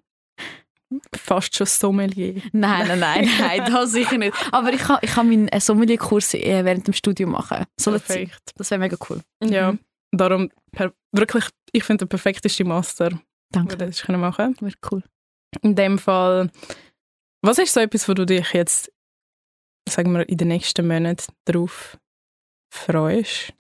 fast 1.17 1.57
schon 1.57 1.67
Sommelier. 1.67 2.41
Nein, 2.53 2.87
nein, 2.89 3.01
nein, 3.01 3.29
nein, 3.41 3.65
das 3.73 3.92
sicher 3.92 4.19
nicht. 4.19 4.35
Aber 4.53 4.73
ich 4.73 4.81
kann, 4.81 4.98
ich 5.03 5.11
kann 5.11 5.29
meinen 5.29 5.48
äh, 5.48 5.61
Sommelierkurs 5.61 6.35
äh, 6.35 6.65
während 6.65 6.87
dem 6.87 6.95
Studium 6.95 7.31
machen. 7.33 7.65
So. 7.79 7.91
Perfekt. 7.92 8.53
Das 8.57 8.70
wäre 8.70 8.79
mega 8.79 8.97
cool. 9.09 9.20
Ja, 9.42 9.73
Mhm. 9.73 9.79
darum 10.12 10.51
per 10.73 10.92
wirklich, 11.12 11.45
ich 11.73 11.85
finde 11.85 12.05
der 12.05 12.09
perfekteste 12.11 12.65
Master, 12.65 13.11
den 13.11 13.20
Danke. 13.51 13.77
das 13.77 14.03
können 14.03 14.20
machen 14.20 14.57
Wäre 14.61 14.73
cool. 14.91 15.03
In 15.62 15.75
dem 15.75 15.98
Fall, 15.98 16.51
was 17.42 17.59
ist 17.59 17.73
so 17.75 17.81
etwas, 17.81 18.09
wo 18.09 18.15
du 18.15 18.25
dich 18.27 18.53
jetzt, 18.53 18.92
sagen 19.89 20.12
wir, 20.12 20.29
in 20.29 20.37
den 20.37 20.48
nächsten 20.48 20.87
Monaten 20.87 21.33
drauf 21.45 21.97
freust? 22.75 23.53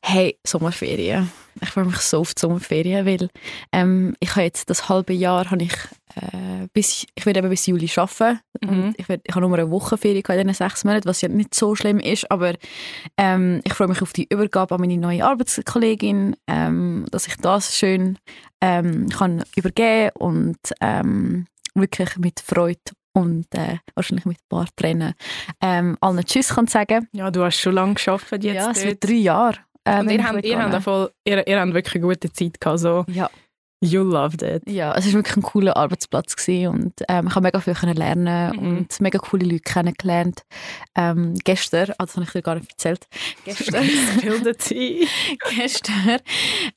Hey, 0.00 0.38
Sommerferien. 0.46 1.30
Ich 1.60 1.70
freue 1.70 1.86
mich 1.86 1.96
so 1.96 2.20
auf 2.20 2.34
die 2.34 2.40
Sommerferien, 2.40 3.04
weil 3.04 3.28
ähm, 3.72 4.14
ich 4.20 4.30
habe 4.30 4.42
jetzt 4.42 4.70
das 4.70 4.88
halbe 4.88 5.12
Jahr, 5.12 5.50
habe 5.50 5.64
ich, 5.64 5.72
äh, 6.14 6.68
bis, 6.72 7.04
ich 7.16 7.26
werde 7.26 7.40
eben 7.40 7.50
bis 7.50 7.66
Juli 7.66 7.90
arbeiten 7.96 8.40
Mhm. 8.60 8.68
und 8.68 8.94
ich, 8.98 9.08
werd, 9.08 9.22
ich 9.24 9.34
habe 9.34 9.46
nur 9.46 9.56
eine 9.56 9.70
Woche 9.70 9.96
Ferien 9.98 10.22
gehabt 10.22 10.40
in 10.40 10.48
diesen 10.48 10.66
sechs 10.68 10.84
Monaten, 10.84 11.08
was 11.08 11.20
ja 11.20 11.28
nicht 11.28 11.54
so 11.54 11.74
schlimm 11.74 11.98
ist, 12.00 12.30
aber 12.30 12.54
ähm, 13.16 13.60
ich 13.64 13.74
freue 13.74 13.88
mich 13.88 14.02
auf 14.02 14.12
die 14.12 14.26
Übergabe 14.30 14.74
an 14.74 14.80
meine 14.80 14.96
neue 14.96 15.24
Arbeitskollegin, 15.24 16.36
ähm, 16.46 17.06
dass 17.10 17.26
ich 17.26 17.36
das 17.36 17.76
schön 17.76 18.18
ähm, 18.60 19.08
kann 19.08 19.44
übergeben 19.56 20.10
und 20.18 20.58
ähm, 20.80 21.46
wirklich 21.74 22.16
mit 22.18 22.40
Freude 22.40 22.80
und 23.12 23.46
äh, 23.54 23.78
wahrscheinlich 23.94 24.26
mit 24.26 24.38
ein 24.38 24.48
paar 24.48 24.66
Tränen 24.76 25.14
ähm, 25.60 25.96
allen 26.00 26.24
Tschüss 26.24 26.48
kann 26.54 26.66
sagen. 26.66 27.08
Ja, 27.12 27.30
du 27.30 27.42
hast 27.44 27.58
schon 27.58 27.74
lange 27.74 27.94
gearbeitet 27.94 28.44
jetzt 28.44 28.56
ja, 28.56 28.70
es 28.70 28.84
wird 28.84 29.04
drei 29.04 29.12
Jahre. 29.14 29.56
Äh, 29.84 30.00
Und 30.00 30.10
ihr 30.10 30.24
habt, 30.24 30.44
ihr, 30.44 30.62
habt 30.62 30.82
voll, 30.82 31.10
ihr, 31.24 31.46
ihr 31.46 31.60
habt 31.60 31.74
wirklich 31.74 31.94
eine 31.96 32.04
gute 32.04 32.32
Zeit 32.32 32.60
gehabt, 32.60 32.80
so 32.80 33.04
ja. 33.08 33.30
You 33.82 34.02
loved 34.02 34.42
it. 34.42 34.62
Ja, 34.68 34.94
es 34.96 35.06
war 35.06 35.12
wirklich 35.14 35.36
ein 35.36 35.42
cooler 35.42 35.76
Arbeitsplatz 35.76 36.34
gewesen 36.36 36.68
und 36.68 36.92
ähm, 37.08 37.26
ich 37.28 37.34
habe 37.34 37.44
mega 37.44 37.60
viel 37.60 37.74
können 37.74 37.96
lernen 37.96 38.56
Mhm. 38.56 38.78
und 38.78 39.00
mega 39.00 39.18
coole 39.18 39.44
Leute 39.44 39.60
kennengelernt. 39.60 40.42
Ähm, 40.96 41.34
gestern, 41.44 41.90
ah, 41.98 42.04
das 42.06 42.16
habe 42.16 42.24
ich 42.24 42.32
dir 42.32 42.42
gar 42.42 42.56
nicht 42.56 42.70
erzählt, 42.70 43.06
gestern, 43.44 43.88
gestern 45.56 46.18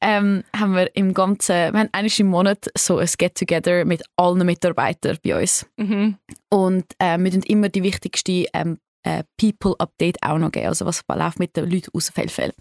ähm, 0.02 0.44
haben 0.56 0.74
wir 0.76 0.96
im 0.96 1.14
ganzen, 1.14 1.56
wir 1.74 1.80
haben 1.80 1.90
einmal 1.92 2.12
im 2.18 2.28
Monat 2.28 2.70
so 2.78 2.98
ein 2.98 3.10
Get-Together 3.18 3.86
mit 3.86 4.04
allen 4.16 4.46
Mitarbeitern 4.46 5.18
bei 5.24 5.40
uns 5.40 5.66
Mhm. 5.78 6.18
und 6.50 6.86
äh, 7.00 7.18
wir 7.18 7.32
tun 7.32 7.44
immer 7.44 7.70
die 7.70 7.84
wichtigsten 7.84 8.46
ähm, 8.54 8.78
äh, 9.04 9.24
People-Update 9.40 10.18
auch 10.22 10.38
noch 10.38 10.52
geben, 10.52 10.68
also 10.68 10.86
was 10.86 11.04
läuft 11.12 11.40
mit 11.40 11.56
den 11.58 11.70
Leuten 11.70 11.90
aus 11.94 12.10
Feldfeld. 12.10 12.54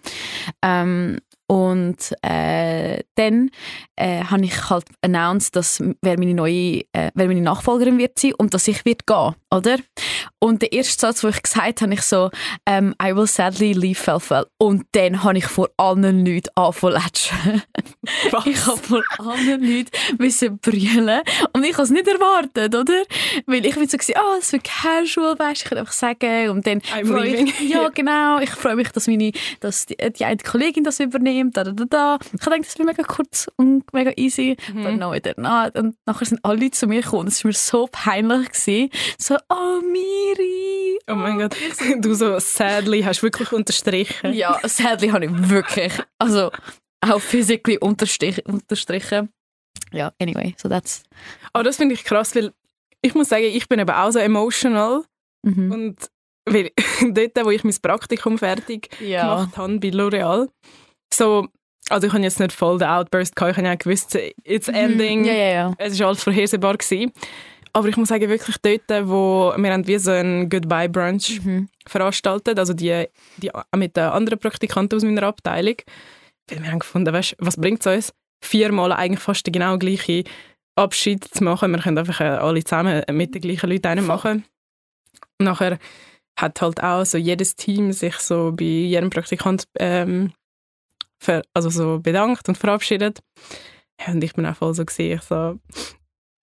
Ähm, 0.62 1.18
und 1.50 1.96
äh, 2.22 3.02
dann 3.16 3.50
äh, 3.96 4.22
habe 4.22 4.44
ich 4.44 4.70
halt 4.70 4.84
announced, 5.02 5.56
dass 5.56 5.82
wer 6.00 6.16
meine 6.16 6.32
neue, 6.32 6.82
äh, 6.92 7.10
wer 7.14 7.26
meine 7.26 7.40
Nachfolgerin 7.40 7.98
wird 7.98 8.20
sein 8.20 8.34
und 8.38 8.54
dass 8.54 8.68
ich 8.68 8.84
wird 8.84 9.04
gehen, 9.04 9.34
oder? 9.50 9.78
Und 10.38 10.62
der 10.62 10.72
erste 10.72 11.00
Satz, 11.00 11.22
den 11.22 11.30
ich 11.30 11.42
gesagt 11.42 11.82
habe, 11.82 11.92
ich 11.92 12.02
so, 12.02 12.30
ähm, 12.66 12.94
I 13.02 13.16
will 13.16 13.26
sadly 13.26 13.72
leave 13.72 13.96
Felfel. 13.96 14.46
Und 14.58 14.84
dann 14.92 15.24
habe 15.24 15.38
ich 15.38 15.46
vor 15.46 15.68
allen 15.76 16.24
Leuten 16.24 16.50
angefangen? 16.54 17.02
Ich 18.46 18.66
habe 18.66 18.78
vor 18.78 19.02
allen 19.18 19.62
Leuten 19.62 19.90
müssen 20.18 20.58
brüllen 20.58 21.20
und 21.52 21.64
ich 21.64 21.74
habe 21.74 21.82
es 21.82 21.90
nicht 21.90 22.08
erwartet, 22.08 22.74
oder? 22.74 23.02
Weil 23.46 23.66
ich 23.66 23.74
bin 23.74 23.88
so 23.88 23.96
gewesen, 23.96 24.14
ah, 24.16 24.36
es 24.38 24.52
wird 24.52 24.64
casual, 24.64 25.38
weißt, 25.38 25.62
ich 25.62 25.68
kann 25.68 25.78
einfach 25.78 25.92
sagen 25.92 26.50
und 26.50 26.66
dann 26.66 26.80
I'm 26.80 27.06
freue 27.06 27.30
leaving. 27.30 27.46
ich, 27.48 27.60
ja 27.60 27.88
genau, 27.94 28.38
ich 28.38 28.50
freue 28.50 28.76
mich, 28.76 28.90
dass 28.90 29.06
meine, 29.06 29.32
dass 29.60 29.86
die, 29.86 29.96
die 29.96 30.24
eine 30.24 30.38
Kollegin 30.38 30.84
das 30.84 31.00
übernimmt, 31.00 31.39
da, 31.52 31.64
da, 31.64 31.72
da, 31.72 31.84
da. 31.84 32.18
Ich 32.22 32.30
gedacht, 32.40 32.60
das 32.60 32.78
wird 32.78 32.86
mega 32.86 33.02
kurz 33.02 33.48
und 33.56 33.90
mega 33.92 34.12
easy, 34.16 34.56
Mhm. 34.72 34.82
but 34.84 34.92
no, 34.98 35.12
it 35.14 35.24
did 35.24 35.38
not. 35.38 35.74
Und 35.76 35.96
nachher 36.06 36.24
sind 36.26 36.40
alle 36.44 36.70
zu 36.70 36.86
mir 36.86 37.02
gekommen 37.02 37.28
es 37.28 37.42
war 37.44 37.48
mir 37.48 37.54
so 37.54 37.88
peinlich 37.90 38.50
gewesen, 38.52 38.90
so, 39.18 39.36
oh 39.48 39.80
Miri. 39.82 40.98
Oh 41.08 41.14
mein 41.14 41.38
Gott, 41.38 41.56
du 41.98 42.14
so 42.14 42.38
sadly 42.38 43.02
hast 43.02 43.22
wirklich 43.22 43.52
unterstrichen. 43.52 44.32
Ja, 44.34 44.58
sadly 44.68 45.08
habe 45.08 45.24
ich 45.24 45.48
wirklich, 45.48 45.92
also 46.18 46.50
auch 47.00 47.20
physically 47.20 47.78
unterstrich, 47.78 48.44
unterstrichen. 48.46 49.30
Ja, 49.92 50.12
anyway, 50.20 50.54
so 50.58 50.68
that's. 50.68 51.02
Aber 51.52 51.64
das 51.64 51.76
finde 51.76 51.94
ich 51.94 52.04
krass, 52.04 52.34
weil 52.36 52.52
ich 53.02 53.14
muss 53.14 53.28
sagen, 53.30 53.44
ich 53.44 53.68
bin 53.68 53.80
eben 53.80 53.90
auch 53.90 54.10
so 54.10 54.18
emotional 54.18 55.04
Mhm. 55.42 55.72
und 55.72 55.96
weil 56.46 56.70
dort, 57.00 57.44
wo 57.46 57.50
ich 57.50 57.64
mein 57.64 57.74
Praktikum 57.80 58.36
fertig 58.38 58.90
Ja. 59.00 59.22
gemacht 59.44 59.56
habe 59.56 59.78
bei 59.78 59.88
L'Oreal, 59.88 60.48
so, 61.12 61.48
also 61.88 62.06
ich 62.06 62.12
habe 62.12 62.22
jetzt 62.22 62.40
nicht 62.40 62.52
voll 62.52 62.78
den 62.78 62.88
Outburst 62.88 63.34
gehabt, 63.36 63.52
ich 63.52 63.56
habe 63.58 63.66
ja 63.68 63.74
gewusst, 63.74 64.16
it's 64.44 64.68
ending, 64.68 65.20
Mhm. 65.20 65.24
Ja, 65.26 65.32
ja, 65.32 65.50
ja. 65.52 65.74
es 65.78 65.98
war 65.98 66.08
alles 66.08 66.22
vorhersehbar 66.22 66.76
gewesen. 66.76 67.12
Aber 67.72 67.86
ich 67.88 67.96
muss 67.96 68.08
sagen, 68.08 68.28
wirklich 68.28 68.56
dort, 68.62 69.08
wo 69.08 69.52
wir 69.56 69.72
haben 69.72 69.86
wie 69.86 69.98
so 69.98 70.10
ein 70.10 70.48
Goodbye-Brunch 70.48 71.40
Mhm. 71.44 71.68
veranstaltet, 71.86 72.58
also 72.58 72.72
die, 72.74 73.06
die 73.36 73.50
mit 73.76 73.96
den 73.96 74.04
anderen 74.04 74.38
Praktikanten 74.40 74.96
aus 74.96 75.04
meiner 75.04 75.22
Abteilung, 75.24 75.76
weil 76.48 76.62
wir 76.62 76.70
haben 76.72 76.80
gefunden, 76.80 77.12
weißt, 77.14 77.36
was 77.38 77.56
bringt 77.56 77.86
es 77.86 77.94
uns, 78.08 78.12
viermal 78.44 78.92
eigentlich 78.92 79.20
fast 79.20 79.46
den 79.46 79.52
genau 79.52 79.78
gleichen 79.78 80.24
Abschied 80.76 81.24
zu 81.24 81.44
machen. 81.44 81.70
Wir 81.72 81.78
können 81.80 81.98
einfach 81.98 82.20
äh, 82.20 82.24
alle 82.24 82.64
zusammen 82.64 83.02
mit 83.12 83.34
den 83.34 83.42
gleichen 83.42 83.70
Leuten 83.70 83.86
einen 83.86 84.06
machen. 84.06 84.44
Und 85.38 85.44
nachher 85.46 85.78
hat 86.38 86.60
halt 86.62 86.82
auch 86.82 87.04
so 87.04 87.18
jedes 87.18 87.54
Team 87.54 87.92
sich 87.92 88.16
so 88.16 88.52
bei 88.52 88.64
jedem 88.64 89.10
Praktikant 89.10 89.64
ähm, 89.78 90.32
ver, 91.20 91.42
also 91.54 91.70
so 91.70 92.00
bedankt 92.00 92.48
und 92.48 92.58
verabschiedet. 92.58 93.20
Ja, 94.00 94.12
und 94.12 94.24
ich 94.24 94.32
bin 94.32 94.46
auch 94.46 94.56
voll 94.56 94.74
so 94.74 94.84
gesehen, 94.84 95.18
ich 95.18 95.22
so 95.22 95.58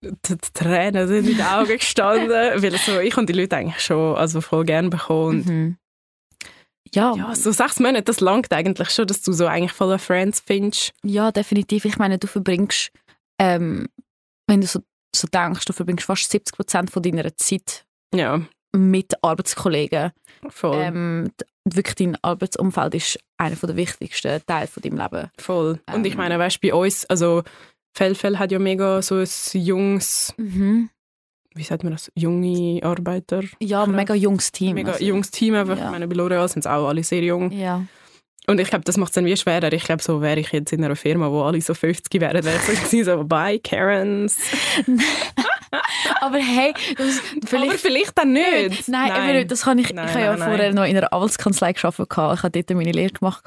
die, 0.03 0.37
Tränen 0.53 1.07
sind 1.07 1.27
in 1.27 1.37
den 1.37 1.45
Augen 1.45 1.77
gestanden, 1.77 2.29
weil 2.61 2.77
so, 2.77 2.99
ich 2.99 3.15
habe 3.15 3.25
die 3.25 3.33
Leute 3.33 3.57
eigentlich 3.57 3.81
schon 3.81 4.15
also 4.15 4.41
voll 4.41 4.65
gern 4.65 4.89
bekommen. 4.89 5.41
Und 5.41 5.47
Mhm. 5.47 5.77
Ja, 6.93 7.15
ja, 7.15 7.33
so 7.35 7.51
sechs 7.51 7.79
Monate, 7.79 8.03
das 8.03 8.19
langt 8.19 8.51
eigentlich 8.51 8.89
schon, 8.89 9.07
dass 9.07 9.21
du 9.21 9.31
so 9.31 9.45
eigentlich 9.45 9.71
voller 9.71 9.99
Friends 9.99 10.41
findest. 10.45 10.91
ja, 11.05 11.31
definitiv. 11.31 11.85
Ich 11.85 11.97
meine, 11.97 12.17
du 12.17 12.27
verbringst, 12.27 12.91
ähm, 13.39 13.87
wenn 14.47 14.59
du 14.59 14.67
so, 14.67 14.81
so 15.15 15.27
denkst, 15.27 15.63
du 15.63 15.71
verbringst 15.71 16.05
fast 16.05 16.29
70 16.29 16.53
Prozent 16.53 16.91
von 16.91 17.01
deiner 17.01 17.33
Zeit 17.37 17.85
Ja, 18.13 18.41
mit 18.75 19.13
Arbeitskollegen. 19.21 20.11
voll. 20.49 20.77
Ähm, 20.77 21.31
wirklich 21.65 21.95
dein 21.95 22.17
Arbeitsumfeld 22.21 22.95
ist 22.95 23.19
einer 23.37 23.55
der 23.55 23.75
wichtigsten 23.75 24.41
Teile 24.45 24.67
von 24.67 24.81
deinem 24.83 24.97
Leben. 24.97 25.29
voll. 25.37 25.79
Und 25.93 26.05
ich 26.05 26.13
ähm, 26.13 26.17
meine, 26.17 26.39
weißt 26.39 26.61
du, 26.61 26.67
bei 26.67 26.73
uns, 26.73 27.05
also 27.05 27.43
Fellfell 27.93 28.39
hat 28.39 28.51
ja 28.51 28.59
mega 28.59 29.01
so 29.01 29.15
ein 29.15 29.27
junges, 29.53 30.33
wie 30.37 31.63
sagt 31.63 31.83
man 31.83 31.93
das, 31.93 32.11
junge 32.15 32.81
Arbeiter. 32.83 33.43
Ja, 33.59 33.85
mega 33.85 34.13
junges 34.13 34.51
Team. 34.51 34.75
Mega 34.75 34.93
also. 34.93 35.03
junges 35.03 35.31
Team 35.31 35.55
einfach. 35.55 35.77
ja. 35.77 35.85
Ich 35.85 35.91
meine, 35.91 36.07
bei 36.07 36.15
L'Oreal 36.15 36.47
sind 36.47 36.61
es 36.61 36.67
auch 36.67 36.87
alle 36.87 37.03
sehr 37.03 37.21
jung. 37.21 37.51
Ja. 37.51 37.85
Und 38.47 38.59
ich 38.59 38.69
glaube, 38.69 38.83
das 38.85 38.97
macht 38.97 39.09
es 39.09 39.15
dann 39.15 39.25
wie 39.25 39.37
schwerer. 39.37 39.71
Ich 39.71 39.83
glaube, 39.83 40.01
so 40.01 40.21
wäre 40.21 40.39
ich 40.39 40.51
jetzt 40.51 40.73
in 40.73 40.83
einer 40.83 40.95
Firma, 40.95 41.29
wo 41.29 41.43
alle 41.43 41.61
so 41.61 41.73
50 41.73 42.19
wären, 42.19 42.43
wäre 42.43 42.55
ich 42.55 42.79
so, 42.79 43.03
so 43.03 43.23
bye, 43.23 43.59
Karens. 43.59 44.37
aber 46.21 46.37
hey, 46.37 46.73
das, 46.97 47.21
vielleicht, 47.45 47.69
aber 47.69 47.77
vielleicht 47.77 48.17
dann 48.17 48.33
nicht. 48.33 48.87
Nein, 48.87 49.09
nein. 49.09 49.11
Aber 49.11 49.45
das 49.45 49.61
kann 49.63 49.77
ich, 49.77 49.93
nein, 49.93 50.07
ich 50.07 50.13
habe 50.13 50.23
ja 50.23 50.37
nein, 50.37 50.47
vorher 50.47 50.73
noch 50.73 50.85
in 50.85 50.97
einer 50.97 51.11
Anwaltskanzlei 51.13 51.73
gearbeitet. 51.73 52.07
Ich 52.11 52.43
habe 52.43 52.49
dort 52.49 52.69
meine 52.71 52.91
Lehre 52.91 53.11
gemacht. 53.11 53.43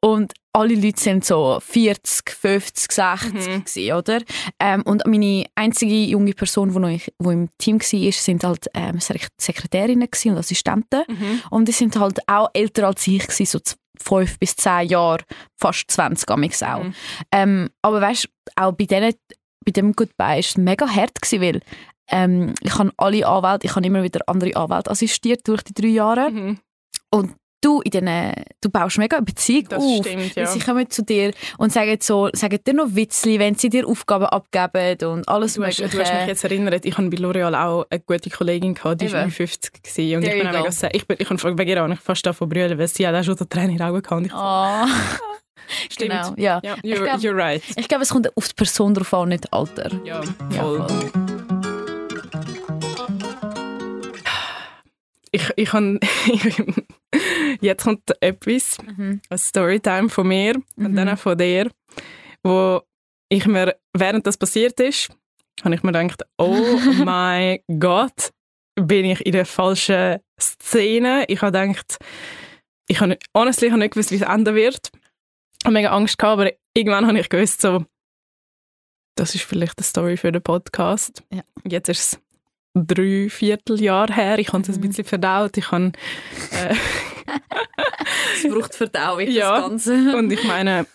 Und 0.00 0.32
alle 0.52 0.74
Leute 0.74 1.00
sind 1.00 1.24
so 1.24 1.60
40, 1.60 2.30
50, 2.30 2.92
60 2.92 3.32
mhm. 3.32 3.64
gewesen, 3.64 3.92
oder? 3.92 4.20
Ähm, 4.58 4.82
und 4.82 5.06
meine 5.06 5.44
einzige 5.54 5.94
junge 5.94 6.32
Person, 6.32 6.72
die, 6.72 6.78
noch, 6.78 6.88
die 6.88 7.32
im 7.32 7.48
Team 7.58 7.80
war, 7.80 8.12
sind 8.12 8.44
halt 8.44 8.66
ähm, 8.74 8.98
Sekretärinnen 9.00 10.08
und 10.08 10.38
Assistenten. 10.38 11.02
Mhm. 11.06 11.42
Und 11.50 11.68
die 11.68 11.72
sind 11.72 11.98
halt 11.98 12.18
auch 12.26 12.48
älter 12.52 12.88
als 12.88 13.06
ich, 13.06 13.26
gewesen, 13.26 13.46
so 13.46 13.60
fünf 14.00 14.38
bis 14.38 14.56
zehn 14.56 14.88
Jahre, 14.88 15.24
fast 15.56 15.90
20 15.90 16.28
amix 16.30 16.62
auch. 16.62 16.82
Mhm. 16.82 16.94
Ähm, 17.32 17.70
aber 17.82 18.00
weißt 18.00 18.28
auch 18.56 18.72
bei 18.72 18.84
denen, 18.84 19.14
bei 19.64 19.72
dem 19.72 19.92
Goodbye 19.92 20.24
war 20.24 20.38
es 20.38 20.56
mega 20.56 20.88
hart 20.88 21.20
gewesen, 21.20 21.42
weil 21.42 21.60
ähm, 22.10 22.54
ich 22.62 22.78
habe 22.78 22.92
alle 22.96 23.26
Anwälte, 23.26 23.66
ich 23.66 23.76
habe 23.76 23.86
immer 23.86 24.02
wieder 24.02 24.20
andere 24.26 24.56
Anwälte 24.56 24.90
assistiert 24.90 25.46
durch 25.46 25.62
die 25.62 25.74
drei 25.74 25.88
Jahre. 25.88 26.30
Mhm. 26.30 26.58
Und 27.10 27.34
du, 27.60 27.80
in 27.80 27.90
den, 27.90 28.32
du 28.60 28.70
baust 28.70 28.98
mega 28.98 29.16
eine 29.16 29.26
Beziehung 29.26 29.66
das 29.68 29.82
auf. 29.82 30.06
Stimmt, 30.06 30.34
ja. 30.34 30.46
Sie 30.46 30.58
kommen 30.58 30.88
zu 30.90 31.02
dir 31.02 31.32
und 31.58 31.72
sagen, 31.72 31.98
so, 32.00 32.28
sagen 32.32 32.58
dir 32.66 32.74
noch 32.74 32.94
Witzli, 32.94 33.38
wenn 33.38 33.56
sie 33.56 33.68
dir 33.68 33.86
Aufgaben 33.86 34.26
abgeben 34.26 35.10
und 35.10 35.28
alles 35.28 35.54
du 35.54 35.64
hast, 35.64 35.78
du 35.78 35.84
hast 35.84 35.96
mich 35.96 36.26
jetzt 36.26 36.44
erinnert, 36.44 36.84
ich 36.84 36.96
habe 36.96 37.08
bei 37.08 37.16
L'Oreal 37.16 37.54
auch 37.54 37.86
eine 37.90 38.00
gute 38.00 38.30
Kollegin 38.30 38.74
gehabt, 38.74 39.00
die 39.00 39.12
war 39.12 39.28
50 39.28 39.82
gewesen, 39.82 40.16
und 40.16 40.22
There 40.22 40.36
ich 40.36 40.42
bin 40.42 40.52
mega 40.52 40.70
sehr, 40.70 40.94
ich 40.94 41.06
bin, 41.06 41.16
ich 41.20 41.28
habe 41.28 41.54
bei 41.54 41.64
ihr 41.64 41.82
auch 41.82 41.88
nicht 41.88 42.02
fast 42.02 42.24
davon 42.24 42.48
brüllen, 42.48 42.78
weil 42.78 42.88
sie 42.88 43.06
hat 43.06 43.14
auch 43.14 43.24
schon 43.24 43.36
so 43.36 43.44
Tränen 43.44 43.70
in 43.70 43.76
den 43.78 43.86
Augen 43.86 44.02
gehabt. 44.02 44.30
Oh. 44.32 45.34
Stimmt. 45.90 46.10
Genau, 46.10 46.34
ja. 46.36 46.60
ja 46.62 46.74
you're, 46.76 47.02
glaub, 47.02 47.20
you're, 47.20 47.36
right. 47.36 47.62
Ich 47.76 47.88
glaube, 47.88 48.02
es 48.02 48.10
kommt 48.10 48.36
auf 48.36 48.48
die 48.48 48.54
Person 48.54 48.94
drauf 48.94 49.12
an, 49.14 49.28
nicht 49.30 49.52
Alter. 49.52 49.90
Ja, 50.04 50.22
voll. 50.50 50.78
Ja, 50.78 50.88
voll. 50.88 51.10
Ich, 55.30 55.50
ich 55.56 55.72
habe 55.72 56.00
Jetzt 57.60 57.84
kommt 57.84 58.10
etwas, 58.20 58.78
mhm. 58.82 59.20
eine 59.28 59.38
Storytime 59.38 60.08
von 60.08 60.28
mir 60.28 60.54
mhm. 60.76 60.86
und 60.86 60.96
dann 60.96 61.08
auch 61.08 61.18
von 61.18 61.36
dir, 61.36 61.70
wo 62.42 62.80
ich 63.28 63.46
mir, 63.46 63.76
während 63.92 64.26
das 64.26 64.36
passiert 64.36 64.78
ist, 64.80 65.10
habe 65.64 65.74
ich 65.74 65.82
mir 65.82 65.92
gedacht, 65.92 66.22
oh 66.38 66.78
mein 67.04 67.60
Gott, 67.78 68.30
bin 68.76 69.04
ich 69.04 69.24
in 69.26 69.32
der 69.32 69.46
falschen 69.46 70.18
Szene. 70.40 71.24
Ich 71.28 71.42
habe 71.42 71.58
gedacht, 71.58 71.98
ich 72.86 73.00
habe 73.00 73.18
honestly, 73.36 73.66
ich 73.66 73.72
habe 73.72 73.80
nicht 73.80 73.94
gewusst, 73.94 74.10
wie 74.12 74.16
es 74.16 74.22
enden 74.22 74.54
wird. 74.54 74.90
Ich 75.60 75.66
habe 75.66 75.74
mega 75.74 75.90
Angst 75.90 76.18
gehabt, 76.18 76.40
aber 76.40 76.52
irgendwann 76.74 77.06
habe 77.06 77.18
ich 77.18 77.28
gewusst, 77.28 77.60
so, 77.60 77.84
das 79.16 79.34
ist 79.34 79.44
vielleicht 79.44 79.78
eine 79.78 79.84
Story 79.84 80.16
für 80.16 80.30
den 80.30 80.42
Podcast. 80.42 81.22
Ja. 81.32 81.42
Jetzt 81.64 81.88
ist 81.88 81.98
es 81.98 82.20
drei 82.74 83.28
Vierteljahr 83.28 84.12
her. 84.14 84.38
Ich 84.38 84.52
habe 84.52 84.62
es 84.62 84.68
mhm. 84.68 84.74
ein 84.74 84.80
bisschen 84.88 85.04
verdaut. 85.04 85.56
Ich 85.56 85.70
habe, 85.70 85.92
äh, 86.52 86.74
es 88.36 88.48
braucht 88.48 88.74
Verdauung, 88.74 89.28
ja, 89.28 89.60
das 89.60 89.68
Ganze. 89.68 90.16
Und 90.16 90.32
ich 90.32 90.44
meine, 90.44 90.86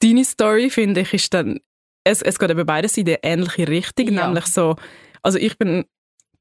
deine 0.00 0.24
Story, 0.24 0.70
finde 0.70 1.02
ich, 1.02 1.12
ist 1.12 1.34
dann, 1.34 1.60
es, 2.04 2.22
es 2.22 2.38
geht 2.38 2.50
eben 2.50 2.66
beides 2.66 2.96
in 2.96 3.04
die 3.04 3.18
ähnliche 3.22 3.68
Richtung, 3.68 4.08
ja. 4.08 4.26
nämlich 4.26 4.46
so, 4.46 4.76
also 5.22 5.38
ich 5.38 5.58
bin, 5.58 5.84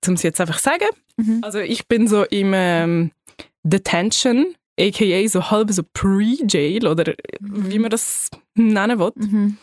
um 0.08 0.14
es 0.14 0.24
jetzt 0.24 0.42
einfach 0.42 0.60
sagen, 0.60 0.88
mhm. 1.18 1.40
also 1.42 1.60
ich 1.60 1.88
bin 1.88 2.08
so 2.08 2.24
im 2.24 2.52
ähm, 2.54 3.12
Detention, 3.64 4.56
aka 4.80 5.28
so 5.28 5.52
halb 5.52 5.72
so 5.72 5.84
Pre-Jail 5.94 6.88
oder 6.88 7.14
mhm. 7.40 7.72
wie 7.72 7.80
man 7.80 7.92
das 7.92 8.30
nennen 8.56 9.00
will. 9.00 9.12
Mhm. 9.16 9.58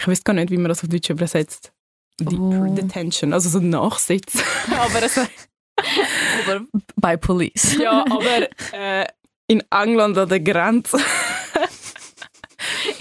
Ich 0.00 0.08
weiß 0.08 0.24
gar 0.24 0.32
nicht, 0.32 0.50
wie 0.50 0.56
man 0.56 0.68
das 0.68 0.82
auf 0.82 0.88
Deutsch 0.88 1.10
übersetzt. 1.10 1.72
Deep 2.20 2.38
oh. 2.38 2.74
Detention, 2.74 3.32
also 3.32 3.48
so 3.48 3.58
Nachsitz. 3.58 4.42
aber, 4.70 5.02
es, 5.02 5.18
aber 5.18 6.66
bei 6.96 7.16
Police. 7.16 7.76
ja, 7.78 8.04
aber 8.10 8.48
äh, 8.72 9.06
in 9.46 9.62
England 9.70 10.18
an 10.18 10.28
der 10.28 10.40
Grenze. 10.40 10.98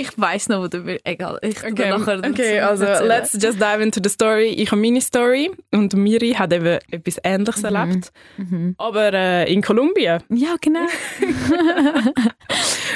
Ich 0.01 0.19
weiß 0.19 0.49
noch, 0.49 0.63
wo 0.63 0.67
du 0.67 0.85
willst. 0.85 1.05
Egal, 1.05 1.39
ich 1.41 1.63
okay, 1.63 1.89
nachher 1.89 2.19
okay 2.19 2.59
also 2.59 2.85
erzählen. 2.85 3.07
let's 3.07 3.33
just 3.33 3.59
dive 3.59 3.81
into 3.81 3.99
the 4.03 4.09
story. 4.09 4.47
Ich 4.47 4.71
habe 4.71 4.81
meine 4.81 5.01
Story 5.01 5.51
und 5.71 5.95
Miri 5.95 6.33
hat 6.33 6.53
eben 6.53 6.79
etwas 6.89 7.19
Ähnliches 7.23 7.63
mhm. 7.63 7.75
erlebt, 7.75 8.11
mhm. 8.37 8.75
aber 8.77 9.13
äh, 9.13 9.53
in 9.53 9.61
Kolumbien. 9.61 10.21
Ja, 10.29 10.55
genau. 10.59 10.79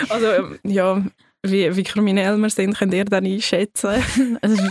also 0.09 0.55
ja, 0.63 1.03
wie, 1.43 1.75
wie 1.75 1.83
kriminell 1.83 2.37
wir 2.37 2.49
sind, 2.49 2.77
könnt 2.77 2.93
ihr 2.93 3.05
dann 3.05 3.25
einschätzen? 3.25 3.89
also, 4.41 4.63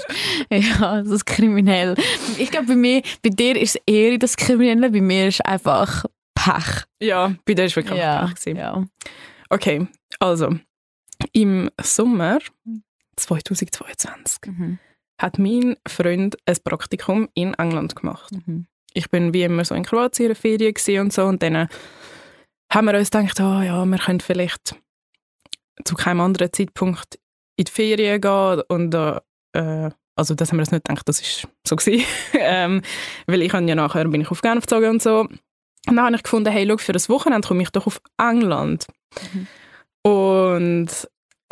ja, 0.51 1.03
das 1.03 1.11
ist 1.11 1.27
kriminell. 1.27 1.95
Ich 2.39 2.51
glaube, 2.51 2.67
bei 2.67 2.77
mir, 2.77 3.03
bei 3.23 3.31
dir 3.31 3.61
ist 3.61 3.77
es 3.77 3.83
eher 3.87 4.19
das 4.19 4.37
Kriminelle, 4.37 4.91
bei 4.91 5.01
mir 5.01 5.29
ist 5.29 5.35
es 5.35 5.41
einfach 5.41 6.05
Pech. 6.35 6.85
Ja, 7.01 7.35
bei 7.45 7.55
dir 7.55 7.67
ist 7.67 7.77
wirklich 7.77 7.99
ja, 7.99 8.27
Pech. 8.27 8.57
Ja. 8.57 8.85
Okay, 9.51 9.87
also 10.19 10.57
im 11.33 11.71
Sommer 11.81 12.39
2022 13.17 14.39
mhm. 14.47 14.79
hat 15.19 15.39
mein 15.39 15.77
Freund 15.87 16.37
ein 16.47 16.57
Praktikum 16.65 17.29
in 17.35 17.55
England 17.55 17.97
gemacht. 17.97 18.33
Mhm. 18.47 18.67
Ich 18.93 19.11
bin 19.11 19.33
wie 19.33 19.43
immer 19.43 19.65
so 19.65 19.75
in 19.75 19.85
Kroatien 19.85 20.31
in 20.31 20.37
Ferien 20.37 21.01
und 21.01 21.13
so 21.13 21.25
und 21.25 21.43
dann 21.43 21.69
haben 22.73 22.87
wir 22.87 22.99
uns 22.99 23.11
gedacht, 23.11 23.39
oh 23.41 23.63
ja, 23.63 23.85
wir 23.85 23.99
können 23.99 24.21
vielleicht 24.21 24.77
zu 25.85 25.95
keinem 25.95 26.21
anderen 26.21 26.53
Zeitpunkt 26.53 27.19
in 27.57 27.65
die 27.65 27.71
Ferien 27.71 28.21
gehen 28.21 28.63
und 28.69 28.95
äh, 28.95 29.91
also 30.17 30.35
das 30.35 30.51
haben 30.51 30.59
wir 30.59 30.63
uns 30.63 30.71
nicht 30.71 30.85
gedacht, 30.85 31.09
das 31.09 31.21
ist 31.21 31.49
so 31.67 31.77
gewesen. 31.77 32.05
ähm, 32.35 32.83
weil 33.27 33.43
ich 33.43 33.53
ja 33.53 33.61
nachher 33.61 34.07
bin 34.09 34.21
ich 34.21 34.31
auf 34.31 34.43
Genf 34.43 34.63
gezogen 34.63 34.91
und 34.91 35.03
so. 35.03 35.21
Und 35.21 35.97
dann 35.97 36.07
habe 36.07 36.17
ich 36.17 36.23
gefunden, 36.23 36.51
hey, 36.51 36.67
schau, 36.69 36.79
für 36.79 36.93
das 36.93 37.09
Wochenende 37.09 37.47
komme 37.47 37.63
ich 37.63 37.71
doch 37.71 37.87
auf 37.87 38.01
England. 38.17 38.87
Mhm. 39.33 39.47
Und 40.05 40.89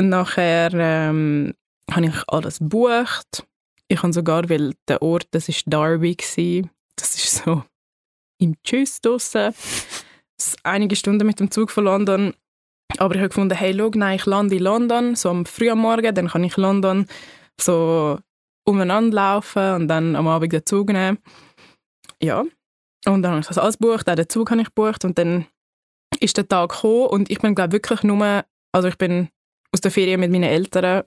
nachher 0.01 0.71
ähm, 0.75 1.55
habe 1.91 2.07
ich 2.07 2.29
alles 2.29 2.59
gebucht. 2.59 3.47
Ich 3.89 4.03
habe 4.03 4.13
sogar, 4.13 4.49
weil 4.49 4.75
der 4.89 5.03
Ort, 5.03 5.27
das 5.33 5.49
ist 5.49 5.65
Derby 5.67 6.15
gewesen. 6.15 6.71
Das 6.97 7.15
ist 7.15 7.45
so 7.45 7.65
im 8.39 8.57
Tschüss 8.63 9.01
draussen. 9.01 9.55
Einige 10.65 10.97
Stunden 10.97 11.27
mit 11.27 11.41
dem 11.41 11.51
Zug 11.51 11.71
von 11.71 11.85
London 11.85 12.35
aber 12.99 13.15
ich 13.15 13.21
habe 13.21 13.29
gefunden, 13.29 13.55
hey, 13.55 13.75
schau, 13.77 13.91
nein, 13.95 14.17
ich 14.17 14.27
lande 14.27 14.57
in 14.57 14.63
London, 14.63 15.15
so 15.15 15.31
am 15.31 15.47
früh 15.47 15.71
am 15.71 15.79
Morgen, 15.81 16.15
dann 16.15 16.29
kann 16.29 16.45
ich 16.45 16.57
London 16.57 17.07
so 17.61 18.19
umeinander 18.65 19.15
laufen 19.17 19.75
und 19.75 19.89
dann 19.89 20.17
am 20.17 20.29
Abend 20.29 20.53
den 20.53 20.67
Zug 20.67 20.93
nehmen. 20.93 21.19
Ja, 22.21 22.45
und 23.07 23.23
dann 23.23 23.33
habe 23.33 23.41
ich 23.41 23.47
das 23.47 23.59
alles 23.59 23.79
gebucht, 23.79 24.09
auch 24.09 24.15
den 24.15 24.29
Zug 24.29 24.51
habe 24.51 24.61
ich 24.61 24.69
gebucht 24.69 25.05
und 25.05 25.19
dann 25.19 25.47
ist 26.21 26.37
der 26.37 26.49
Tag 26.49 26.71
gekommen 26.71 27.07
und 27.07 27.31
ich 27.31 27.39
bin, 27.39 27.55
glaube 27.55 27.73
wirklich 27.73 28.03
nur, 28.03 28.45
also 28.73 28.89
ich 28.89 28.99
bin 28.99 29.29
aus 29.73 29.81
der 29.81 29.91
Ferien 29.91 30.21
mit 30.21 30.31
meinen 30.31 30.45
Eltern 30.45 31.05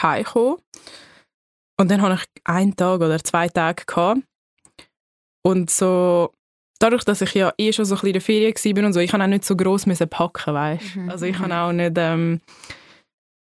heimgekommen 0.00 0.58
und 1.80 1.90
dann 1.90 2.02
habe 2.02 2.14
ich 2.14 2.24
einen 2.44 2.76
Tag 2.76 3.00
oder 3.00 3.22
zwei 3.22 3.48
Tage 3.48 3.84
gehabt 3.86 4.20
und 5.42 5.70
so 5.70 6.32
dadurch, 6.78 7.04
dass 7.04 7.20
ich 7.20 7.34
ja 7.34 7.52
eh 7.58 7.72
schon 7.72 7.84
so 7.84 7.94
ein 7.94 7.96
bisschen 7.96 8.08
in 8.08 8.12
der 8.14 8.22
Ferien 8.22 8.76
war 8.76 8.86
und 8.86 8.92
so, 8.92 9.00
ich 9.00 9.10
kann 9.10 9.22
auch 9.22 9.26
nicht 9.26 9.44
so 9.44 9.56
gross 9.56 9.86
müssen 9.86 10.08
packen, 10.08 10.54
weißt? 10.54 10.96
Mhm. 10.96 11.10
Also 11.10 11.26
ich 11.26 11.36
kann 11.36 11.50
mhm. 11.50 11.52
auch 11.52 11.72
nicht 11.72 11.96
ähm, 11.96 12.40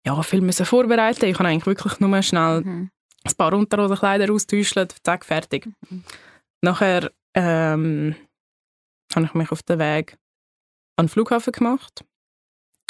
ja, 0.06 0.22
viel 0.22 0.42
müssen 0.42 0.66
vorbereiten. 0.66 1.26
Ich 1.26 1.38
kann 1.38 1.46
eigentlich 1.46 1.66
wirklich 1.66 2.00
nur 2.00 2.22
schnell 2.22 2.62
mhm. 2.62 2.90
ein 3.24 3.36
paar 3.36 3.54
Unterhosenkleider 3.54 4.34
austauschen, 4.34 4.88
zack, 5.04 5.26
fertig. 5.26 5.68
Mhm. 5.90 6.04
Nachher 6.62 7.12
ähm, 7.36 8.16
habe 9.16 9.26
ich 9.26 9.34
mich 9.34 9.52
auf 9.52 9.64
den 9.64 9.80
Weg 9.80 10.18
an 11.00 11.06
den 11.06 11.10
Flughafen 11.10 11.54
gemacht. 11.54 12.04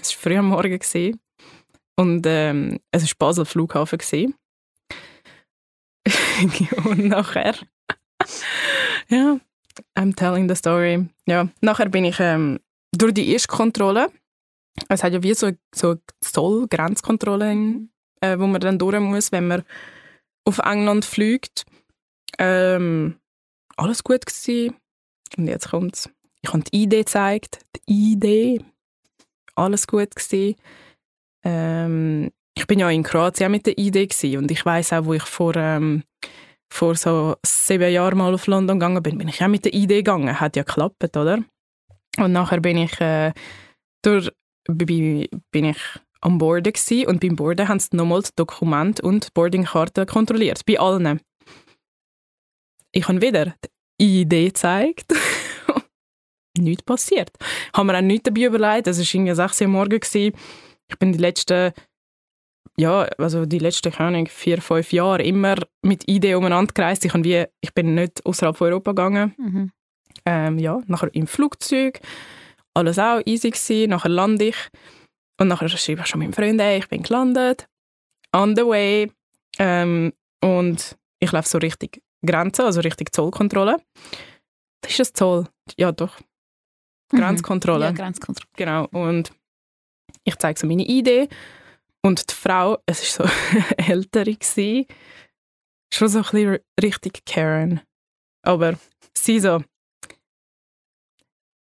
Es 0.01 0.11
war 0.15 0.21
früh 0.21 0.37
am 0.37 0.47
Morgen 0.47 0.79
gewesen. 0.79 1.19
und 1.95 2.25
ähm, 2.25 2.79
es 2.91 3.03
war 3.03 3.27
Basel 3.27 3.45
Flughafen 3.45 3.99
gewesen. 3.99 4.33
und 6.85 7.05
nachher 7.05 7.53
ja, 9.09 9.39
I'm 9.95 10.15
telling 10.15 10.49
the 10.49 10.55
story. 10.55 11.07
Ja, 11.27 11.49
nachher 11.61 11.89
bin 11.89 12.05
ich 12.05 12.19
ähm, 12.19 12.59
durch 12.91 13.13
die 13.13 13.31
erste 13.31 13.47
Kontrolle. 13.47 14.11
Es 14.87 15.03
hat 15.03 15.13
ja 15.13 15.21
wie 15.21 15.35
so, 15.35 15.51
so 15.75 15.97
Zoll-Grenzkontrolle, 16.21 17.53
mhm. 17.53 17.89
äh, 18.21 18.39
wo 18.39 18.47
man 18.47 18.61
dann 18.61 18.79
durch 18.79 18.99
muss, 18.99 19.31
wenn 19.31 19.47
man 19.47 19.63
auf 20.45 20.57
England 20.59 21.05
fliegt. 21.05 21.65
Ähm, 22.39 23.19
alles 23.77 24.03
gut 24.03 24.25
gewesen. 24.25 24.75
Und 25.37 25.47
jetzt 25.47 25.69
kommt's. 25.69 26.09
Ich 26.41 26.53
habe 26.53 26.63
die 26.63 26.83
Idee 26.83 26.99
gezeigt. 26.99 27.59
Die 27.87 28.13
Idee. 28.13 28.61
Alles 29.55 29.87
gut 29.87 30.15
gewesen. 30.15 30.55
Ähm, 31.43 32.31
ich 32.55 32.67
bin 32.67 32.79
ja 32.79 32.89
in 32.89 33.03
Kroatien 33.03 33.51
mit 33.51 33.65
der 33.65 33.77
Idee 33.77 34.07
gewesen 34.07 34.37
und 34.37 34.51
ich 34.51 34.65
weiß 34.65 34.93
auch, 34.93 35.05
wo 35.05 35.13
ich 35.13 35.23
vor 35.23 35.55
ähm, 35.55 36.03
vor 36.71 36.95
so 36.95 37.35
sieben 37.45 37.91
Jahren 37.91 38.17
mal 38.17 38.33
auf 38.33 38.47
London 38.47 38.79
gegangen 38.79 39.01
bin, 39.01 39.17
bin 39.17 39.27
ich 39.27 39.43
auch 39.43 39.47
mit 39.47 39.65
der 39.65 39.73
Idee 39.73 39.97
gegangen. 39.97 40.39
Hat 40.39 40.55
ja 40.55 40.63
geklappt, 40.63 41.17
oder? 41.17 41.43
Und 42.17 42.31
nachher 42.31 42.59
bin 42.59 42.77
ich 42.77 42.99
äh, 43.01 43.33
durch 44.03 44.29
bin 44.67 45.27
ich 45.51 45.77
am 46.21 46.37
Borden 46.37 46.71
gewesen, 46.73 47.07
und 47.07 47.21
beim 47.21 47.35
Borden 47.35 47.67
haben 47.67 47.79
sie 47.79 47.95
nochmal 47.95 48.21
das 48.21 48.35
Dokument 48.35 48.99
und 48.99 49.33
Boardingkarte 49.33 50.05
kontrolliert, 50.05 50.65
bei 50.65 50.79
allen. 50.79 51.21
Ich 52.91 53.07
habe 53.07 53.21
wieder 53.21 53.55
die 53.99 54.21
Idee 54.21 54.47
gezeigt. 54.47 55.13
nichts 56.61 56.83
passiert. 56.83 57.31
Haben 57.75 57.87
mir 57.87 57.97
auch 57.97 58.01
nichts 58.01 58.23
dabei 58.23 58.43
überlegt. 58.43 58.87
Es 58.87 58.99
war 58.99 59.15
irgendwie 59.15 59.35
6 59.35 59.61
Uhr 59.61 59.67
morgens. 59.67 60.15
Ich 60.15 60.33
bin 60.97 61.11
die 61.11 61.19
letzten, 61.19 61.71
ja, 62.77 63.01
also 63.17 63.45
die 63.45 63.59
letzten, 63.59 63.91
keine 63.91 64.25
vier, 64.25 64.61
fünf 64.61 64.91
Jahre 64.91 65.23
immer 65.23 65.55
mit 65.81 66.07
Idee 66.07 66.35
umeinander 66.35 66.73
gereist. 66.73 67.05
Ich, 67.05 67.13
wie, 67.13 67.45
ich 67.61 67.73
bin 67.73 67.95
nicht 67.95 68.25
außerhalb 68.25 68.57
von 68.57 68.67
Europa 68.67 68.91
gegangen. 68.91 69.35
Mhm. 69.37 69.71
Ähm, 70.25 70.59
ja, 70.59 70.81
nachher 70.87 71.13
im 71.13 71.27
Flugzeug. 71.27 71.99
Alles 72.73 72.99
auch 72.99 73.21
easy 73.25 73.51
gewesen. 73.51 73.89
Nachher 73.91 74.09
lande 74.09 74.45
ich. 74.45 74.57
Und 75.39 75.47
nachher 75.47 75.69
schreibe 75.69 76.01
ich 76.01 76.07
schon 76.07 76.19
meinem 76.19 76.33
Freund, 76.33 76.59
ey, 76.59 76.79
ich 76.79 76.89
bin 76.89 77.03
gelandet. 77.03 77.67
On 78.35 78.55
the 78.55 78.65
way. 78.65 79.11
Ähm, 79.57 80.13
und 80.41 80.97
ich 81.19 81.31
laufe 81.31 81.49
so 81.49 81.57
richtig 81.57 82.01
Grenze, 82.25 82.65
also 82.65 82.81
richtig 82.81 83.13
Zollkontrolle. 83.13 83.77
Das 84.81 84.91
ist 84.91 84.99
das 84.99 85.13
Zoll. 85.13 85.47
Ja, 85.77 85.91
doch. 85.91 86.17
Mhm. 87.11 87.17
Grenzkontrolle. 87.17 87.85
Ja, 87.85 87.91
Grenzkontrolle. 87.91 88.49
Genau. 88.55 88.85
Und 88.87 89.31
ich 90.23 90.35
zeige 90.37 90.59
so 90.59 90.67
meine 90.67 90.85
Idee. 90.85 91.27
Und 92.01 92.29
die 92.29 92.35
Frau, 92.35 92.77
es 92.85 93.19
war 93.19 93.27
so 93.27 93.33
ältere, 93.77 94.35
gewesen, 94.35 94.85
schon 95.93 96.07
so 96.07 96.19
ein 96.19 96.23
bisschen 96.23 96.59
richtig 96.81 97.25
Karen. 97.25 97.81
Aber 98.43 98.79
sie 99.13 99.39
so, 99.39 99.61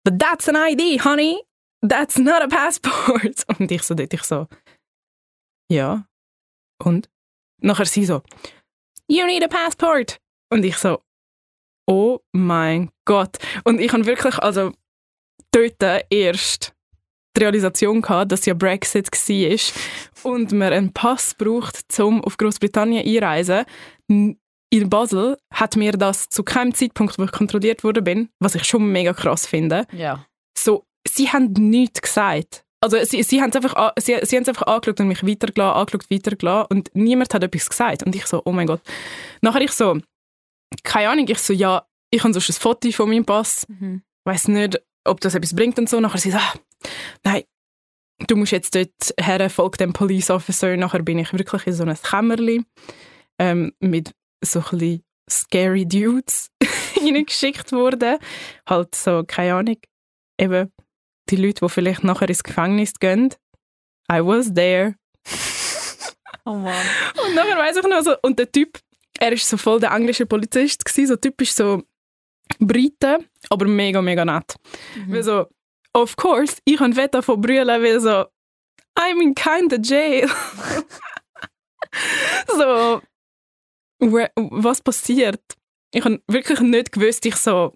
But 0.05 0.19
that's 0.19 0.49
an 0.49 0.57
ID, 0.57 1.05
honey. 1.05 1.43
That's 1.87 2.19
not 2.19 2.43
a 2.43 2.47
passport. 2.47 3.45
Und 3.59 3.71
ich 3.71 3.83
so 3.83 3.95
dort, 3.95 4.13
ich 4.15 4.23
so, 4.23 4.47
ja. 5.71 6.07
Und? 6.83 7.11
Nachher 7.61 7.85
sie 7.85 8.05
so, 8.05 8.23
You 9.11 9.27
need 9.27 9.43
a 9.43 9.49
passport. 9.49 10.21
Und 10.51 10.65
ich 10.65 10.77
so, 10.77 11.03
oh 11.87 12.21
mein 12.33 12.91
Gott. 13.07 13.39
Und 13.65 13.81
ich 13.81 13.93
habe 13.93 14.07
wirklich, 14.07 14.39
also 14.39 14.73
dort 15.53 16.05
erst 16.11 16.73
die 17.37 17.41
Realisation 17.43 18.03
gehabt, 18.03 18.33
dass 18.33 18.47
ja 18.47 18.55
Brexit 18.55 19.11
war 19.11 20.33
und 20.33 20.53
man 20.53 20.73
einen 20.73 20.93
Pass 20.93 21.35
braucht, 21.35 21.79
um 22.01 22.23
auf 22.25 22.37
Großbritannien 22.37 23.07
einreisen. 23.07 23.65
In 24.09 24.91
Basel 24.91 25.39
hat 25.53 25.77
mir 25.77 25.93
das 25.93 26.29
zu 26.29 26.43
keinem 26.43 26.75
Zeitpunkt, 26.75 27.19
wo 27.19 27.25
ich 27.25 27.33
kontrolliert 27.33 27.85
wurde 27.85 28.03
bin, 28.03 28.29
was 28.39 28.55
ich 28.55 28.65
schon 28.65 28.91
mega 28.91 29.13
krass 29.13 29.47
finde. 29.47 29.87
Ja. 29.93 30.27
So, 30.59 30.85
sie 31.07 31.31
haben 31.31 31.53
nichts 31.53 32.03
gesagt. 32.03 32.65
Also 32.81 33.03
sie, 33.03 33.23
sie 33.23 33.41
haben 33.41 33.51
es 33.51 33.57
einfach, 33.57 33.93
sie, 33.99 34.19
sie 34.23 34.39
einfach 34.39 34.63
angeschaut 34.63 35.01
und 35.01 35.09
mich 35.09 35.27
weitergelassen, 35.27 35.81
angeschaut, 35.81 36.11
weitergelassen 36.11 36.67
und 36.71 36.91
niemand 36.95 37.35
hat 37.35 37.43
etwas 37.43 37.69
gesagt. 37.69 38.05
Und 38.05 38.15
ich 38.15 38.27
so, 38.27 38.43
oh 38.45 38.53
mein 38.53 38.67
Gott. 38.67 38.81
Nachher 39.41 39.63
ich 39.63 39.73
so, 39.73 39.99
keine 40.85 41.09
Ahnung, 41.11 41.27
ich 41.29 41.39
so, 41.39 41.53
ja, 41.53 41.87
ich 42.11 42.23
habe 42.23 42.33
sonst 42.33 42.51
ein 42.51 42.61
Foto 42.61 42.91
von 42.93 43.09
meinem 43.09 43.25
Pass. 43.25 43.67
Mhm. 43.69 44.03
weiß 44.25 44.49
nicht, 44.49 44.81
ob 45.09 45.21
das 45.21 45.35
etwas 45.35 45.55
bringt 45.55 45.79
und 45.79 45.89
so. 45.89 46.01
Nachher 46.01 46.19
sie 46.19 46.31
so, 46.31 46.39
ah, 46.39 46.55
nein, 47.25 47.43
du 48.27 48.37
musst 48.37 48.53
jetzt 48.53 48.75
dort 48.75 49.15
her, 49.21 49.49
folg 49.51 49.79
dem 49.79 49.93
Police 49.93 50.31
Officer. 50.31 50.77
Nachher 50.77 51.03
bin 51.03 51.19
ich 51.19 51.33
wirklich 51.33 51.67
in 51.67 51.73
so 51.73 51.83
einem 51.83 51.97
Kämmerli 51.97 52.65
ähm, 53.39 53.73
mit 53.81 54.13
so 54.45 54.61
ein 54.61 54.79
bisschen 54.79 55.05
scary 55.31 55.87
Dudes 55.87 56.51
hineingeschickt 56.95 57.73
worden. 57.73 58.19
Halt 58.69 58.95
so, 58.95 59.25
keine 59.27 59.55
Ahnung, 59.55 59.77
eben 60.39 60.73
die 61.31 61.37
Leute, 61.37 61.65
die 61.65 61.69
vielleicht 61.69 62.05
nachher 62.05 62.29
ins 62.29 62.43
Gefängnis 62.43 62.95
gehen. 62.99 63.35
I 64.11 64.21
was 64.21 64.53
there. 64.53 64.95
oh 66.45 66.55
Mann. 66.55 66.87
Und 67.25 67.35
nachher 67.35 67.59
weiss 67.59 67.77
ich 67.77 67.83
noch 67.85 68.03
so, 68.03 68.15
und 68.23 68.39
der 68.39 68.51
Typ, 68.51 68.79
er 69.19 69.31
war 69.31 69.37
so 69.37 69.57
voll 69.57 69.81
der 69.81 69.93
englische 69.93 70.27
Polizist, 70.27 70.85
gewesen, 70.85 71.09
so 71.09 71.17
typisch 71.17 71.53
so 71.53 71.83
Briten, 72.59 73.29
aber 73.51 73.67
mega, 73.67 74.03
mega 74.03 74.25
nett. 74.25 74.57
Mhm. 74.97 75.13
Weil 75.13 75.23
so, 75.23 75.47
of 75.93 76.17
course, 76.17 76.57
ich 76.65 76.81
habe 76.81 76.97
Wetter 76.97 77.23
von 77.23 77.41
brüllen, 77.41 77.83
weil 77.83 78.01
so, 78.01 78.25
I'm 78.99 79.23
in 79.23 79.35
kinda 79.35 79.77
jail. 79.77 80.29
so, 82.49 83.01
was 84.01 84.81
passiert? 84.81 85.43
Ich 85.93 86.05
habe 86.05 86.23
wirklich 86.27 86.61
nicht 86.61 86.93
gewusst, 86.93 87.25
ich 87.27 87.37
so, 87.37 87.75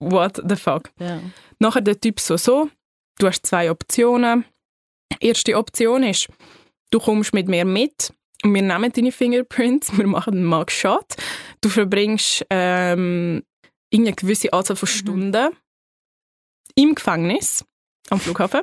what 0.00 0.40
the 0.48 0.56
fuck. 0.56 0.90
Yeah. 1.00 1.20
Nachher 1.58 1.82
der 1.82 2.00
Typ 2.00 2.20
so, 2.20 2.36
so, 2.36 2.70
du 3.18 3.26
hast 3.26 3.46
zwei 3.46 3.70
Optionen. 3.70 4.44
Erste 5.20 5.56
Option 5.56 6.02
ist, 6.02 6.28
du 6.90 6.98
kommst 6.98 7.32
mit 7.32 7.48
mir 7.48 7.64
mit 7.64 8.12
und 8.42 8.54
wir 8.54 8.62
nehmen 8.62 8.92
deine 8.92 9.12
Fingerprints, 9.12 9.92
wir 9.96 10.06
machen 10.06 10.34
einen 10.34 10.44
Mugshot. 10.44 11.16
Du 11.60 11.68
verbringst 11.68 12.44
ähm, 12.50 13.42
eine 13.94 14.12
gewisse 14.12 14.52
Anzahl 14.52 14.76
von 14.76 14.88
mhm. 14.88 14.96
Stunden 14.96 15.44
mhm. 15.50 15.56
im 16.74 16.94
Gefängnis 16.94 17.64
am 18.10 18.20
Flughafen. 18.20 18.62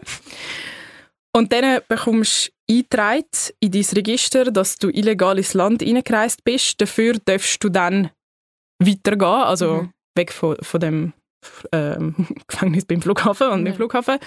Und 1.35 1.51
dann 1.51 1.81
bekommst 1.87 2.51
du 2.67 2.73
eingetragen 2.75 3.25
in 3.59 3.71
dein 3.71 3.85
Register, 3.95 4.45
dass 4.45 4.77
du 4.77 4.89
illegal 4.89 5.37
ins 5.37 5.53
Land 5.53 5.81
eingereist 5.81 6.43
bist. 6.43 6.79
Dafür 6.79 7.13
darfst 7.25 7.63
du 7.63 7.69
dann 7.69 8.11
weitergehen, 8.79 9.27
also 9.27 9.73
mhm. 9.73 9.93
weg 10.15 10.31
von, 10.31 10.57
von 10.61 10.79
dem 10.79 11.13
ähm, 11.71 12.27
Gefängnis 12.47 12.85
beim 12.85 13.01
Flughafen 13.01 13.49
und 13.49 13.61
mhm. 13.61 13.65
beim 13.65 13.73
Flughafen. 13.75 14.19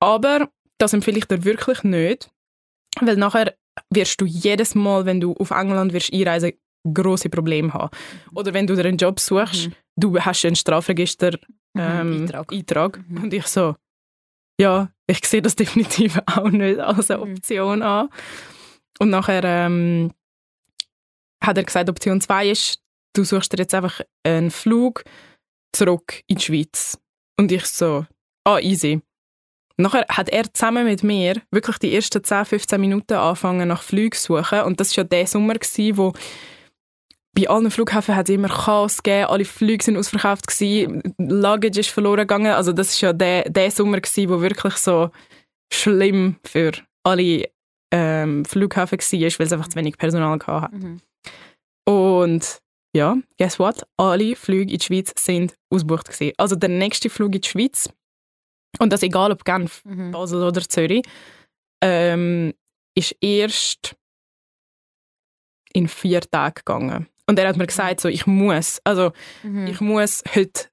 Aber 0.00 0.48
das 0.78 0.92
empfehle 0.92 1.18
ich 1.18 1.26
dir 1.26 1.44
wirklich 1.44 1.84
nicht, 1.84 2.28
weil 3.00 3.16
nachher 3.16 3.54
wirst 3.90 4.20
du 4.20 4.26
jedes 4.26 4.74
Mal, 4.74 5.06
wenn 5.06 5.20
du 5.20 5.32
auf 5.34 5.50
England 5.50 5.92
wirst 5.92 6.12
einreisen, 6.12 6.52
große 6.92 7.28
Probleme 7.28 7.72
haben. 7.72 7.96
Mhm. 8.30 8.36
Oder 8.36 8.54
wenn 8.54 8.66
du 8.66 8.74
dir 8.74 8.84
einen 8.84 8.98
Job 8.98 9.20
suchst, 9.20 9.68
mhm. 9.68 9.74
Du 9.96 10.18
hast 10.18 10.44
einen 10.44 10.56
Strafregister 10.56 11.32
mhm, 11.74 11.80
ähm, 11.80 12.12
Eintrag. 12.22 12.52
Eintrag. 12.52 13.00
Mhm. 13.08 13.24
Und 13.24 13.34
ich 13.34 13.46
so, 13.46 13.76
ja, 14.60 14.90
ich 15.06 15.24
sehe 15.26 15.42
das 15.42 15.56
definitiv 15.56 16.20
auch 16.26 16.50
nicht 16.50 16.78
als 16.78 17.10
eine 17.10 17.24
mhm. 17.24 17.32
Option 17.32 17.82
an. 17.82 18.08
Und 18.98 19.10
nachher 19.10 19.44
ähm, 19.44 20.12
hat 21.42 21.58
er 21.58 21.64
gesagt, 21.64 21.90
Option 21.90 22.20
2 22.20 22.50
ist, 22.50 22.80
du 23.14 23.24
suchst 23.24 23.52
dir 23.52 23.58
jetzt 23.58 23.74
einfach 23.74 24.00
einen 24.22 24.50
Flug 24.50 25.04
zurück 25.72 26.22
in 26.26 26.36
die 26.36 26.44
Schweiz. 26.44 26.98
Und 27.38 27.52
ich 27.52 27.66
so, 27.66 28.06
ah, 28.44 28.58
easy. 28.58 29.02
Nachher 29.78 30.06
hat 30.08 30.30
er 30.30 30.52
zusammen 30.52 30.86
mit 30.86 31.02
mir 31.02 31.42
wirklich 31.50 31.76
die 31.78 31.94
ersten 31.94 32.24
10, 32.24 32.46
15 32.46 32.80
Minuten 32.80 33.12
angefangen 33.12 33.68
nach 33.68 33.82
Flügen 33.82 34.16
zu 34.16 34.38
suchen. 34.38 34.62
Und 34.62 34.80
das 34.80 34.96
war 34.96 35.04
ja 35.04 35.08
der 35.08 35.26
Sommer, 35.26 35.54
gewesen, 35.54 35.98
wo 35.98 36.14
bei 37.36 37.48
allen 37.50 37.70
Flughäfen 37.70 38.16
hat 38.16 38.28
es 38.28 38.34
immer 38.34 38.48
Chaos 38.48 39.02
gegeben, 39.02 39.26
alle 39.26 39.44
Flüge 39.44 39.84
sind 39.84 39.98
ausverkauft 39.98 40.46
gewesen, 40.46 41.02
Luggage 41.18 41.80
ist 41.80 41.90
verloren 41.90 42.20
gegangen. 42.20 42.52
Also 42.52 42.72
das 42.72 43.00
war 43.02 43.10
ja 43.10 43.12
der, 43.12 43.50
der 43.50 43.70
Sommer 43.70 44.00
gewesen, 44.00 44.30
wo 44.30 44.40
wirklich 44.40 44.74
so 44.76 45.10
schlimm 45.70 46.36
für 46.44 46.72
alle 47.04 47.50
ähm, 47.92 48.44
Flughäfen 48.46 48.98
war, 48.98 49.20
weil 49.20 49.46
es 49.46 49.52
einfach 49.52 49.68
zu 49.68 49.76
wenig 49.76 49.98
Personal 49.98 50.38
hatte. 50.38 50.74
Mhm. 50.74 51.00
Und 51.86 52.58
ja, 52.96 53.18
guess 53.38 53.58
what? 53.58 53.86
Alle 53.98 54.34
Flüge 54.34 54.72
in 54.72 54.78
die 54.78 54.84
Schweiz 54.84 55.12
sind 55.18 55.54
ausgebucht 55.68 56.08
gewesen. 56.08 56.32
Also 56.38 56.56
der 56.56 56.70
nächste 56.70 57.10
Flug 57.10 57.34
in 57.34 57.42
die 57.42 57.48
Schweiz 57.48 57.90
und 58.78 58.92
das 58.92 59.02
egal 59.02 59.30
ob 59.30 59.44
Genf, 59.44 59.84
mhm. 59.84 60.10
Basel 60.10 60.42
oder 60.42 60.62
Zürich, 60.62 61.04
ähm, 61.82 62.54
ist 62.94 63.14
erst 63.20 63.94
in 65.74 65.86
vier 65.86 66.22
Tagen 66.22 66.54
gegangen. 66.54 67.08
Und 67.28 67.38
er 67.38 67.48
hat 67.48 67.56
mir 67.56 67.66
gesagt, 67.66 68.00
so, 68.00 68.08
ich 68.08 68.26
muss, 68.26 68.80
also 68.84 69.12
mhm. 69.42 69.66
ich 69.66 69.80
muss 69.80 70.22
heute 70.34 70.66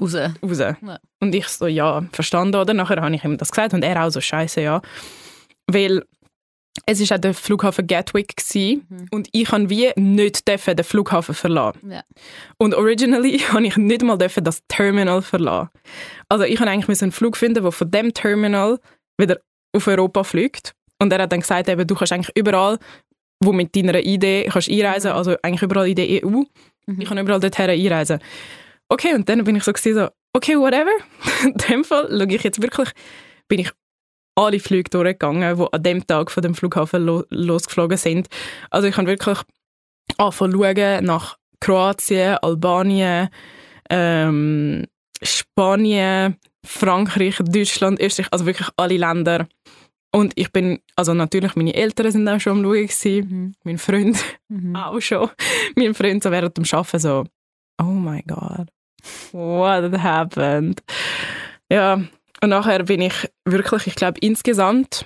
raus. 0.00 0.14
raus. 0.14 0.58
Ja. 0.58 0.98
Und 1.20 1.34
ich 1.34 1.48
so, 1.48 1.66
ja, 1.66 2.04
verstanden, 2.12 2.56
oder? 2.56 2.74
Nachher 2.74 3.00
habe 3.00 3.14
ich 3.14 3.24
ihm 3.24 3.38
das 3.38 3.50
gesagt 3.50 3.72
und 3.72 3.84
er 3.84 4.04
auch 4.04 4.10
so, 4.10 4.20
scheiße, 4.20 4.60
ja. 4.60 4.82
Weil 5.66 6.02
es 6.84 7.00
war 7.08 7.16
auch 7.16 7.20
der 7.20 7.34
Flughafen 7.34 7.86
Gatwick 7.86 8.34
mhm. 8.54 9.06
und 9.10 9.28
ich 9.32 9.46
kann 9.46 9.70
wie 9.70 9.90
nicht 9.96 10.46
den 10.46 10.84
Flughafen 10.84 11.34
verlassen. 11.34 11.90
Ja. 11.90 12.02
Und 12.58 12.74
originally 12.74 13.38
habe 13.52 13.66
ich 13.66 13.76
nicht 13.76 14.02
mal 14.02 14.18
das 14.18 14.62
Terminal 14.68 15.22
verlassen. 15.22 15.70
Also 16.28 16.44
ich 16.44 16.60
habe 16.60 16.70
eigentlich 16.70 17.02
einen 17.02 17.12
Flug 17.12 17.36
finden, 17.36 17.62
der 17.62 17.72
von 17.72 17.90
dem 17.90 18.12
Terminal 18.12 18.78
wieder 19.18 19.38
auf 19.74 19.86
Europa 19.86 20.24
fliegt. 20.24 20.74
Und 20.98 21.12
er 21.12 21.22
hat 21.22 21.32
dann 21.32 21.40
gesagt, 21.40 21.68
eben, 21.68 21.86
du 21.86 21.94
kannst 21.94 22.12
eigentlich 22.12 22.34
überall, 22.36 22.78
wo 23.40 23.52
mit 23.52 23.74
deiner 23.76 24.00
Idee 24.00 24.48
kannst 24.50 24.70
einreisen, 24.70 25.10
mhm. 25.10 25.16
also 25.16 25.36
eigentlich 25.42 25.62
überall 25.62 25.88
in 25.88 25.94
der 25.94 26.24
EU, 26.24 26.42
mhm. 26.86 27.00
ich 27.00 27.08
kann 27.08 27.18
überall 27.18 27.40
dorthin 27.40 27.70
einreisen. 27.70 28.18
Okay, 28.88 29.14
und 29.14 29.28
dann 29.28 29.44
bin 29.44 29.56
ich 29.56 29.64
so, 29.64 29.72
so 29.74 30.08
okay, 30.32 30.56
whatever. 30.56 30.90
in 31.44 31.54
dem 31.54 31.84
Fall 31.84 32.08
schaue 32.08 32.34
ich 32.34 32.42
jetzt 32.42 32.62
wirklich, 32.62 32.90
bin 33.48 33.60
ich 33.60 33.70
alle 34.36 34.60
Flüge 34.60 34.90
durchgegangen, 34.90 35.56
die 35.56 35.72
an 35.72 35.82
dem 35.82 36.06
Tag 36.06 36.30
von 36.30 36.42
dem 36.42 36.54
Flughafen 36.54 37.04
lo 37.04 37.24
losgeflogen 37.30 37.96
sind. 37.96 38.28
Also 38.70 38.86
ich 38.86 38.94
kann 38.94 39.06
wirklich 39.06 39.38
schauen 40.18 41.04
nach 41.04 41.36
Kroatien, 41.60 42.36
Albanien, 42.42 43.28
ähm, 43.90 44.84
Spanien, 45.22 46.36
Frankreich, 46.64 47.36
Deutschland, 47.38 48.00
Österreich, 48.00 48.28
also 48.30 48.46
wirklich 48.46 48.68
alle 48.76 48.98
Länder. 48.98 49.48
Und 50.16 50.32
ich 50.36 50.50
bin, 50.50 50.80
also 50.96 51.12
natürlich, 51.12 51.56
meine 51.56 51.74
Eltern 51.74 52.10
sind 52.10 52.26
auch 52.28 52.40
schon 52.40 52.52
am 52.58 52.62
Schauen 52.64 52.86
gewesen, 52.86 53.28
Mhm. 53.28 53.54
mein 53.64 53.78
Freund 53.78 54.16
Mhm. 54.48 54.74
auch 54.76 55.00
schon. 55.00 55.28
Mein 55.76 55.92
Freund 55.94 56.22
so 56.22 56.30
während 56.30 56.56
dem 56.56 56.64
Arbeiten 56.72 56.98
so, 56.98 57.24
oh 57.82 57.84
my 57.84 58.22
God, 58.22 58.68
what 59.32 59.92
happened? 60.00 60.82
Ja, 61.70 61.94
und 62.42 62.48
nachher 62.48 62.82
bin 62.84 63.02
ich 63.02 63.28
wirklich, 63.44 63.88
ich 63.88 63.94
glaube 63.94 64.18
insgesamt, 64.20 65.04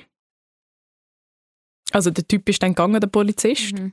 also 1.93 2.11
der 2.11 2.27
Typ 2.29 2.49
ist 2.49 2.63
dann 2.63 2.71
gegangen, 2.75 3.01
der 3.01 3.09
Polizist, 3.09 3.73
Mhm. 3.73 3.93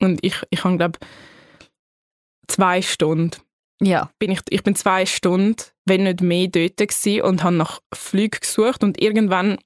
und 0.00 0.24
ich, 0.24 0.36
ich 0.50 0.64
habe 0.64 0.76
glaube 0.78 0.98
zwei 2.48 2.80
Stunden 2.82 3.36
Ja. 3.82 4.10
bin 4.18 4.30
ich, 4.30 4.40
ich 4.48 4.62
bin 4.62 4.74
zwei 4.76 5.04
Stunden, 5.04 5.56
wenn 5.84 6.04
nicht 6.04 6.20
mehr, 6.22 6.48
dort 6.48 6.76
gewesen 6.78 7.20
und 7.22 7.42
habe 7.42 7.56
nach 7.56 7.80
Flügen 7.92 8.40
gesucht 8.40 8.82
und 8.82 9.00
irgendwann 9.02 9.58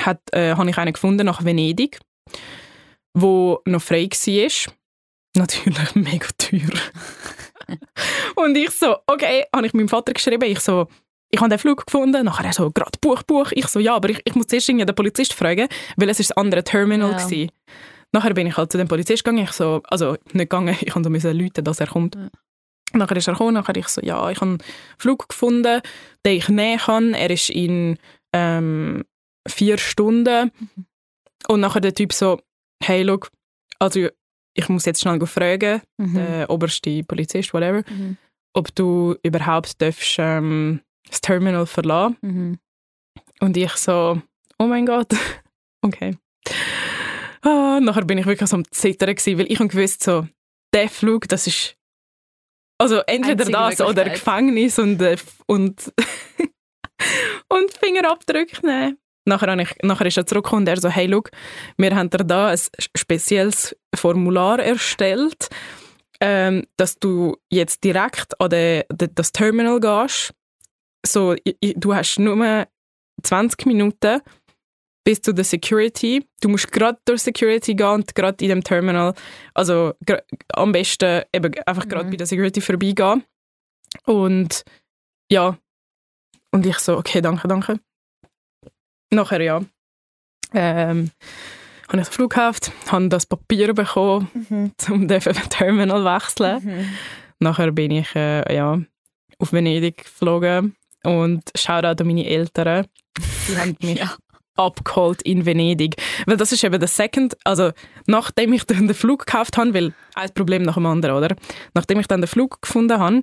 hat, 0.00 0.20
äh, 0.32 0.54
habe 0.54 0.68
ich 0.68 0.78
einen 0.78 0.92
gefunden 0.92 1.26
nach 1.26 1.44
Venedig, 1.44 1.98
wo 3.14 3.60
noch 3.64 3.82
frei 3.82 4.08
war. 4.08 4.72
Natürlich 5.36 5.94
mega 5.94 6.28
teuer. 6.38 6.80
und 8.36 8.56
ich 8.56 8.70
so, 8.70 8.96
okay, 9.06 9.44
habe 9.54 9.66
ich 9.66 9.74
meinem 9.74 9.88
Vater 9.88 10.12
geschrieben, 10.12 10.44
ich 10.50 10.60
so, 10.60 10.88
ich 11.30 11.40
habe 11.40 11.50
den 11.50 11.58
Flug 11.58 11.86
gefunden, 11.86 12.24
nachher 12.24 12.46
er 12.46 12.52
so, 12.52 12.70
gerade 12.70 12.98
Buch, 13.00 13.22
Buch. 13.22 13.50
Ich 13.52 13.66
so, 13.66 13.80
ja, 13.80 13.94
aber 13.96 14.10
ich, 14.10 14.20
ich 14.24 14.34
muss 14.34 14.46
zuerst 14.46 14.68
den 14.68 14.86
Polizist 14.86 15.34
fragen, 15.34 15.68
weil 15.96 16.08
es 16.08 16.20
ist 16.20 16.30
das 16.30 16.36
andere 16.36 16.64
Terminal 16.64 17.12
Ja. 17.12 17.18
war. 17.18 17.48
Nachher 18.12 18.34
bin 18.34 18.46
ich 18.46 18.56
halt 18.56 18.72
zu 18.72 18.78
dem 18.78 18.88
Polizist 18.88 19.24
gegangen, 19.24 19.44
ich 19.44 19.52
so, 19.52 19.82
also 19.84 20.12
nicht 20.32 20.34
gegangen, 20.34 20.76
ich 20.80 20.94
musste 20.94 21.20
so 21.20 21.30
Leute, 21.32 21.62
dass 21.62 21.80
er 21.80 21.88
kommt. 21.88 22.14
Ja. 22.14 22.28
Nachher 22.92 23.16
ist 23.16 23.26
er 23.26 23.34
gekommen, 23.34 23.54
nachher 23.54 23.76
ich 23.76 23.88
so, 23.88 24.00
ja, 24.00 24.30
ich 24.30 24.40
habe 24.40 24.52
einen 24.52 24.58
Flug 24.98 25.28
gefunden, 25.28 25.82
den 26.24 26.36
ich 26.36 26.48
nehmen 26.48 26.78
kann. 26.78 27.14
Er 27.14 27.30
ist 27.30 27.50
in 27.50 27.98
ähm, 28.32 29.04
vier 29.48 29.78
Stunden. 29.78 30.50
Und 31.48 31.60
nachher 31.60 31.80
der 31.80 31.94
Typ 31.94 32.12
so, 32.12 32.40
hey, 32.82 33.02
look, 33.02 33.30
also 33.78 34.08
ich 34.54 34.68
muss 34.68 34.84
jetzt 34.86 35.00
schnell 35.02 35.24
fragen, 35.26 35.82
Mhm. 35.98 36.14
der 36.14 36.50
oberste 36.50 37.02
Polizist, 37.04 37.52
whatever, 37.54 37.82
Mhm. 37.90 38.16
ob 38.54 38.74
du 38.74 39.16
überhaupt 39.22 39.80
darfst, 39.82 40.16
ähm, 40.18 40.80
das 41.08 41.20
Terminal 41.20 41.66
verlassen. 41.66 42.16
Mhm. 42.22 42.58
Und 43.40 43.56
ich 43.56 43.72
so, 43.72 44.20
oh 44.58 44.66
mein 44.66 44.86
Gott, 44.86 45.10
okay. 45.82 46.16
Ah, 47.42 47.78
nachher 47.80 48.04
bin 48.04 48.18
ich 48.18 48.26
wirklich 48.26 48.48
so 48.48 48.56
am 48.56 48.70
Zittern 48.72 49.14
gewesen, 49.14 49.38
weil 49.38 49.52
ich 49.52 49.58
gewusst 49.58 50.02
so, 50.02 50.26
der 50.74 50.88
Flug, 50.88 51.28
das 51.28 51.46
ist 51.46 51.76
also 52.78 52.96
entweder 53.06 53.44
Einzige 53.44 53.82
das 53.84 53.90
oder. 53.90 54.04
Gefängnis 54.10 54.78
und 54.78 55.00
äh, 55.00 55.16
und 55.46 55.92
und 57.48 57.72
Fingerabdrücke 57.72 58.66
nehmen. 58.66 58.98
Nachher, 59.26 59.50
habe 59.50 59.62
ich, 59.62 59.74
nachher 59.82 60.06
ist 60.06 60.16
er 60.16 60.24
zurückgekommen 60.26 60.62
und 60.62 60.68
er 60.68 60.80
so, 60.80 60.88
hey, 60.88 61.06
look, 61.06 61.30
wir 61.76 61.94
haben 61.94 62.08
dir 62.10 62.18
da 62.24 62.48
ein 62.48 62.58
spezielles 62.96 63.76
Formular 63.94 64.60
erstellt, 64.60 65.48
ähm, 66.20 66.64
dass 66.76 66.98
du 66.98 67.36
jetzt 67.50 67.82
direkt 67.84 68.40
an 68.40 68.50
de, 68.50 68.84
de, 68.92 69.08
das 69.12 69.32
Terminal 69.32 69.80
gehst. 69.80 70.32
So, 71.04 71.34
i- 71.34 71.56
i- 71.62 71.74
du 71.76 71.94
hast 71.94 72.18
nur 72.18 72.66
20 73.22 73.66
Minuten 73.66 74.20
bis 75.04 75.20
zu 75.22 75.32
der 75.32 75.44
Security. 75.44 76.26
Du 76.40 76.48
musst 76.48 76.70
gerade 76.72 76.98
durch 77.04 77.22
Security 77.22 77.74
gehen 77.74 77.86
und 77.86 78.14
gerade 78.14 78.42
in 78.44 78.48
dem 78.50 78.64
Terminal, 78.64 79.14
also 79.54 79.94
am 80.54 80.72
besten 80.72 81.22
eben 81.32 81.52
einfach 81.66 81.88
gerade 81.88 82.06
Mhm. 82.06 82.10
bei 82.10 82.16
der 82.16 82.26
Security 82.26 82.60
vorbeigehen. 82.60 83.24
Und 84.04 84.64
ja, 85.30 85.56
und 86.52 86.64
ich 86.66 86.78
so, 86.78 86.96
okay, 86.96 87.20
danke, 87.20 87.46
danke. 87.48 87.78
Nachher 89.10 89.40
ja, 89.40 89.60
ähm, 90.54 91.10
habe 91.88 92.00
ich 92.00 92.08
den 92.08 92.12
Flughafen, 92.12 92.72
habe 92.88 93.08
das 93.08 93.26
Papier 93.26 93.72
bekommen, 93.74 94.28
Mhm. 94.48 94.72
um 94.90 95.08
den 95.08 95.20
Terminal 95.20 96.00
zu 96.00 96.04
wechseln. 96.04 96.64
Mhm. 96.64 96.88
Nachher 97.38 97.70
bin 97.72 97.90
ich 97.92 98.14
äh, 98.16 98.54
ja, 98.54 98.80
auf 99.38 99.52
Venedig 99.52 100.04
geflogen 100.04 100.74
und 101.04 101.42
Shoutout 101.56 102.02
an 102.02 102.06
meine 102.06 102.26
Eltern. 102.26 102.86
Die 103.48 103.56
haben 103.56 103.76
mich 103.80 103.98
Ja. 103.98 104.16
abgeholt 104.56 105.22
in 105.22 105.44
Venedig. 105.46 105.96
Weil 106.26 106.36
das 106.38 106.50
ist 106.52 106.64
eben 106.64 106.78
der 106.80 106.88
Second, 106.88 107.36
also 107.44 107.72
nachdem 108.06 108.52
ich 108.54 108.64
dann 108.64 108.86
den 108.88 108.94
Flug 108.94 109.26
gekauft 109.26 109.56
habe, 109.58 109.74
weil 109.74 109.92
ein 110.14 110.30
Problem 110.34 110.62
nach 110.62 110.74
dem 110.74 110.86
anderen, 110.86 111.16
oder? 111.16 111.36
Nachdem 111.74 112.00
ich 112.00 112.06
dann 112.08 112.22
den 112.22 112.28
Flug 112.28 112.60
gefunden 112.62 112.98
habe, 112.98 113.22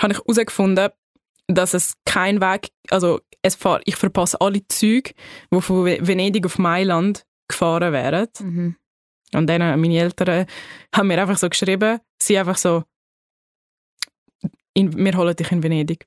habe 0.00 0.12
ich 0.12 0.18
herausgefunden, 0.18 0.90
dass 1.48 1.74
es 1.74 1.94
kein 2.04 2.40
Weg, 2.40 2.68
also 2.90 3.20
es 3.42 3.54
fahr, 3.54 3.80
ich 3.84 3.96
verpasse 3.96 4.40
alle 4.40 4.66
Züge, 4.68 5.12
die 5.52 5.60
von 5.60 5.84
Ve- 5.84 6.06
Venedig 6.06 6.44
auf 6.46 6.58
Mailand 6.58 7.24
gefahren 7.48 7.92
wären. 7.92 8.28
Mhm. 8.40 8.76
Und 9.34 9.46
dann 9.46 9.60
äh, 9.60 9.76
meine 9.76 9.98
Eltern 9.98 10.46
haben 10.94 11.08
mir 11.08 11.20
einfach 11.20 11.38
so 11.38 11.48
geschrieben, 11.48 12.00
sie 12.22 12.38
einfach 12.38 12.56
so, 12.56 12.84
in, 14.74 14.96
wir 14.96 15.16
holen 15.16 15.34
dich 15.34 15.50
in 15.50 15.62
Venedig. 15.62 16.04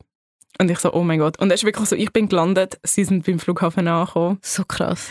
Und 0.59 0.69
ich 0.69 0.79
so, 0.79 0.93
oh 0.93 1.03
mein 1.03 1.19
Gott. 1.19 1.39
Und 1.39 1.49
es 1.51 1.61
ist 1.61 1.65
wirklich 1.65 1.87
so, 1.87 1.95
ich 1.95 2.11
bin 2.11 2.29
gelandet, 2.29 2.79
sie 2.83 3.03
sind 3.03 3.25
beim 3.25 3.39
Flughafen 3.39 3.87
angekommen. 3.87 4.37
So 4.43 4.63
krass. 4.63 5.09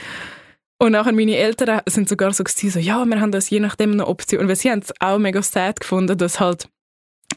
Und 0.78 0.92
nachher 0.92 1.12
meine 1.12 1.36
Eltern 1.36 1.80
sind 1.86 2.08
sogar 2.08 2.32
so 2.32 2.44
gewesen, 2.44 2.70
so, 2.70 2.78
ja, 2.78 3.04
wir 3.04 3.20
haben 3.20 3.32
das 3.32 3.50
je 3.50 3.60
nachdem 3.60 3.92
eine 3.92 4.06
Option. 4.06 4.42
Und 4.42 4.48
weil 4.48 4.56
sie 4.56 4.70
haben 4.70 4.80
es 4.80 4.92
auch 5.00 5.18
mega 5.18 5.42
sad 5.42 5.80
gefunden, 5.80 6.16
dass 6.16 6.40
halt, 6.40 6.68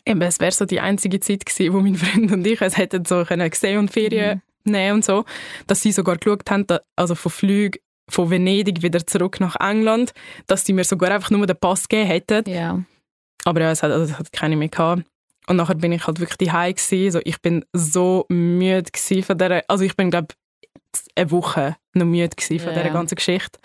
eben, 0.05 0.21
es 0.21 0.39
wäre 0.39 0.51
so 0.51 0.65
die 0.65 0.79
einzige 0.79 1.19
Zeit 1.19 1.45
gewesen, 1.45 1.73
wo 1.73 1.79
mein 1.79 1.95
Freund 1.95 2.31
und 2.31 2.45
ich 2.45 2.61
es 2.61 2.77
hätten 2.77 3.05
so 3.05 3.23
können 3.25 3.51
sehen 3.53 3.79
und 3.79 3.91
Ferien 3.91 4.41
nehmen 4.63 4.95
und 4.95 5.05
so, 5.05 5.25
dass 5.67 5.81
sie 5.81 5.91
sogar 5.91 6.17
geschaut 6.17 6.49
haben, 6.49 6.65
also 6.95 7.15
von 7.15 7.31
Flügen 7.31 7.79
von 8.09 8.29
Venedig 8.29 8.81
wieder 8.81 9.05
zurück 9.05 9.39
nach 9.39 9.55
England, 9.59 10.13
dass 10.47 10.65
sie 10.65 10.73
mir 10.73 10.83
sogar 10.83 11.11
einfach 11.11 11.31
nur 11.31 11.45
den 11.47 11.57
Pass 11.57 11.87
gegeben 11.87 12.07
hätten. 12.07 12.49
Ja. 12.49 12.83
Aber 13.45 13.61
ja, 13.61 13.71
es 13.71 13.83
hat, 13.83 13.91
also, 13.91 14.11
es 14.11 14.19
hat 14.19 14.31
keine 14.31 14.55
mehr 14.55 14.69
gehabt. 14.69 15.03
Und 15.47 15.57
nachher 15.57 15.75
bin 15.75 15.91
ich 15.91 16.05
halt 16.07 16.19
wirklich 16.19 16.37
daheim 16.49 16.73
gewesen. 16.73 17.11
So, 17.11 17.19
ich 17.23 17.41
bin 17.41 17.65
so 17.73 18.25
müde 18.29 18.91
gewesen 18.91 19.23
von 19.23 19.37
der, 19.37 19.63
also 19.67 19.83
ich 19.83 19.95
bin 19.95 20.11
glaube 20.11 20.29
eine 21.15 21.31
Woche 21.31 21.75
noch 21.93 22.05
müde 22.05 22.29
gewesen 22.29 22.59
von 22.59 22.73
Ja. 22.73 22.81
dieser 22.81 22.93
ganzen 22.93 23.15
Geschichte. 23.15 23.59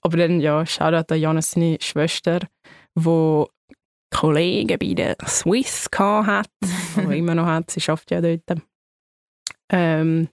Aber 0.00 0.16
dann, 0.16 0.40
ja, 0.40 0.66
Shoutout 0.66 1.12
an 1.14 1.20
Janis, 1.20 1.52
seine 1.52 1.78
Schwester, 1.80 2.40
die 2.96 3.44
Kollegen 4.12 4.78
bei 4.78 4.94
der 4.94 5.16
Swiss 5.26 5.90
gehabt 5.90 6.26
hat, 6.26 6.48
oder 6.96 7.14
immer 7.16 7.34
noch 7.34 7.46
hat, 7.46 7.70
sie 7.70 7.80
schafft 7.80 8.10
ja 8.10 8.20
dort. 8.20 8.42
Ähm, 9.70 10.28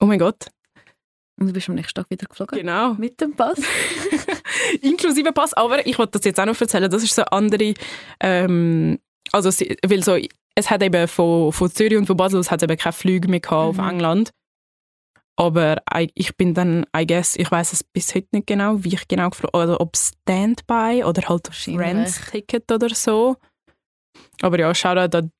oh 0.00 0.06
mein 0.06 0.18
Gott, 0.18 0.46
Und 1.40 1.46
du 1.48 1.52
bist 1.52 1.68
am 1.68 1.74
nächsten 1.74 1.94
Tag 2.00 2.10
wieder 2.10 2.26
geflogen? 2.26 2.58
genau. 2.58 2.94
Mit 2.94 3.20
dem 3.20 3.34
Pass? 3.34 3.58
Inklusive 4.82 5.32
Pass, 5.32 5.54
aber 5.54 5.86
ich 5.86 5.98
wollte 5.98 6.12
das 6.18 6.24
jetzt 6.24 6.38
auch 6.40 6.46
noch 6.46 6.60
erzählen, 6.60 6.90
das 6.90 7.02
ist 7.02 7.14
so 7.14 7.22
eine 7.22 7.32
andere, 7.32 7.74
ähm, 8.20 8.98
also 9.32 9.48
weil 9.86 10.02
so, 10.02 10.16
es 10.54 10.70
hat 10.70 10.82
eben 10.82 11.08
von, 11.08 11.52
von 11.52 11.70
Zürich 11.70 11.96
und 11.96 12.06
von 12.06 12.16
Basel 12.16 12.38
aus 12.40 12.50
hat 12.50 12.62
es 12.62 12.68
eben 12.68 12.78
keine 12.78 12.92
Flüge 12.92 13.28
mehr 13.28 13.40
gehabt 13.40 13.74
Mhm. 13.76 13.80
auf 13.80 13.90
England. 13.90 14.30
Aber 15.36 15.82
ich 16.14 16.36
bin 16.36 16.54
dann, 16.54 16.86
I 16.96 17.06
guess, 17.06 17.34
ich 17.36 17.50
weiß 17.50 17.72
es 17.72 17.82
bis 17.82 18.14
heute 18.14 18.28
nicht 18.32 18.46
genau, 18.46 18.84
wie 18.84 18.94
ich 18.94 19.08
genau 19.08 19.30
geflogen 19.30 19.60
oder 19.60 19.80
ob 19.80 19.96
Standby 19.96 21.02
oder 21.04 21.28
halt. 21.28 21.48
Friends-Ticket 21.48 22.70
oder 22.70 22.94
so. 22.94 23.36
Aber 24.42 24.58
ja, 24.58 24.72
Shoutout 24.74 25.16
an 25.18 25.32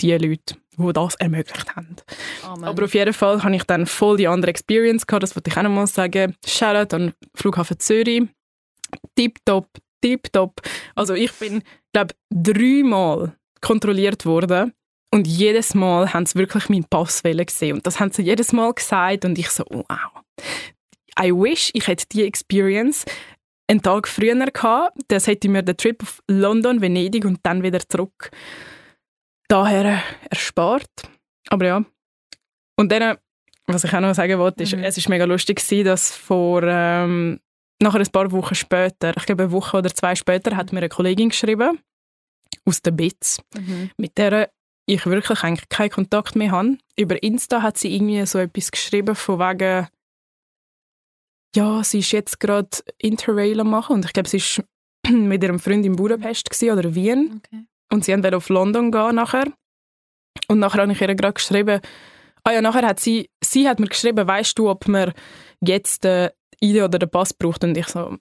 die 0.00 0.12
Leute, 0.12 0.56
die 0.78 0.92
das 0.92 1.14
ermöglicht 1.16 1.74
haben. 1.74 1.96
Amen. 2.44 2.64
Aber 2.64 2.84
auf 2.84 2.94
jeden 2.94 3.12
Fall 3.12 3.42
habe 3.42 3.56
ich 3.56 3.64
dann 3.64 3.86
voll 3.86 4.16
die 4.16 4.28
andere 4.28 4.50
Experience 4.50 5.06
gehabt, 5.06 5.24
das 5.24 5.34
wollte 5.34 5.50
ich 5.50 5.56
auch 5.56 5.62
noch 5.62 5.70
mal 5.70 5.86
sagen. 5.86 6.36
Shoutout 6.46 6.94
an 6.94 7.12
Flughafen 7.34 7.78
Zürich. 7.80 8.22
Tipptopp, 9.16 9.68
tipptopp. 10.00 10.60
Also 10.94 11.14
ich 11.14 11.32
bin, 11.32 11.62
glaube 11.92 12.14
dreimal 12.32 13.36
kontrolliert 13.60 14.24
worden 14.26 14.72
und 15.12 15.26
jedes 15.26 15.74
Mal 15.74 16.12
haben 16.12 16.26
sie 16.26 16.36
wirklich 16.38 16.68
meinen 16.68 16.84
Pass 16.84 17.22
gesehen 17.22 17.76
und 17.76 17.86
das 17.86 17.98
haben 18.00 18.12
sie 18.12 18.22
jedes 18.22 18.52
Mal 18.52 18.72
gesagt 18.72 19.24
und 19.24 19.38
ich 19.38 19.50
so, 19.50 19.64
wow. 19.68 19.86
I 21.20 21.32
wish, 21.32 21.70
ich 21.74 21.86
hätte 21.88 22.06
die 22.12 22.24
Experience 22.24 23.04
einen 23.68 23.82
Tag 23.82 24.08
früher 24.08 24.34
gehabt. 24.46 24.96
Das 25.08 25.26
hätte 25.26 25.48
mir 25.48 25.62
den 25.62 25.76
Trip 25.76 26.02
auf 26.02 26.22
London, 26.28 26.80
Venedig 26.80 27.24
und 27.24 27.40
dann 27.42 27.62
wieder 27.62 27.80
zurück 27.88 28.30
daher 29.48 30.02
erspart. 30.30 30.88
Aber 31.48 31.66
ja. 31.66 31.84
Und 32.76 32.90
dann, 32.92 33.18
was 33.66 33.84
ich 33.84 33.92
auch 33.92 34.00
noch 34.00 34.14
sagen 34.14 34.38
wollte, 34.38 34.62
ist, 34.62 34.74
Mhm. 34.76 34.84
es 34.84 34.96
ist 34.96 35.08
mega 35.08 35.24
lustig 35.24 35.58
gewesen, 35.58 35.84
dass 35.84 36.14
vor 36.14 36.62
ähm, 36.64 37.40
nachher 37.82 38.00
ein 38.00 38.06
paar 38.12 38.30
Wochen 38.32 38.54
später, 38.54 39.12
ich 39.16 39.26
glaube 39.26 39.42
eine 39.44 39.52
Woche 39.52 39.76
oder 39.78 39.92
zwei 39.94 40.14
später, 40.14 40.56
hat 40.56 40.72
mir 40.72 40.78
eine 40.78 40.88
Kollegin 40.88 41.30
geschrieben 41.30 41.80
aus 42.64 42.80
der 42.82 42.92
BITS, 42.92 43.40
Mhm. 43.56 43.90
mit 43.96 44.16
der 44.16 44.50
ich 44.94 45.06
wirklich 45.06 45.42
eigentlich 45.42 45.68
keinen 45.68 45.90
Kontakt 45.90 46.36
mehr 46.36 46.50
habe. 46.52 46.78
Über 46.96 47.22
Insta 47.22 47.62
hat 47.62 47.78
sie 47.78 47.94
irgendwie 47.94 48.24
so 48.26 48.38
etwas 48.38 48.70
geschrieben 48.70 49.14
von 49.14 49.38
wegen 49.38 49.88
ja, 51.56 51.82
sie 51.82 51.98
ist 51.98 52.12
jetzt 52.12 52.38
gerade 52.38 52.68
Interrail 52.98 53.58
am 53.60 53.70
machen 53.70 53.94
und 53.96 54.04
ich 54.04 54.12
glaube, 54.12 54.28
sie 54.28 54.36
ist 54.36 54.62
mit 55.08 55.42
ihrem 55.42 55.58
Freund 55.58 55.84
in 55.84 55.96
Budapest 55.96 56.48
gewesen 56.48 56.78
oder 56.78 56.94
Wien 56.94 57.40
Okay. 57.44 57.64
und 57.92 58.04
sie 58.04 58.12
wollten 58.12 58.34
auf 58.34 58.48
London 58.48 58.92
gehen 58.92 59.16
nachher. 59.16 59.46
Und 60.48 60.60
nachher 60.60 60.82
habe 60.82 60.92
ich 60.92 61.00
ihr 61.00 61.14
gerade 61.14 61.32
geschrieben, 61.34 61.80
ah 62.44 62.52
ja, 62.52 62.60
nachher 62.62 62.86
hat 62.86 63.00
sie, 63.00 63.28
sie 63.42 63.68
hat 63.68 63.80
mir 63.80 63.88
geschrieben, 63.88 64.26
weißt 64.26 64.56
du, 64.58 64.70
ob 64.70 64.86
man 64.86 65.12
jetzt 65.60 66.04
den 66.04 66.30
ID 66.62 66.82
oder 66.82 66.98
den 67.00 67.10
Pass 67.10 67.34
braucht? 67.34 67.64
Und 67.64 67.76
ich 67.76 67.88
so, 67.88 68.16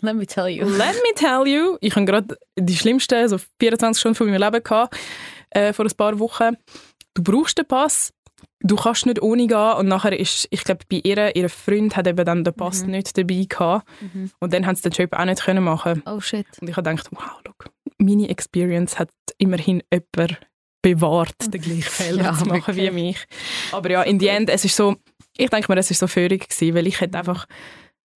Let 0.00 0.14
me 0.16 0.26
tell 0.26 0.46
you. 0.48 0.66
let 0.66 0.94
me 1.02 1.14
tell 1.14 1.46
you, 1.46 1.78
ich 1.80 1.96
habe 1.96 2.04
gerade 2.04 2.36
die 2.58 2.76
schlimmsten, 2.76 3.26
so 3.28 3.38
24 3.58 3.98
Stunden 3.98 4.14
von 4.16 4.28
meinem 4.30 4.42
Leben 4.42 4.62
gehabt, 4.62 4.94
äh, 5.56 5.72
vor 5.72 5.84
ein 5.86 5.96
paar 5.96 6.18
Wochen. 6.18 6.56
Du 7.14 7.22
brauchst 7.22 7.56
den 7.58 7.66
Pass, 7.66 8.12
du 8.60 8.76
kannst 8.76 9.06
nicht 9.06 9.22
ohne 9.22 9.46
gehen 9.46 9.72
und 9.78 9.86
nachher 9.88 10.18
ist, 10.18 10.46
ich 10.50 10.64
glaube, 10.64 10.84
bei 10.90 11.00
ihr, 11.02 11.34
ihr 11.34 11.48
Freund 11.48 11.96
hat 11.96 12.06
eben 12.06 12.24
dann 12.24 12.44
den 12.44 12.54
Pass 12.54 12.82
Mhm. 12.84 12.90
nicht 12.90 13.16
dabei 13.16 13.46
gehabt 13.48 13.88
Mhm. 14.00 14.30
und 14.40 14.52
dann 14.52 14.66
haben 14.66 14.76
sie 14.76 14.82
den 14.82 14.92
Job 14.92 15.12
auch 15.14 15.24
nicht 15.24 15.42
können 15.42 15.64
machen 15.64 16.02
Oh 16.06 16.20
shit. 16.20 16.46
und 16.60 16.68
ich 16.68 16.76
habe 16.76 16.88
gedacht, 16.90 17.08
wow, 17.12 17.40
look, 17.46 17.70
meine 17.98 18.28
Experience 18.28 18.98
hat 18.98 19.10
immerhin 19.38 19.82
jemand 19.92 20.38
bewahrt, 20.82 21.34
den 21.52 21.60
gleichen 21.60 21.82
Fehler 21.82 22.22
Ja, 22.24 22.32
zu 22.34 22.44
machen 22.46 22.76
wie 22.76 22.82
wirklich. 22.82 22.92
mich. 22.92 23.24
Aber 23.72 23.90
ja, 23.90 24.02
in 24.02 24.20
the 24.20 24.28
end, 24.28 24.50
es 24.50 24.64
ist 24.64 24.76
so, 24.76 24.96
ich 25.36 25.50
denke 25.50 25.72
mir, 25.72 25.78
es 25.78 25.90
ist 25.90 25.98
so 25.98 26.06
völlig 26.06 26.48
gewesen, 26.48 26.74
weil 26.74 26.86
ich 26.86 27.00
hätte 27.00 27.18
einfach 27.18 27.46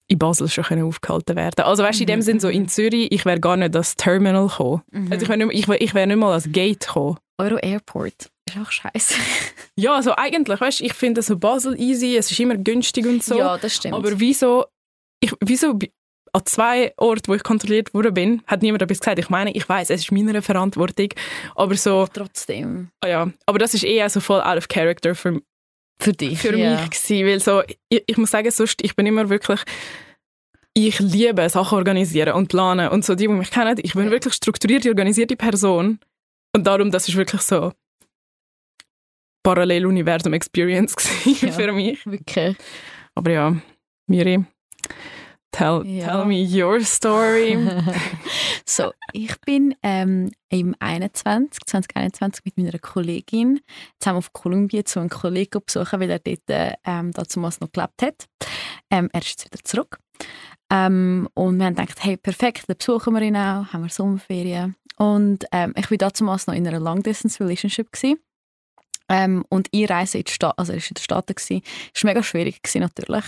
in 0.08 0.18
Basel 0.18 0.48
schon 0.48 0.64
können 0.64 0.82
aufgehalten 0.84 1.36
werden. 1.36 1.64
Also 1.64 1.82
weißt 1.84 2.00
du, 2.00 2.02
in 2.02 2.06
dem 2.08 2.18
Mhm, 2.18 2.22
Sinn 2.24 2.40
so 2.40 2.48
in 2.48 2.68
Zürich, 2.68 3.08
ich 3.12 3.24
wäre 3.24 3.38
gar 3.40 3.56
nicht 3.56 3.74
als 3.76 3.94
Terminal 3.96 4.48
gekommen. 4.48 4.82
Mhm. 4.90 5.10
Also 5.12 5.22
ich 5.22 5.28
wäre 5.28 5.38
nicht, 5.46 5.58
ich 5.58 5.68
wär, 5.68 5.80
ich 5.80 5.94
wär 5.94 6.06
nicht 6.06 6.16
mal 6.16 6.32
als 6.32 6.50
Gate 6.50 6.80
gekommen. 6.86 7.16
Euro 7.40 7.56
Airport 7.58 8.30
ist 8.48 8.56
auch 8.58 8.70
scheiße. 8.70 9.14
Ja, 9.76 9.94
also 9.94 10.14
eigentlich, 10.14 10.60
weißt 10.60 10.80
du, 10.80 10.84
ich 10.84 10.92
finde 10.92 11.22
so 11.22 11.38
Basel 11.38 11.80
easy, 11.80 12.14
es 12.16 12.30
ist 12.30 12.38
immer 12.38 12.56
günstig 12.56 13.06
und 13.06 13.24
so. 13.24 13.38
Ja, 13.38 13.56
das 13.56 13.76
stimmt. 13.76 13.94
aber 13.94 14.20
wieso, 14.20 14.66
ich, 15.20 15.32
wieso 15.40 15.78
an 16.32 16.42
zwei 16.44 16.92
Orten, 16.98 17.28
wo 17.28 17.34
ich 17.34 17.42
kontrolliert 17.42 17.94
worden 17.94 18.12
bin, 18.12 18.42
hat 18.46 18.60
niemand 18.62 18.82
etwas 18.82 18.98
gesagt. 19.00 19.18
Ich 19.18 19.30
meine, 19.30 19.52
ich 19.52 19.66
weiß, 19.66 19.88
es 19.88 20.02
ist 20.02 20.12
meine 20.12 20.42
Verantwortung, 20.42 21.08
aber 21.56 21.74
so, 21.76 22.06
Trotzdem. 22.12 22.90
ah 23.00 23.08
ja, 23.08 23.30
aber 23.46 23.58
das 23.58 23.72
ist 23.72 23.84
eher 23.84 24.10
so 24.10 24.20
voll 24.20 24.40
out 24.42 24.58
of 24.58 24.68
character 24.68 25.14
für, 25.14 25.40
Für 25.98 26.12
dich. 26.12 26.38
für 26.40 26.54
ja. 26.56 26.72
mich 26.78 26.90
gewesen, 26.90 27.26
weil 27.26 27.40
so, 27.40 27.62
ich, 27.88 28.04
ich 28.06 28.16
muss 28.18 28.30
sagen, 28.30 28.50
sonst, 28.50 28.82
ich 28.82 28.94
bin 28.94 29.06
immer 29.06 29.30
wirklich, 29.30 29.60
ich 30.74 31.00
liebe 31.00 31.48
Sachen 31.48 31.78
organisieren 31.78 32.34
und 32.34 32.48
planen 32.48 32.88
und 32.90 33.04
so, 33.04 33.14
die, 33.14 33.26
die 33.26 33.32
mich 33.32 33.50
kennen, 33.50 33.78
ich 33.82 33.94
bin 33.94 34.04
Ja. 34.04 34.10
wirklich 34.10 34.34
strukturierte, 34.34 34.88
organisierte 34.90 35.36
Person 35.36 35.98
und 36.54 36.66
darum, 36.66 36.90
das 36.90 37.08
ist 37.08 37.16
wirklich 37.16 37.42
so 37.42 37.72
Paralleluniversum-Experience 39.42 40.94
Ja. 41.42 41.52
für 41.52 41.72
mich. 41.72 42.04
Wirklich. 42.06 42.56
Aber 43.14 43.30
ja, 43.30 43.56
Miri, 44.06 44.44
tell, 45.50 45.82
Ja. 45.86 46.06
tell 46.08 46.24
me 46.26 46.42
your 46.46 46.80
story. 46.82 47.56
so, 48.66 48.92
ich 49.12 49.34
bin 49.40 49.74
ähm, 49.82 50.30
im 50.50 50.74
21, 50.78 51.60
2021 51.66 52.44
mit 52.44 52.58
meiner 52.58 52.78
Kollegin 52.78 53.60
zusammen 53.98 54.18
auf 54.18 54.32
Kolumbien 54.32 54.84
zu 54.84 55.00
einem 55.00 55.08
Kollegen 55.08 55.60
besuchen, 55.64 56.00
weil 56.00 56.10
er 56.10 56.18
dort 56.18 56.40
ähm, 56.84 57.12
damals 57.12 57.60
noch 57.60 57.72
gelebt 57.72 58.02
hat. 58.02 58.26
Ähm, 58.90 59.08
er 59.12 59.20
ist 59.20 59.30
jetzt 59.30 59.44
wieder 59.46 59.64
zurück. 59.64 59.98
Ähm, 60.72 61.28
und 61.34 61.58
wir 61.58 61.66
haben 61.66 61.74
gedacht, 61.74 62.04
hey, 62.04 62.16
perfekt, 62.16 62.64
dann 62.68 62.76
besuchen 62.76 63.14
wir 63.14 63.22
ihn 63.22 63.36
auch, 63.36 63.72
haben 63.72 63.82
wir 63.82 63.88
Sommerferien. 63.88 64.76
Und 65.00 65.46
ähm, 65.50 65.72
ich 65.76 65.90
war 65.90 65.96
damals 65.96 66.46
noch 66.46 66.54
in 66.54 66.66
einer 66.68 66.78
Long-Distance-Relationship. 66.78 67.88
Ähm, 69.08 69.44
und 69.48 69.68
Einreise 69.74 70.18
in 70.18 70.24
die 70.24 70.32
Stadt, 70.32 70.56
also 70.58 70.72
er 70.72 70.78
war 70.78 70.86
in 70.88 70.94
der 70.94 71.02
Stadt, 71.02 71.26
gewesen, 71.26 71.62
ist 71.92 72.04
mega 72.04 72.22
schwierig 72.22 72.62
gewesen, 72.62 72.80
natürlich. 72.82 73.24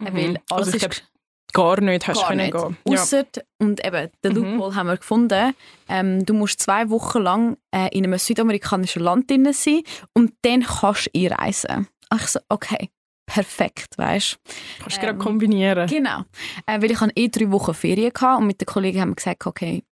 Äh, 0.00 0.12
Weil 0.12 0.40
alles 0.50 0.68
also 0.68 0.76
ich 0.76 0.82
ist 0.82 1.04
gar 1.52 1.80
nicht 1.80 2.08
hast 2.08 2.20
Gar 2.20 2.28
können 2.28 2.46
nicht. 2.46 2.52
gehen. 2.52 2.76
Ja. 2.86 3.00
Ausser, 3.00 3.24
und 3.58 3.84
eben, 3.84 4.08
den 4.24 4.32
Mhm. 4.32 4.56
Loophole 4.56 4.74
haben 4.74 4.86
wir 4.88 4.96
gefunden, 4.96 5.54
ähm, 5.88 6.24
du 6.24 6.32
musst 6.34 6.60
zwei 6.60 6.88
Wochen 6.90 7.18
lang 7.20 7.56
äh, 7.70 7.88
in 7.96 8.04
einem 8.04 8.18
südamerikanischen 8.18 9.02
Land 9.02 9.30
drin 9.30 9.52
sein 9.52 9.82
und 10.14 10.32
dann 10.42 10.62
kannst 10.62 11.10
du 11.12 11.20
einreisen. 11.20 11.86
Ich 12.14 12.26
so, 12.26 12.40
okay, 12.48 12.90
perfekt, 13.26 13.98
weißt 13.98 14.38
Kannst 14.80 14.96
du 14.96 15.00
ähm, 15.00 15.06
gerade 15.06 15.18
kombinieren. 15.18 15.86
Genau. 15.88 16.22
Äh, 16.66 16.80
weil 16.82 16.90
ich 16.90 17.00
hatte 17.00 17.12
eh 17.14 17.28
drei 17.28 17.50
Wochen 17.52 17.74
Ferien 17.74 18.12
gehabt 18.12 18.40
und 18.40 18.46
mit 18.48 18.60
den 18.60 18.66
Kollegen 18.66 19.00
haben 19.00 19.10
wir 19.10 19.16
gesagt, 19.16 19.46
okay, 19.46 19.84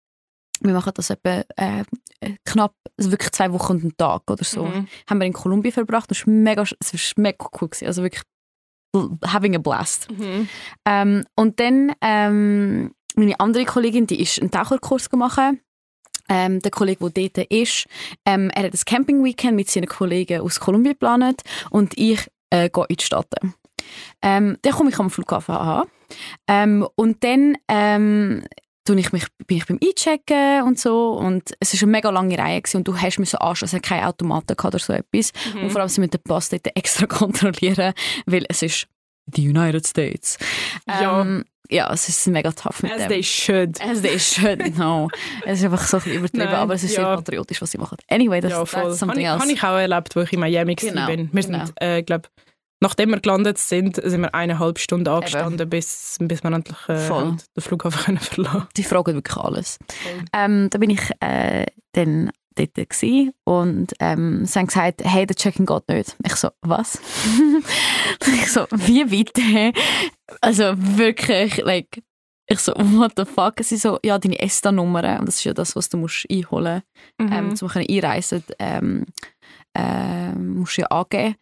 wir 0.61 0.73
machen 0.73 0.93
das 0.95 1.09
etwa 1.09 1.43
äh, 1.55 1.83
äh, 2.19 2.35
knapp, 2.45 2.73
also 2.97 3.11
wirklich 3.11 3.31
zwei 3.31 3.51
Wochen 3.51 3.73
und 3.73 3.81
einen 3.83 3.97
Tag 3.97 4.29
oder 4.29 4.43
so. 4.43 4.65
Mhm. 4.65 4.87
Haben 5.09 5.19
wir 5.19 5.27
in 5.27 5.33
Kolumbien 5.33 5.71
verbracht. 5.71 6.09
Das 6.11 6.25
war 6.25 6.33
mega, 6.33 6.63
es 6.63 6.93
war 6.93 7.23
mega 7.23 7.45
cool. 7.61 7.69
Gewesen. 7.69 7.87
Also 7.87 8.03
wirklich 8.03 8.23
having 9.25 9.55
a 9.55 9.59
blast. 9.59 10.09
Mhm. 10.11 10.49
Ähm, 10.85 11.25
und 11.35 11.59
dann 11.59 11.91
ähm, 12.01 12.91
meine 13.15 13.39
andere 13.39 13.65
Kollegin, 13.65 14.07
die 14.07 14.21
ist 14.21 14.39
einen 14.39 14.51
Taucherkurs 14.51 15.09
gemacht. 15.09 15.57
Ähm, 16.29 16.61
der 16.61 16.71
Kollege, 16.71 17.09
der 17.09 17.29
dort 17.29 17.51
ist, 17.51 17.85
ähm, 18.25 18.49
er 18.53 18.63
hat 18.63 18.73
ein 18.73 18.79
Camping-Weekend 18.85 19.55
mit 19.55 19.69
seinen 19.69 19.87
Kollegen 19.87 20.41
aus 20.41 20.59
Kolumbien 20.59 20.93
geplant 20.93 21.41
und 21.69 21.97
ich 21.97 22.27
äh, 22.49 22.69
gehe 22.69 22.85
in 22.89 22.95
die 22.97 23.03
Stadt. 23.03 23.33
Ähm, 24.21 24.57
dann 24.61 24.73
komme 24.73 24.89
ich 24.89 24.99
am 24.99 25.09
Flughafen 25.09 25.55
an. 25.55 25.87
Ähm, 26.47 26.87
und 26.95 27.23
dann 27.23 27.57
ähm, 27.69 28.43
tue 28.87 28.99
ich 28.99 29.11
mich, 29.11 29.25
bin 29.45 29.57
ich 29.57 29.65
beim 29.65 29.79
Einchecken 29.83 30.63
und 30.63 30.79
so 30.79 31.11
und 31.11 31.53
es 31.59 31.73
war 31.73 31.83
eine 31.83 31.91
mega 31.91 32.09
lange 32.09 32.37
Reihe 32.37 32.61
gewesen, 32.61 32.77
und 32.77 32.87
du 32.87 32.97
hast 32.97 33.19
müssen 33.19 33.37
anschauen, 33.37 33.67
es 33.67 33.73
hat 33.73 33.83
keine 33.83 34.07
Automaten 34.07 34.55
oder 34.63 34.79
so 34.79 34.93
etwas. 34.93 35.33
Mhm. 35.53 35.63
Und 35.63 35.69
vor 35.71 35.81
allem 35.81 35.89
sie 35.89 36.01
mit 36.01 36.13
den 36.13 36.21
Pass 36.21 36.49
dort 36.49 36.67
extra 36.75 37.05
kontrollieren, 37.07 37.93
weil 38.25 38.45
es 38.49 38.61
ist 38.61 38.87
die 39.27 39.49
United 39.49 39.85
States. 39.85 40.37
Ja. 40.87 41.21
Ähm, 41.21 41.43
ja, 41.69 41.91
es 41.91 42.07
ist 42.07 42.25
mega 42.27 42.51
tough 42.51 42.81
mit 42.81 42.93
As 42.93 42.99
dem. 42.99 43.09
they 43.09 43.23
should. 43.23 43.81
As 43.81 44.01
they 44.01 44.17
should, 44.17 44.77
no. 44.77 45.09
es 45.45 45.59
ist 45.59 45.65
einfach 45.65 45.85
so 45.85 45.97
ein 45.97 46.03
bisschen 46.03 46.19
übertrieben, 46.19 46.45
Nein, 46.45 46.55
aber 46.55 46.75
es 46.75 46.83
ist 46.83 46.95
ja. 46.95 47.03
sehr 47.03 47.15
patriotisch, 47.17 47.61
was 47.61 47.71
sie 47.71 47.77
machen. 47.77 47.97
Anyway, 48.09 48.39
das 48.39 48.51
ja, 48.51 48.63
that's 48.63 48.99
something 48.99 49.27
Habe 49.27 49.43
else. 49.43 49.53
ich 49.53 49.63
auch 49.63 49.77
erlebt, 49.77 50.15
wo 50.15 50.21
ich 50.21 50.31
in 50.31 50.39
Miami 50.39 50.75
Genau, 50.75 51.07
bin. 51.07 51.29
Wir 51.33 51.43
genau. 51.43 51.65
sind, 51.65 51.81
äh, 51.81 52.03
glaub, 52.03 52.29
nachdem 52.79 53.09
wir 53.11 53.19
gelandet 53.19 53.57
sind, 53.57 53.95
sind 54.03 54.21
wir 54.21 54.33
eineinhalb 54.33 54.79
Stunden 54.79 55.07
angestanden, 55.07 55.69
bis, 55.69 56.17
bis 56.21 56.43
wir 56.43 56.51
endlich 56.51 56.77
äh, 56.89 57.07
den 57.07 57.37
Flughafen 57.59 58.01
können 58.05 58.17
verlassen 58.19 58.67
Die 58.77 58.83
fragen 58.83 59.15
wirklich 59.15 59.37
alles. 59.37 59.79
Ähm, 60.33 60.69
da 60.69 60.77
bin 60.77 60.89
ich 60.91 61.01
äh, 61.19 61.65
dann 61.93 62.31
dort 62.55 62.73
gewesen 62.73 63.33
und 63.43 63.93
ähm, 63.99 64.45
sie 64.45 64.59
haben 64.59 64.67
gesagt, 64.67 65.01
hey, 65.03 65.25
der 65.27 65.35
Check-in 65.35 65.65
geht 65.65 65.87
nicht. 65.89 66.15
Ich 66.25 66.35
so, 66.35 66.49
was? 66.61 66.99
ich 68.25 68.51
so, 68.51 68.65
wie 68.71 69.05
bitte? 69.05 69.73
Also 70.41 70.73
wirklich, 70.75 71.57
like, 71.57 72.01
ich 72.49 72.59
so, 72.59 72.73
what 72.75 73.13
the 73.17 73.25
fuck? 73.25 73.55
Sie 73.59 73.77
so, 73.77 73.99
ja, 74.03 74.17
deine 74.17 74.39
ESTA-Nummer, 74.39 75.19
und 75.19 75.27
das 75.27 75.35
ist 75.35 75.43
ja 75.43 75.53
das, 75.53 75.75
was 75.75 75.89
du 75.89 75.97
musst 75.97 76.25
einholen 76.31 76.81
musst, 77.19 77.33
ähm, 77.33 77.47
Mhm. 77.49 77.55
um 77.61 77.67
können 77.67 77.87
einreisen 77.89 78.43
ähm, 78.57 79.05
ähm, 79.75 80.55
musst 80.59 80.77
du 80.77 80.81
ja 80.81 80.87
angeben. 80.87 81.35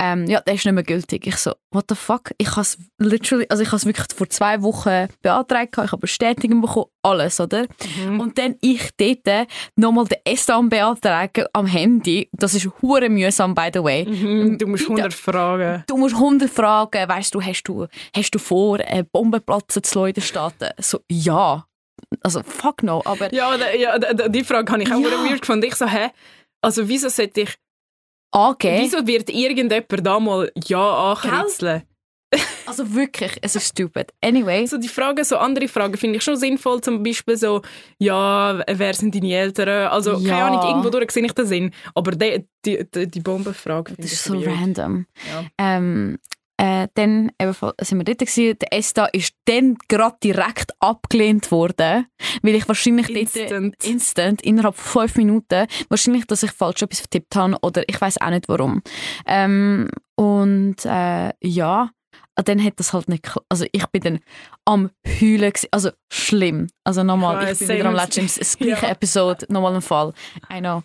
Ähm, 0.00 0.26
ja, 0.26 0.40
der 0.40 0.54
ist 0.54 0.64
nicht 0.64 0.74
mehr 0.74 0.82
gültig. 0.82 1.26
Ich 1.26 1.36
so, 1.36 1.52
what 1.70 1.84
the 1.88 1.94
fuck? 1.94 2.32
Ich 2.38 2.56
habe 2.56 2.66
literally, 2.98 3.46
also 3.48 3.62
ich 3.62 3.70
habe 3.70 3.84
wirklich 3.84 4.06
vor 4.16 4.28
zwei 4.28 4.62
Wochen 4.62 5.08
beantragt, 5.20 5.76
ich 5.76 5.92
habe 5.92 5.98
Bestätigung 5.98 6.60
bekommen, 6.60 6.86
alles, 7.02 7.40
oder? 7.40 7.66
Mhm. 7.98 8.20
Und 8.20 8.38
dann 8.38 8.56
ich 8.60 8.90
dort 8.96 9.48
nochmal 9.76 10.06
den 10.06 10.18
S-Am 10.24 10.68
beantragen 10.68 11.44
am 11.52 11.66
Handy. 11.66 12.28
Das 12.32 12.54
ist 12.54 12.68
hure 12.80 13.08
mühsam, 13.08 13.54
by 13.54 13.70
the 13.72 13.82
way. 13.82 14.04
Mhm. 14.06 14.58
Du 14.58 14.66
musst 14.66 14.84
Bitte. 14.84 15.02
100 15.02 15.14
fragen. 15.14 15.84
Du 15.86 15.96
musst 15.96 16.14
100 16.14 16.50
fragen, 16.50 17.08
weißt 17.08 17.34
du, 17.34 17.42
hast 17.42 17.62
du, 17.64 17.86
hast 18.16 18.30
du 18.30 18.38
vor, 18.38 18.80
eine 18.80 19.04
Bombe 19.04 19.40
platzen 19.40 19.82
zu 19.82 20.12
den 20.12 20.22
Staaten? 20.22 20.70
So, 20.78 21.00
ja. 21.10 21.66
Also, 22.22 22.42
fuck 22.42 22.82
no, 22.82 23.02
aber 23.04 23.32
Ja, 23.32 23.54
ja 23.74 23.98
die 23.98 24.44
Frage 24.44 24.72
habe 24.72 24.82
ich 24.82 24.92
auch 24.92 24.98
ja. 24.98 25.24
weird 25.24 25.42
gefunden. 25.42 25.66
Ich 25.66 25.76
so, 25.76 25.86
hä? 25.86 26.10
Also 26.62 26.88
wieso 26.88 27.08
sollte 27.08 27.42
ich, 27.42 27.54
angeben. 28.32 28.78
wieso 28.82 29.06
wird 29.06 29.30
irgendjemand 29.30 30.06
da 30.06 30.18
mal 30.20 30.50
Ja 30.66 31.12
ankritzeln? 31.12 31.82
Also 32.66 32.94
wirklich, 32.94 33.32
es 33.42 33.56
ist 33.56 33.68
stupid. 33.68 34.10
Anyway, 34.24 34.64
So 34.64 34.78
die 34.78 34.88
Fragen, 34.88 35.22
so 35.22 35.36
andere 35.36 35.68
Fragen 35.68 35.98
finde 35.98 36.16
ich 36.16 36.22
schon 36.24 36.36
sinnvoll, 36.36 36.80
zum 36.80 37.02
Beispiel 37.02 37.36
so, 37.36 37.60
ja, 37.98 38.62
wer 38.66 38.94
sind 38.94 39.14
deine 39.14 39.34
Eltern? 39.34 39.88
Also, 39.88 40.12
keine 40.14 40.28
Ja. 40.28 40.46
Ahnung, 40.46 40.62
irgendwo 40.66 40.88
durch 40.88 41.10
sehe 41.10 41.26
ich 41.26 41.32
den 41.32 41.44
Sinn. 41.46 41.70
Aber 41.94 42.12
die, 42.12 42.46
die, 42.64 42.86
die, 42.94 43.06
die 43.06 43.20
Bombenfrage 43.20 43.92
das 43.98 44.12
ist 44.12 44.24
so 44.24 44.34
weird. 44.34 44.46
random. 44.46 45.06
Ja. 45.30 45.44
Ähm, 45.58 46.18
äh, 46.62 46.86
dann 46.94 47.32
ebenfalls 47.40 47.74
sind 47.88 47.98
wir 47.98 48.04
dort 48.04 48.18
gewesen. 48.20 48.56
Der 48.60 48.72
ESTA 48.72 49.06
ist 49.06 49.34
dann 49.46 49.76
gerade 49.88 50.16
direkt 50.22 50.70
abgelehnt 50.78 51.50
worden, 51.50 52.06
weil 52.42 52.54
ich 52.54 52.68
wahrscheinlich 52.68 53.08
dort 53.08 53.16
Instant. 53.36 53.84
instant 53.84 54.42
innerhalb 54.42 54.76
von 54.76 55.02
fünf 55.08 55.16
Minuten 55.16 55.66
wahrscheinlich, 55.88 56.24
dass 56.26 56.44
ich 56.44 56.52
falsch 56.52 56.82
etwas 56.82 57.00
vertippt 57.00 57.34
habe 57.34 57.56
oder 57.62 57.82
ich 57.88 58.00
weiß 58.00 58.20
auch 58.20 58.30
nicht 58.30 58.48
warum. 58.48 58.80
Ähm, 59.26 59.88
und 60.14 60.76
äh, 60.84 61.30
ja, 61.42 61.90
dann 62.36 62.62
hat 62.64 62.74
das 62.76 62.92
halt 62.92 63.08
nicht, 63.08 63.28
also 63.48 63.66
ich 63.72 63.86
bin 63.88 64.02
dann 64.02 64.20
am 64.64 64.90
heulen, 65.06 65.52
gewesen. 65.52 65.68
also 65.72 65.90
schlimm. 66.12 66.68
Also 66.84 67.02
nochmal, 67.02 67.42
Ich 67.44 67.60
ich 67.60 67.66
bin 67.66 67.78
wieder 67.78 67.88
am 67.88 67.94
letzten, 67.96 68.26
das 68.38 68.56
gleiche 68.58 68.86
Ja. 68.86 68.92
Episode, 68.92 69.46
nochmal 69.48 69.74
ein 69.74 69.82
Fall. 69.82 70.12
I 70.52 70.60
know. 70.60 70.82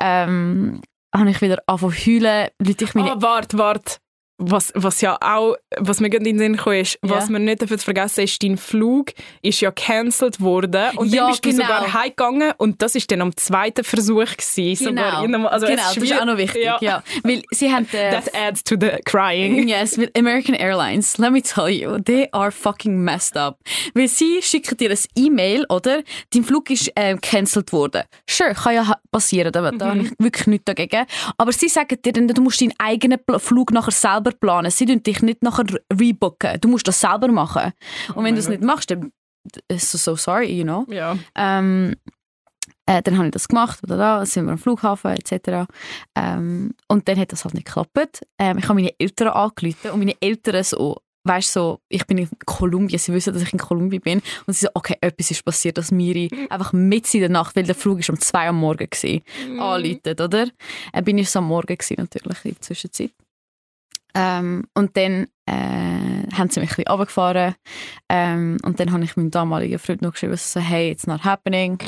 Ähm, 0.00 0.80
habe 1.14 1.30
ich 1.30 1.40
wieder 1.42 1.58
angefangen 1.66 1.92
zu 1.92 2.06
heulen, 2.06 2.48
Leute, 2.64 2.84
ich 2.84 2.94
meine 2.94 3.12
Ah, 3.12 3.16
warte, 3.20 3.58
warte. 3.58 3.96
Was, 4.38 4.72
was 4.74 5.00
ja 5.00 5.18
auch, 5.20 5.56
was 5.78 6.00
mir 6.00 6.10
gerade 6.10 6.28
in 6.28 6.38
den 6.38 6.54
Sinn 6.54 6.56
kam, 6.56 6.72
ist, 6.74 6.98
Ja. 7.04 7.10
was 7.10 7.28
man 7.28 7.44
nicht 7.44 7.60
dafür 7.60 7.78
vergessen 7.78 8.22
ist, 8.24 8.42
dein 8.42 8.56
Flug 8.56 9.12
ist 9.42 9.60
ja 9.60 9.70
cancelled 9.72 10.40
worden 10.40 10.96
und 10.96 11.12
Ja, 11.12 11.22
dann 11.22 11.30
bist 11.32 11.44
du 11.44 11.50
genau. 11.50 11.62
sogar 11.64 11.92
heimgegangen 11.92 12.52
und 12.56 12.80
das 12.80 12.94
ist 12.94 13.10
dann 13.10 13.20
am 13.20 13.36
zweiten 13.36 13.82
Versuch 13.84 14.24
gewesen. 14.36 14.84
Sogar 14.84 15.24
in 15.24 15.34
einem, 15.34 15.46
also 15.46 15.66
genau, 15.66 15.82
das 15.82 15.96
ist 15.96 16.12
auch 16.20 16.24
noch 16.24 16.36
wichtig. 16.36 16.62
Ja. 16.64 16.78
Ja. 16.80 17.02
Weil 17.24 17.42
sie 17.50 17.72
haben... 17.72 17.86
Äh, 17.92 18.12
That 18.12 18.34
adds 18.34 18.62
to 18.64 18.76
the 18.80 18.92
crying. 19.04 19.66
Yes, 19.68 19.98
with 19.98 20.10
American 20.16 20.54
Airlines, 20.54 21.18
let 21.18 21.32
me 21.32 21.42
tell 21.42 21.68
you, 21.68 21.98
they 21.98 22.28
are 22.32 22.52
fucking 22.52 22.96
messed 23.02 23.36
up. 23.36 23.58
Weil 23.94 24.06
sie 24.08 24.40
schicken 24.40 24.76
dir 24.76 24.90
ein 24.90 24.98
E-Mail, 25.16 25.66
oder? 25.68 26.02
Dein 26.32 26.44
Flug 26.44 26.70
ist 26.70 26.92
ähm, 26.94 27.20
cancelled 27.20 27.72
worden. 27.72 28.04
Sure, 28.30 28.54
kann 28.54 28.74
ja 28.74 28.94
passieren, 29.10 29.50
da, 29.52 29.70
da 29.72 29.86
habe 29.90 29.98
ich 30.02 30.10
wirklich 30.18 30.46
nichts 30.46 30.64
dagegen. 30.66 31.06
Aber 31.36 31.50
sie 31.52 31.68
sagen 31.68 31.98
dir 32.04 32.12
dann, 32.12 32.28
du 32.28 32.40
musst 32.40 32.60
deinen 32.60 32.74
eigenen 32.78 33.18
Flug 33.38 33.72
nachher 33.72 33.90
selber 33.90 34.27
planen. 34.32 34.70
Sie 34.70 34.86
tun 34.86 35.02
dich 35.02 35.22
nicht 35.22 35.42
nachher 35.42 35.66
rebooken. 35.92 36.60
Du 36.60 36.68
musst 36.68 36.88
das 36.88 37.00
selber 37.00 37.28
machen. 37.28 37.72
Und 38.14 38.24
wenn 38.24 38.34
du 38.34 38.40
es 38.40 38.48
nicht 38.48 38.62
machst, 38.62 38.90
dann 38.90 39.12
ist 39.68 39.90
so, 39.90 39.98
so 39.98 40.16
sorry, 40.16 40.52
you 40.52 40.64
know. 40.64 40.86
Ja. 40.88 41.16
Ähm, 41.34 41.94
äh, 42.86 43.02
dann 43.02 43.18
habe 43.18 43.26
ich 43.26 43.32
das 43.32 43.48
gemacht, 43.48 43.80
oder 43.82 43.96
da, 43.98 44.16
dann 44.18 44.26
sind 44.26 44.46
wir 44.46 44.52
am 44.52 44.58
Flughafen 44.58 45.12
etc. 45.12 45.70
Ähm, 46.14 46.74
und 46.88 47.06
dann 47.06 47.18
hat 47.18 47.32
das 47.32 47.44
halt 47.44 47.54
nicht 47.54 47.66
geklappt. 47.66 48.22
Ähm, 48.38 48.58
ich 48.58 48.64
habe 48.64 48.74
meine 48.74 48.94
Eltern 48.98 49.28
angerufen 49.28 49.90
und 49.90 49.98
meine 49.98 50.16
Eltern 50.20 50.64
so, 50.64 50.96
weißt 51.24 51.52
so, 51.52 51.80
ich 51.90 52.06
bin 52.06 52.16
in 52.16 52.30
Kolumbien, 52.46 52.98
sie 52.98 53.12
wissen, 53.12 53.34
dass 53.34 53.42
ich 53.42 53.52
in 53.52 53.58
Kolumbien 53.58 54.00
bin 54.00 54.22
und 54.46 54.54
sie 54.54 54.64
so, 54.64 54.70
okay, 54.72 54.96
etwas 55.02 55.30
ist 55.30 55.44
passiert, 55.44 55.76
dass 55.76 55.90
Miri 55.90 56.30
einfach 56.50 56.72
mit 56.72 57.12
in 57.12 57.20
der 57.20 57.28
Nacht, 57.28 57.56
weil 57.56 57.64
der 57.64 57.74
Flug 57.74 57.98
ist 57.98 58.08
um 58.08 58.18
zwei 58.18 58.44
Uhr 58.44 58.48
am 58.48 58.56
Morgen 58.60 58.88
gewesen, 58.88 59.22
anläutet, 59.60 60.20
oder? 60.22 60.48
Äh, 60.94 61.02
bin 61.02 61.18
ich 61.18 61.28
so 61.28 61.40
am 61.40 61.48
Morgen 61.48 61.76
gewesen, 61.76 61.96
natürlich 61.98 62.44
in 62.44 62.52
der 62.52 62.60
Zwischenzeit. 62.62 63.10
Ähm, 64.18 64.64
und 64.74 64.96
dann 64.96 65.28
äh, 65.48 66.36
haben 66.36 66.50
sie 66.50 66.60
mich 66.60 66.70
ein 66.70 66.76
bisschen 66.76 66.88
runtergefahren. 66.88 67.54
Ähm, 68.08 68.58
und 68.64 68.78
dann 68.80 68.92
habe 68.92 69.04
ich 69.04 69.16
meinem 69.16 69.30
damaligen 69.30 69.78
Freund 69.78 70.02
noch 70.02 70.12
geschrieben, 70.12 70.36
so, 70.36 70.60
hey, 70.60 70.90
it's 70.90 71.06
not 71.06 71.24
happening. 71.24 71.78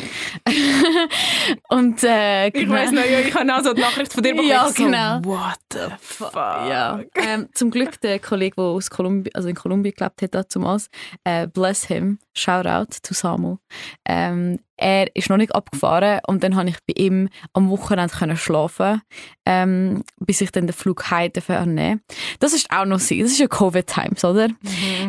und 1.69 2.03
äh, 2.03 2.49
Ich 2.49 2.55
genau. 2.55 2.75
weiss 2.75 2.91
noch, 2.91 3.05
ja, 3.05 3.21
ich 3.21 3.35
habe 3.35 3.55
auch 3.55 3.63
so 3.63 3.75
die 3.75 3.81
Nachricht 3.81 4.13
von 4.13 4.23
dir 4.23 4.33
bekommen. 4.33 4.49
Ja, 4.49 4.67
ich 4.69 4.77
so, 4.77 4.85
genau. 4.85 5.25
What 5.25 5.59
the 5.73 5.95
fuck? 6.01 6.35
Ja. 6.35 7.01
Ähm, 7.15 7.49
zum 7.53 7.71
Glück 7.71 8.01
der 8.01 8.19
Kollege, 8.19 8.57
der 8.57 8.65
aus 8.65 8.91
Kolumbien, 8.91 9.35
also 9.35 9.49
in 9.49 9.55
Kolumbien 9.55 9.95
gelebt 9.97 10.23
hat, 10.23 10.55
damals, 10.55 10.89
äh, 11.25 11.47
bless 11.47 11.85
him, 11.85 12.19
shout 12.35 12.67
out 12.67 13.03
to 13.03 13.15
Samuel. 13.15 13.59
Ähm, 14.07 14.59
er 14.81 15.15
ist 15.15 15.29
noch 15.29 15.37
nicht 15.37 15.55
abgefahren 15.55 16.21
und 16.27 16.43
dann 16.43 16.55
konnte 16.55 16.71
ich 16.71 16.79
bei 16.87 16.95
ihm 16.97 17.29
am 17.53 17.69
Wochenende 17.69 18.15
können 18.15 18.37
schlafen, 18.39 19.03
ähm, 19.45 20.03
bis 20.19 20.41
ich 20.41 20.53
dann 20.53 20.67
den 20.67 20.73
Flug 20.73 21.11
heim 21.11 21.31
nehmen 21.67 22.01
Das 22.39 22.55
ist 22.55 22.71
auch 22.71 22.87
noch 22.87 22.99
so, 22.99 23.15
das 23.15 23.33
ist 23.33 23.39
ja 23.39 23.47
Covid-Times, 23.51 24.25
oder? 24.25 24.49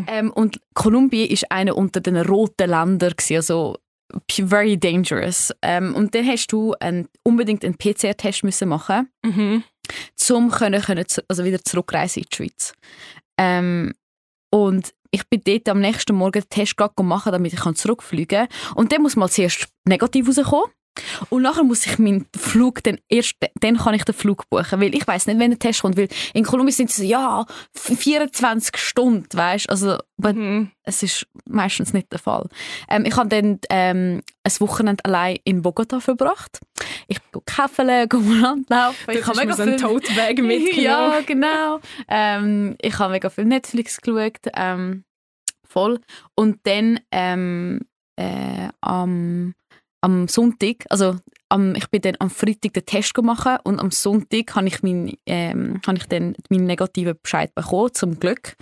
Ähm, 0.08 0.32
und 0.32 0.60
Kolumbien 0.74 1.30
ist 1.30 1.52
einer 1.52 1.78
unter 1.78 2.02
den 2.02 2.18
roten 2.18 2.70
Ländern, 2.70 3.12
gewesen, 3.12 3.38
also 3.38 3.78
very 4.30 4.78
dangerous. 4.78 5.54
Ähm, 5.62 5.96
und 5.96 6.14
dann 6.16 6.28
hast 6.28 6.48
du 6.48 6.74
ein, 6.80 7.08
unbedingt 7.24 7.64
einen 7.64 7.78
PCR-Test 7.78 8.44
müssen 8.44 8.70
machen 8.70 9.10
Mhm. 9.24 9.64
um 10.30 10.52
können, 10.52 10.82
können, 10.82 11.06
also 11.28 11.44
wieder 11.44 11.64
zurückreisen 11.64 12.24
in 12.24 12.28
die 12.32 12.36
Schweiz. 12.36 12.74
Ähm, 13.38 13.94
und 14.52 14.94
ich 15.12 15.28
bin 15.28 15.42
dort 15.44 15.68
am 15.70 15.80
nächsten 15.80 16.16
Morgen 16.16 16.42
den 16.42 16.50
Test 16.50 16.76
machen, 17.02 17.32
damit 17.32 17.54
ich 17.54 17.76
zurückfliegen 17.76 18.48
kann. 18.48 18.76
Und 18.76 18.92
dann 18.92 19.02
muss 19.02 19.16
mal 19.16 19.30
zuerst 19.30 19.68
negativ 19.86 20.28
rauskommen. 20.28 20.72
Und 21.30 21.42
nachher 21.44 21.64
muss 21.64 21.86
ich 21.86 21.98
meinen 22.00 22.26
Flug 22.38 22.84
dann 22.84 23.00
erst, 23.08 23.36
dann 23.62 23.78
kann 23.78 23.94
ich 23.94 24.04
den 24.04 24.14
Flug 24.16 24.50
buchen, 24.50 24.82
weil 24.82 24.94
ich 24.94 25.08
weiß 25.08 25.28
nicht, 25.28 25.40
wenn 25.40 25.52
der 25.52 25.60
Test 25.60 25.82
kommt, 25.82 25.96
weil 25.98 26.10
in 26.34 26.44
Kolumbien 26.44 26.74
sind 26.76 26.92
sie 26.92 27.04
so, 27.04 27.08
ja, 27.08 27.46
24 27.76 28.76
Stunden, 28.78 29.28
weißt, 29.34 29.70
also, 29.70 29.98
aber 30.18 30.34
Mhm. 30.34 30.72
es 30.84 31.02
ist 31.04 31.28
meistens 31.46 31.94
nicht 31.94 32.12
der 32.12 32.20
Fall. 32.20 32.48
Ähm, 32.90 33.06
ich 33.06 33.16
habe 33.16 33.30
dann 33.30 33.60
ähm, 33.70 34.22
ein 34.44 34.52
Wochenende 34.60 35.04
allein 35.06 35.38
in 35.46 35.62
Bogota 35.62 36.00
verbracht. 36.00 36.60
Ich 37.08 37.22
bin 37.22 37.42
Kaffee, 37.46 37.84
Land 38.12 38.70
laufen. 38.70 39.12
Ich 39.12 39.20
Ich 39.20 39.26
habe 39.28 39.38
mega 39.40 39.54
so 39.54 39.62
einen 39.64 39.80
viel 39.80 39.88
Tote-Bag 39.88 40.38
mitgenommen. 40.42 40.78
ja, 40.84 41.22
genau. 41.26 41.80
Ähm, 42.08 42.76
ich 42.82 42.98
habe 43.00 43.12
mega 43.14 43.30
viel 43.30 43.46
Netflix 43.46 44.00
geschaut. 44.02 44.40
Ähm, 44.56 45.04
voll. 45.68 46.00
Und 46.36 46.60
dann 46.64 47.00
ähm, 47.12 47.80
äh, 48.18 48.70
am, 48.82 49.54
am 50.02 50.28
Sonntag, 50.28 50.86
also 50.90 51.16
am, 51.50 51.76
ich 51.76 51.90
bin 51.90 52.02
dann 52.02 52.16
am 52.20 52.30
Freitag 52.30 52.74
den 52.74 52.86
Test 52.86 53.18
machen 53.22 53.58
und 53.64 53.80
am 53.80 53.92
Sonntag 53.92 54.56
habe 54.56 54.68
ich, 54.68 54.82
mein, 54.84 55.16
ähm, 55.26 55.82
habe 55.86 55.98
ich 55.98 56.06
dann 56.06 56.36
meinen 56.50 56.66
negativen 56.66 57.16
Bescheid 57.22 57.54
bekommen, 57.54 57.94
zum 57.94 58.20
Glück. 58.20 58.56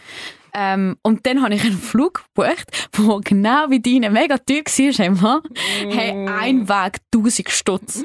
Ähm, 0.53 0.97
und 1.03 1.25
dann 1.25 1.41
habe 1.41 1.53
ich 1.53 1.63
einen 1.63 1.77
Flug 1.77 2.25
gebucht, 2.35 2.65
der 2.97 3.19
genau 3.23 3.69
wie 3.69 3.79
deine 3.79 4.09
mega 4.09 4.37
teuer 4.37 4.63
war. 4.65 5.05
Emma. 5.05 5.41
Hey, 5.89 6.27
ein 6.27 6.67
Weg, 6.67 6.99
1000 7.13 7.49
Stutz. 7.49 8.03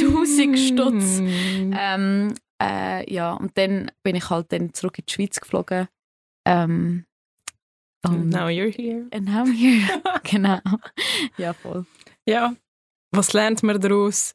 1000 0.00 0.58
Stutz. 0.58 1.20
Mm. 1.20 1.74
Ähm, 1.78 2.34
äh, 2.62 3.12
ja, 3.12 3.34
und 3.34 3.56
dann 3.58 3.90
bin 4.02 4.16
ich 4.16 4.30
halt 4.30 4.52
dann 4.52 4.72
zurück 4.72 4.98
in 4.98 5.04
die 5.06 5.12
Schweiz 5.12 5.40
geflogen. 5.40 5.88
Ähm, 6.46 7.04
und 8.04 8.30
Now 8.30 8.48
you're 8.48 8.72
here. 8.72 9.06
and 9.12 9.26
now 9.26 9.44
I'm 9.44 9.52
here. 9.52 10.02
genau. 10.24 10.58
Ja, 11.36 11.52
voll. 11.52 11.86
Ja. 12.26 12.54
Was 13.12 13.32
lernt 13.32 13.62
man 13.62 13.80
daraus? 13.80 14.34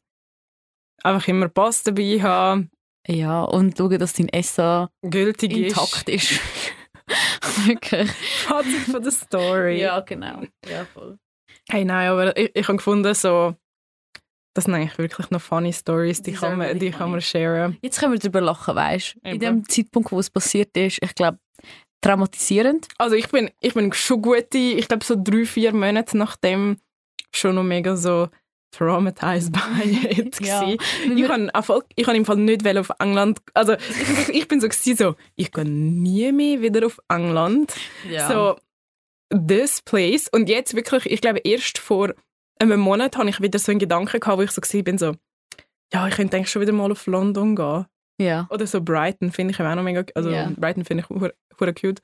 Einfach 1.02 1.28
immer 1.28 1.48
Pass 1.48 1.82
dabei 1.82 2.20
haben, 2.22 2.70
Ja, 3.06 3.42
und 3.42 3.76
schauen, 3.76 3.98
dass 3.98 4.12
dein 4.14 4.28
Essen 4.28 4.88
gültig 5.02 5.56
intakt 5.56 6.08
ist. 6.08 6.32
ist. 6.32 6.40
Wirklich. 7.66 8.10
Fazit 8.10 8.82
von 8.90 9.02
der 9.02 9.12
Story. 9.12 9.80
Ja, 9.80 10.00
genau. 10.00 10.42
Ja, 10.68 10.84
voll. 10.84 11.18
Hey, 11.70 11.84
nein, 11.84 12.08
aber 12.08 12.36
ich, 12.36 12.50
ich 12.54 12.66
habe 12.68 12.76
gefunden, 12.76 13.12
so, 13.14 13.54
das 14.54 14.64
sind 14.64 14.74
eigentlich 14.74 14.98
wirklich 14.98 15.30
noch 15.30 15.40
funny 15.40 15.72
Stories, 15.72 16.22
die, 16.22 16.32
Die 16.32 16.36
kann 16.36 16.58
man, 16.58 16.78
die 16.78 16.90
kann 16.90 17.10
man 17.10 17.20
sharen. 17.20 17.78
Jetzt 17.82 18.00
können 18.00 18.12
wir 18.12 18.18
darüber 18.18 18.40
lachen, 18.40 18.74
weißt 18.74 19.16
du? 19.22 19.28
In 19.30 19.38
dem 19.40 19.68
Zeitpunkt, 19.68 20.10
wo 20.12 20.18
es 20.18 20.30
passiert 20.30 20.76
ist, 20.76 20.98
ich 21.02 21.14
glaube, 21.14 21.38
traumatisierend. 22.02 22.88
Also 22.98 23.16
ich 23.16 23.28
bin, 23.28 23.50
ich 23.60 23.74
bin 23.74 23.92
schon 23.92 24.22
gute, 24.22 24.58
ich 24.58 24.88
glaube 24.88 25.04
so 25.04 25.14
drei, 25.16 25.44
vier 25.44 25.72
Monate 25.72 26.16
nachdem 26.16 26.78
schon 27.34 27.54
noch 27.54 27.62
mega 27.64 27.96
so 27.96 28.28
traumatized 28.70 29.52
by 29.52 29.88
it 30.10 30.40
Ja. 30.40 30.64
Ich 30.68 31.26
kann 31.26 31.50
einfach, 31.50 31.80
ich 31.96 32.04
kann 32.04 32.16
im 32.16 32.24
Fall 32.24 32.36
nicht 32.36 32.64
auf 32.80 32.90
England, 32.98 33.40
also 33.54 33.74
ich, 33.74 34.28
ich 34.28 34.48
bin 34.48 34.60
so 34.60 34.68
so, 34.94 35.14
ich 35.36 35.52
gehe 35.52 35.64
nie 35.64 36.32
mehr 36.32 36.60
wieder 36.60 36.86
auf 36.86 36.98
England. 37.08 37.74
Ja. 38.08 38.28
So 38.28 38.56
this 39.30 39.82
place 39.82 40.28
und 40.28 40.48
jetzt 40.48 40.74
wirklich, 40.74 41.06
ich 41.10 41.20
glaube 41.20 41.40
erst 41.44 41.78
vor 41.78 42.12
einem 42.60 42.80
Monat 42.80 43.16
habe 43.16 43.28
ich 43.28 43.40
wieder 43.40 43.58
so 43.58 43.70
einen 43.72 43.78
Gedanken 43.78 44.20
gehabt, 44.20 44.38
wo 44.38 44.42
ich 44.42 44.50
so 44.50 44.60
bin 44.82 44.98
so, 44.98 45.14
ja 45.92 46.06
ich 46.08 46.14
könnte 46.16 46.36
eigentlich 46.36 46.50
schon 46.50 46.62
wieder 46.62 46.72
mal 46.72 46.90
auf 46.90 47.06
London 47.06 47.56
gehen. 47.56 47.86
ja. 48.20 48.46
Oder 48.50 48.66
so 48.66 48.80
Brighton 48.80 49.32
finde 49.32 49.52
ich 49.54 49.60
auch 49.60 49.74
noch 49.74 49.82
mega, 49.82 50.04
also 50.14 50.30
Ja. 50.30 50.50
Brighton 50.56 50.84
finde 50.84 51.04
ich 51.04 51.10
hure 51.10 51.74
cute. 51.74 52.00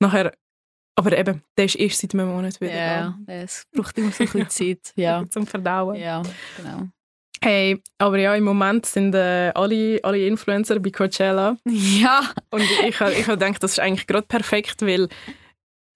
Nachher, 0.00 0.32
aber 0.94 1.16
eben, 1.16 1.42
der 1.56 1.64
ist 1.64 1.76
erst 1.76 2.00
seit 2.00 2.14
einem 2.14 2.28
Monat 2.28 2.60
wieder 2.60 2.74
Ja, 2.74 3.18
es 3.26 3.66
braucht 3.72 3.96
immer 3.98 4.12
so 4.12 4.24
ein 4.24 4.30
bisschen 4.30 4.48
Zeit. 4.78 4.92
da. 4.96 5.02
Ja. 5.02 5.24
Zum 5.30 5.46
Verdauen. 5.46 5.96
ja, 5.96 6.22
genau. 6.56 6.88
Hey, 7.44 7.82
aber 7.98 8.18
ja, 8.18 8.36
im 8.36 8.44
Moment 8.44 8.86
sind 8.86 9.14
äh, 9.16 9.50
alle, 9.56 9.98
alle 10.04 10.26
Influencer 10.26 10.78
bei 10.78 10.90
Coachella 10.90 11.56
Ja. 11.66 12.20
und 12.50 12.60
ich, 12.62 12.80
ich, 12.82 13.00
ich 13.00 13.26
denke, 13.26 13.58
das 13.58 13.72
ist 13.72 13.80
eigentlich 13.80 14.06
gerade 14.06 14.26
perfekt, 14.28 14.82
weil 14.82 15.08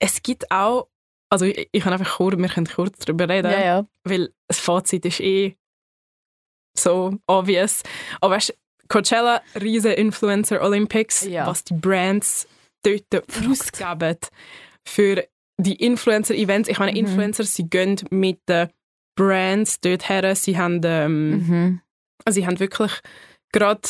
es 0.01 0.23
gibt 0.25 0.51
auch, 0.51 0.89
also 1.31 1.45
ich, 1.45 1.69
ich 1.71 1.83
kann 1.85 1.93
einfach 1.93 2.17
kurz, 2.17 2.37
wir 2.37 2.49
können 2.49 2.67
kurz 2.67 2.99
darüber 2.99 3.29
reden, 3.29 3.53
Ja, 3.53 3.61
ja. 3.65 3.87
weil 4.03 4.33
das 4.49 4.59
Fazit 4.59 5.05
ist 5.05 5.21
eh 5.21 5.57
so 6.77 7.17
obvious. 7.29 7.83
Aber 8.21 8.35
weißt, 8.35 8.53
Coachella, 8.89 9.41
riesen 9.61 9.93
Influencer 9.93 10.61
Olympics, 10.63 11.23
Ja. 11.27 11.47
was 11.47 11.63
die 11.65 11.75
Brands 11.75 12.49
dort 12.83 13.05
ausgeben 13.49 14.17
für 14.87 15.25
die 15.59 15.75
Influencer-Events. 15.77 16.68
Ich 16.68 16.79
meine, 16.79 16.92
Mhm. 16.92 16.99
Influencer, 16.99 17.44
sie 17.44 17.68
gehen 17.68 17.96
mit 18.11 18.40
den 18.49 18.68
Brands 19.16 19.81
dort 19.81 20.09
her. 20.09 20.35
Sie 20.37 20.57
haben, 20.59 20.81
ähm, 20.85 21.31
Mhm. 21.31 21.81
also 22.25 22.40
sie 22.40 22.46
haben 22.46 22.61
wirklich 22.61 22.92
gerade 23.53 23.88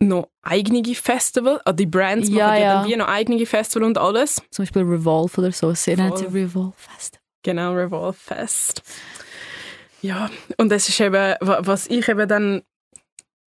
noch 0.00 0.28
eigene 0.42 0.84
Festival. 0.94 1.60
Also 1.64 1.76
die 1.76 1.86
Brands 1.86 2.28
Ja, 2.28 2.48
machen 2.48 2.56
ja, 2.56 2.60
ja. 2.62 2.74
dann 2.82 2.88
wie 2.90 2.96
noch 2.96 3.08
eigene 3.08 3.46
Festival 3.46 3.86
und 3.86 3.96
alles. 3.98 4.42
Zum 4.50 4.64
Beispiel 4.64 4.82
Revolve 4.82 5.40
oder 5.40 5.52
so. 5.52 5.72
Sie 5.74 5.94
nennt. 5.96 6.20
Revolve 6.32 6.74
Festival. 6.76 7.20
Genau, 7.42 7.72
Revolve 7.74 8.12
Fest. 8.18 8.82
Ja, 10.02 10.30
und 10.58 10.70
das 10.70 10.88
ist 10.88 11.00
eben, 11.00 11.34
wa- 11.40 11.60
was 11.60 11.86
ich 11.86 12.08
eben 12.08 12.28
dann 12.28 12.62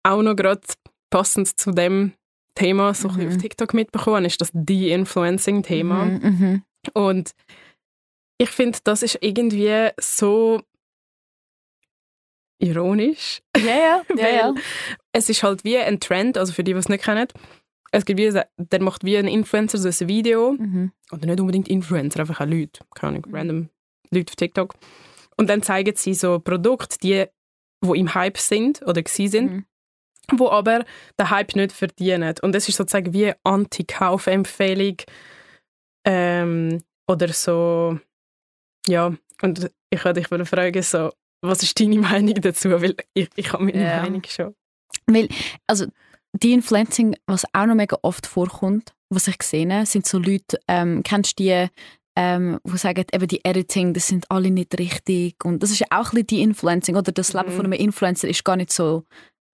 auch 0.03 0.21
noch 0.21 0.35
gerade 0.35 0.61
passend 1.09 1.59
zu 1.59 1.71
dem 1.71 2.13
Thema 2.57 2.93
so 2.93 3.09
Mhm. 3.09 3.27
auf 3.27 3.37
TikTok 3.37 3.73
mitbekommen 3.73 4.25
ist 4.25 4.41
das 4.41 4.49
De-Influencing-Thema. 4.53 6.05
Mhm, 6.05 6.19
mhm. 6.39 6.63
Und 6.93 7.31
ich 8.39 8.49
finde, 8.49 8.77
das 8.83 9.03
ist 9.03 9.17
irgendwie 9.21 9.89
so 9.99 10.61
ironisch. 12.59 13.41
Ja, 13.55 14.01
ja, 14.17 14.27
ja. 14.29 14.53
Weil 14.55 14.61
es 15.13 15.29
ist 15.29 15.43
halt 15.43 15.63
wie 15.63 15.77
ein 15.77 15.99
Trend, 15.99 16.37
also 16.37 16.53
für 16.53 16.63
die, 16.63 16.73
die 16.73 16.79
es 16.79 16.89
nicht 16.89 17.03
kennen, 17.03 17.27
es 17.91 18.05
gibt 18.05 18.19
wie, 18.19 18.29
der 18.57 18.81
macht 18.81 19.03
wie 19.05 19.17
ein 19.17 19.27
Influencer 19.27 19.77
so 19.77 19.87
ein 19.89 20.09
Video, 20.09 20.53
Mhm. 20.53 20.91
oder 21.11 21.25
nicht 21.25 21.39
unbedingt 21.39 21.67
Influencer, 21.69 22.19
einfach 22.19 22.41
auch 22.41 22.45
Leute, 22.45 22.81
keine 22.95 23.17
Ahnung, 23.17 23.33
random 23.33 23.69
Leute 24.11 24.31
auf 24.31 24.35
TikTok. 24.35 24.73
Und 25.37 25.49
dann 25.49 25.61
zeigen 25.61 25.95
sie 25.95 26.13
so 26.13 26.39
Produkte, 26.39 26.97
die, 27.01 27.25
die 27.85 27.99
im 27.99 28.13
Hype 28.13 28.37
sind 28.39 28.81
oder 28.85 29.01
gsi 29.03 29.27
sind, 29.27 29.51
Mhm. 29.51 29.65
Wo 30.33 30.49
aber 30.49 30.85
den 31.19 31.29
Hype 31.29 31.55
nicht 31.55 31.71
verdienen. 31.71 32.35
Und 32.41 32.53
das 32.53 32.67
ist 32.67 32.75
sozusagen 32.77 33.13
wie 33.13 33.25
eine 33.27 33.37
Anti-Kauf-Empfehlung 33.43 34.97
ähm, 36.05 36.81
oder 37.07 37.29
so, 37.29 37.99
ja, 38.87 39.13
und 39.41 39.71
ich 39.89 40.03
wollte 40.05 40.21
dich 40.21 40.47
fragen, 40.49 40.81
so, 40.81 41.11
was 41.41 41.63
ist 41.63 41.79
deine 41.79 41.97
Meinung 41.99 42.35
dazu? 42.35 42.69
Weil 42.71 42.95
ich, 43.13 43.29
ich 43.35 43.53
habe 43.53 43.63
meine 43.65 43.81
Ja. 43.83 44.01
Meinung 44.01 44.21
schon. 44.27 44.53
Weil, 45.05 45.29
also, 45.67 45.85
die 46.33 46.53
Influencing, 46.53 47.15
was 47.25 47.45
auch 47.53 47.65
noch 47.65 47.75
mega 47.75 47.97
oft 48.01 48.27
vorkommt, 48.27 48.93
was 49.09 49.27
ich 49.27 49.41
sehe, 49.43 49.85
sind 49.85 50.05
so 50.05 50.17
Leute, 50.17 50.59
ähm, 50.67 51.01
kennst 51.03 51.39
du 51.39 51.43
die, 51.43 51.67
ähm, 52.17 52.59
die 52.65 52.77
sagen, 52.77 53.05
eben 53.13 53.27
die 53.27 53.43
Editing, 53.45 53.93
das 53.93 54.07
sind 54.07 54.29
alle 54.29 54.51
nicht 54.51 54.77
richtig. 54.77 55.35
Und 55.45 55.63
das 55.63 55.71
ist 55.71 55.79
ja 55.79 55.87
auch 55.91 56.07
ein 56.07 56.11
bisschen 56.11 56.27
die 56.27 56.41
Influencing, 56.41 56.95
oder 56.95 57.11
das 57.11 57.33
Leben 57.33 57.49
Mhm. 57.49 57.55
von 57.55 57.65
einem 57.65 57.73
Influencer 57.73 58.27
ist 58.27 58.43
gar 58.43 58.55
nicht 58.57 58.71
so 58.71 59.03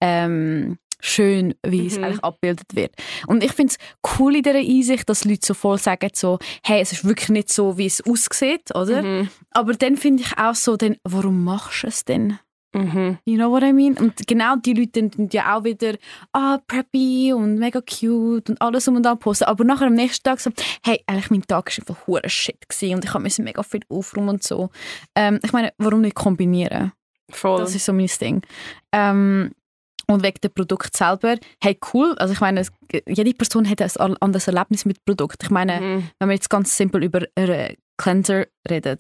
ähm, 0.04 0.78
schön, 1.00 1.54
wie 1.66 1.88
es 1.88 1.98
Mhm. 1.98 2.04
eigentlich 2.04 2.24
abgebildet 2.24 2.76
wird. 2.76 2.94
Und 3.28 3.44
ich 3.44 3.52
finde 3.54 3.74
es 3.74 4.18
cool 4.20 4.36
in 4.36 4.44
dieser 4.44 4.60
Einsicht, 4.60 5.10
dass 5.10 5.26
Leute 5.26 5.46
so 5.46 5.54
voll 5.54 5.78
sagen, 5.78 6.10
so, 6.14 6.40
hey, 6.64 6.82
es 6.82 6.92
ist 6.92 7.06
wirklich 7.06 7.30
nicht 7.30 7.50
so, 7.52 7.78
wie 7.78 7.86
es 7.88 8.06
aussieht, 8.06 8.74
oder? 8.76 9.02
Mhm. 9.02 9.30
Aber 9.52 9.74
dann 9.74 9.98
finde 9.98 10.24
ich 10.24 10.38
auch 10.38 10.56
so, 10.56 10.78
dann, 10.78 10.98
warum 11.04 11.44
machst 11.44 11.84
du 11.84 11.88
es 11.88 12.06
denn? 12.06 12.40
Mhm. 12.76 13.20
You 13.26 13.36
know 13.36 13.52
what 13.52 13.62
I 13.64 13.72
mean? 13.72 13.96
Und 13.98 14.26
genau 14.28 14.56
die 14.56 14.74
Leute 14.74 15.10
sind 15.16 15.34
ja 15.34 15.56
auch 15.56 15.64
wieder 15.64 15.94
ah, 16.32 16.58
preppy 16.68 17.32
und 17.34 17.60
mega 17.60 17.82
cute 17.82 18.50
und 18.50 18.62
alles 18.62 18.88
um 18.88 18.96
und 18.96 19.06
an 19.06 19.20
posten. 19.20 19.44
Aber 19.46 19.64
nachher 19.64 19.88
am 19.88 19.94
nächsten 19.94 20.24
Tag 20.24 20.40
so, 20.40 20.50
hey, 20.84 21.04
eigentlich 21.06 21.30
mein 21.30 21.44
Tag 21.44 21.66
war 21.70 21.74
einfach 21.78 22.08
hure 22.08 22.28
shit 22.30 22.68
gewesen 22.68 22.96
und 22.96 23.06
ich 23.06 23.14
musste 23.14 23.44
mega 23.44 23.62
viel 23.62 23.82
aufräumen 23.90 24.30
und 24.30 24.44
so. 24.44 24.70
Ähm, 25.16 25.40
ich 25.44 25.54
meine, 25.54 25.72
warum 25.78 26.02
nicht 26.02 26.16
kombinieren? 26.16 26.94
Voll. 27.30 27.60
Das 27.60 27.76
ist 27.76 27.86
so 27.86 27.94
mein 27.94 28.10
Ding. 28.20 28.42
Ähm, 28.92 29.52
und 30.08 30.24
wegen 30.24 30.40
dem 30.44 30.52
Produkt 30.54 30.96
selber, 30.96 31.38
hey, 31.62 31.78
cool. 31.94 32.16
Also 32.18 32.34
ich 32.34 32.40
meine, 32.42 32.66
jede 33.08 33.34
Person 33.34 33.70
hat 33.70 33.82
ein 33.82 34.18
anderes 34.18 34.48
Erlebnis 34.48 34.86
mit 34.86 35.04
Produkt. 35.06 35.44
Ich 35.44 35.50
meine, 35.50 35.80
Mhm. 35.82 36.10
wenn 36.20 36.30
wir 36.30 36.36
jetzt 36.36 36.50
ganz 36.50 36.76
simpel 36.76 37.04
über 37.04 37.22
einen 37.36 37.76
Cleanser 37.98 38.46
reden, 38.70 38.98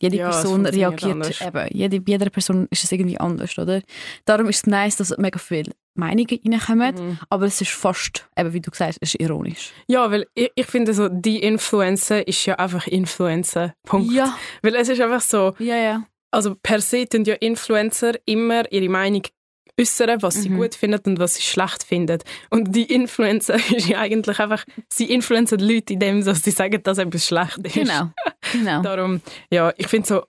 jede 0.00 0.16
Ja, 0.18 0.30
Person 0.30 0.66
reagiert 0.66 1.40
eben, 1.42 1.68
jede, 1.76 2.00
bei 2.00 2.12
jeder 2.12 2.30
Person 2.30 2.68
ist 2.70 2.84
es 2.84 2.92
irgendwie 2.92 3.18
anders, 3.18 3.58
oder? 3.58 3.82
Darum 4.24 4.48
ist 4.48 4.58
es 4.58 4.66
nice, 4.66 4.96
dass 4.96 5.16
mega 5.18 5.38
viele 5.38 5.72
Meinungen 5.94 6.26
reinkommen, 6.46 6.94
Mhm. 6.94 7.18
aber 7.28 7.46
es 7.46 7.60
ist 7.60 7.72
fast, 7.72 8.28
eben 8.36 8.52
wie 8.52 8.60
du 8.60 8.70
gesagt 8.70 8.90
hast, 8.90 8.98
es 9.02 9.14
ist 9.14 9.20
ironisch. 9.20 9.72
Ja, 9.88 10.10
weil 10.10 10.26
ich, 10.34 10.50
ich 10.54 10.66
finde 10.66 10.94
so, 10.94 11.08
die 11.08 11.42
Influencer 11.42 12.26
ist 12.28 12.44
ja 12.46 12.54
einfach 12.56 12.86
Influencer. 12.86 13.74
Punkt. 13.84 14.12
Ja, 14.12 14.36
Weil 14.62 14.76
es 14.76 14.88
ist 14.88 15.00
einfach 15.00 15.22
so, 15.22 15.54
ja, 15.58 15.76
ja. 15.76 16.04
also 16.30 16.54
per 16.62 16.80
se 16.80 17.06
tun 17.08 17.24
ja 17.24 17.34
Influencer 17.34 18.12
immer 18.26 18.70
ihre 18.70 18.88
Meinung 18.90 19.22
äußern, 19.80 20.22
was 20.22 20.34
sie 20.42 20.48
Mhm. 20.48 20.56
gut 20.56 20.74
finden 20.74 21.00
und 21.10 21.18
was 21.18 21.34
sie 21.34 21.42
schlecht 21.42 21.82
finden. 21.84 22.18
Und 22.50 22.74
die 22.74 22.84
Influencer 22.92 23.54
ist 23.76 23.88
ja 23.88 24.00
eigentlich 24.00 24.38
einfach, 24.38 24.64
sie 24.92 25.10
influenzen 25.12 25.58
die 25.58 25.74
Leute 25.74 25.92
in 25.94 26.00
dem, 26.00 26.24
dass 26.24 26.42
sie 26.42 26.50
sagen, 26.50 26.82
dass 26.82 26.98
etwas 26.98 27.26
schlecht 27.26 27.58
ist. 27.58 27.74
Genau, 27.74 28.10
genau. 28.52 28.82
Darum, 28.82 29.20
ja, 29.50 29.72
ich 29.76 29.88
finde 29.88 30.08
so, 30.08 30.24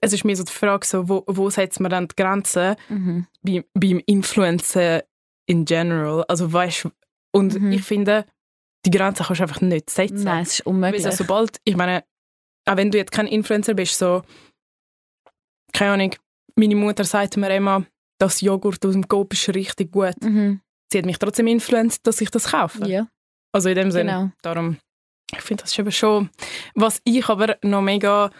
es 0.00 0.12
ist 0.12 0.24
mir 0.24 0.36
so 0.36 0.44
die 0.44 0.52
Frage, 0.52 0.86
so, 0.86 1.08
wo, 1.08 1.24
wo 1.26 1.50
setzt 1.50 1.80
man 1.80 1.90
dann 1.90 2.08
die 2.08 2.16
Grenzen 2.16 2.76
Mhm. 2.88 3.26
bei, 3.42 3.64
beim 3.74 4.00
Influencer 4.06 5.04
in 5.46 5.64
general? 5.64 6.24
Also 6.28 6.52
weißt 6.52 6.88
und 7.32 7.60
Mhm. 7.60 7.72
ich 7.72 7.82
finde, 7.82 8.26
die 8.84 8.90
Grenze 8.90 9.22
kannst 9.24 9.38
du 9.40 9.44
einfach 9.44 9.60
nicht 9.60 9.88
setzen. 9.90 10.24
Nein, 10.24 10.42
es 10.42 10.54
ist 10.58 10.66
Weil 10.66 10.72
unmöglich. 10.74 11.02
so, 11.04 11.10
sobald, 11.12 11.60
ich 11.64 11.76
meine, 11.76 12.04
auch 12.68 12.76
wenn 12.76 12.90
du 12.90 12.98
jetzt 12.98 13.12
kein 13.12 13.26
Influencer 13.28 13.74
bist, 13.74 13.96
so, 13.98 14.22
keine 15.72 15.92
Ahnung, 15.92 16.14
meine 16.56 16.74
Mutter 16.76 17.04
sagt 17.04 17.36
mir 17.36 17.54
immer, 17.54 17.84
das 18.22 18.40
Joghurt 18.40 18.84
aus 18.86 18.92
dem 18.92 19.06
Coop 19.08 19.32
ist 19.32 19.48
richtig 19.54 19.92
gut. 19.92 20.14
mhm. 20.22 20.60
Sie 20.92 20.98
hat 20.98 21.06
mich 21.06 21.18
trotzdem 21.18 21.46
influenced, 21.46 22.06
dass 22.06 22.20
ich 22.20 22.30
das 22.30 22.50
kaufe. 22.50 22.84
Ja, 22.86 23.06
Also 23.52 23.70
in 23.70 23.76
dem 23.76 23.90
Sinne, 23.90 24.12
genau. 24.12 24.30
darum, 24.42 24.76
ich 25.34 25.40
finde 25.40 25.62
das 25.62 25.72
ist 25.72 25.78
eben 25.78 25.90
schon, 25.90 26.28
was 26.74 27.00
ich 27.04 27.26
aber 27.28 27.56
noch 27.62 27.80
mega, 27.80 28.30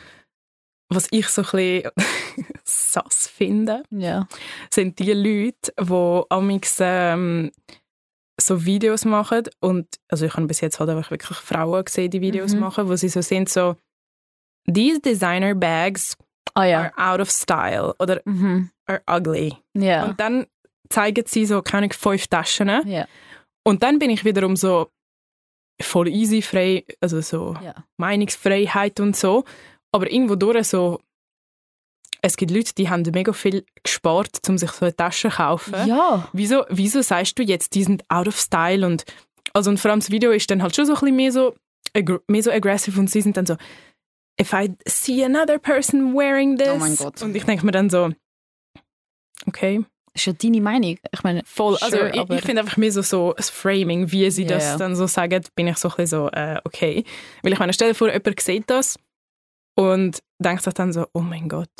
was 0.91 1.09
ich 1.11 1.29
so 1.29 1.41
ein 1.43 1.49
bisschen 1.51 1.91
sass 2.65 3.27
finde, 3.29 3.83
Ja. 3.91 4.29
sind 4.71 4.99
die 4.99 5.13
Leute, 5.15 5.73
die 5.81 6.23
amix 6.29 6.77
ähm, 6.81 7.51
so 8.39 8.65
Videos 8.67 9.05
machen 9.07 9.45
und 9.61 9.87
also 10.09 10.27
ich 10.27 10.35
habe 10.35 10.47
bis 10.47 10.61
jetzt 10.61 10.79
halt 10.81 10.91
einfach 10.91 11.11
wirklich 11.11 11.39
Frauen 11.39 11.85
gesehen, 11.85 12.11
die 12.11 12.21
Videos 12.21 12.53
Mhm. 12.55 12.61
machen, 12.61 12.89
wo 12.89 12.97
sie 12.97 13.09
so 13.09 13.23
sind 13.23 13.49
so 13.49 13.77
These 14.73 15.01
designer 15.01 15.55
bags 15.55 16.17
Ah 16.55 16.65
ja. 16.65 16.91
are 16.97 17.13
out 17.15 17.21
of 17.21 17.31
style 17.31 17.95
oder 17.99 18.21
Mhm. 18.25 18.71
are 18.87 19.03
ugly. 19.11 19.57
Ja. 19.75 20.05
Und 20.05 20.21
dann 20.21 20.47
zeigen 20.89 21.25
sie 21.27 21.47
so, 21.47 21.63
keine 21.63 21.89
fünf 21.91 22.27
Taschen. 22.29 22.69
ja. 22.87 23.07
Und 23.65 23.83
dann 23.83 23.99
bin 23.99 24.11
ich 24.11 24.25
wiederum 24.25 24.57
so 24.57 24.91
voll 25.81 26.09
easy 26.09 26.43
frei, 26.43 26.85
also 27.01 27.21
so 27.21 27.57
Ja. 27.63 27.75
Meinungsfreiheit 27.97 28.99
und 29.01 29.17
so. 29.17 29.45
Aber 29.93 30.11
irgendwo 30.11 30.35
durch 30.37 30.67
so, 30.69 31.01
es 32.23 32.37
gibt 32.37 32.51
Leute, 32.53 32.75
die 32.75 32.89
haben 32.89 33.03
mega 33.13 33.33
viel 33.33 33.65
gespart, 33.83 34.41
um 34.49 34.59
sich 34.59 34.71
so 34.73 34.85
eine 34.87 34.95
Tasche 34.97 35.29
zu 35.31 35.37
kaufen. 35.37 35.75
Ja. 35.87 36.29
Wieso, 36.33 36.65
wieso 36.69 37.03
sagst 37.03 37.39
du 37.39 37.43
jetzt, 37.43 37.75
die 37.75 37.85
sind 37.85 38.05
out 38.09 38.29
of 38.29 38.39
style? 38.39 38.87
Und, 38.87 39.05
also, 39.55 39.71
und 39.71 39.79
vor 39.81 39.91
allem 39.91 40.01
das 40.01 40.11
Video 40.11 40.31
ist 40.31 40.51
dann 40.51 40.63
halt 40.63 40.75
schon 40.77 40.87
so 40.87 40.93
ein 40.95 41.01
bisschen 41.01 41.17
mehr 41.17 41.33
so, 41.33 41.55
mehr 42.29 42.43
so 42.43 42.51
aggressive 42.51 42.99
und 42.99 43.11
sie 43.11 43.21
sind 43.23 43.37
dann 43.37 43.47
so, 43.47 43.57
if 44.41 44.53
I 44.53 44.75
see 44.89 45.25
another 45.25 45.59
person 45.59 46.15
wearing 46.15 46.57
this. 46.59 46.69
Oh 46.69 46.79
mein 46.79 46.97
Gott. 46.97 47.23
Und 47.23 47.35
ich 47.37 47.45
denke 47.45 47.65
mir 47.67 47.73
dann 47.73 47.91
so, 47.91 48.11
okay, 49.47 49.85
ist 50.15 50.27
ja 50.27 50.33
deine 50.33 50.61
Meinung. 50.61 50.99
Ich 51.11 51.23
meine, 51.23 51.43
voll. 51.45 51.77
Also 51.81 51.97
Sure, 51.97 52.11
ich, 52.11 52.19
aber- 52.21 52.35
ich 52.37 52.43
finde 52.43 52.61
einfach 52.63 52.77
mehr 52.77 52.93
so, 52.93 53.03
so 53.03 53.33
das 53.37 53.51
Framing, 53.51 54.11
wie 54.13 54.31
sie 54.31 54.43
Ja, 54.45 54.49
das 54.59 54.77
dann 54.77 54.95
so 54.97 55.07
sagen, 55.07 55.43
bin 55.55 55.69
ich 55.69 55.79
so 55.79 55.89
ein 55.89 55.97
bisschen 55.97 56.07
so, 56.07 56.29
äh, 56.31 56.61
okay. 56.65 57.05
Weil 57.43 57.53
ich 57.53 57.59
meine, 57.59 57.73
stell 57.73 57.89
dir 57.91 57.95
vor, 57.95 58.13
jemand 58.13 58.41
sieht 58.41 58.69
das 58.69 58.99
und 59.79 60.19
denkt 60.39 60.63
sich 60.63 60.75
dann 60.75 60.93
so, 60.93 61.07
oh 61.15 61.21
mein 61.21 61.49
Gott, 61.49 61.71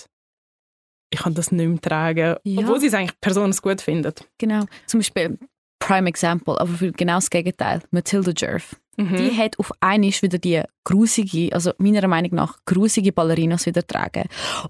ich 1.13 1.21
kann 1.21 1.35
das 1.35 1.53
nicht 1.53 1.67
mehr 1.69 1.81
tragen. 1.81 2.37
Ja. 2.45 2.61
Obwohl 2.61 2.81
sie 2.81 2.87
es 2.87 2.95
eigentlich 2.95 3.21
Personen 3.21 3.53
gut 3.61 3.83
findet. 3.83 4.27
genau. 4.39 4.65
Zum 4.87 5.01
Beispiel, 5.01 5.39
Prime 5.79 6.09
Example, 6.09 6.59
aber 6.61 6.73
für 6.73 6.93
genau 6.93 7.17
das 7.17 7.29
Gegenteil. 7.29 7.83
Matilda 7.91 8.33
Jerf. 8.37 8.77
Mhm. 8.97 9.17
Die 9.17 9.37
hat 9.37 9.59
auf 9.59 9.73
einmal 9.81 10.11
wieder 10.11 10.39
die 10.39 10.63
grusige, 10.85 11.55
also 11.55 11.73
meiner 11.79 12.07
Meinung 12.09 12.35
nach 12.35 12.59
grusige 12.67 13.13
Ballerinas 13.13 13.67
wieder 13.67 13.87
tragen. 13.87 14.25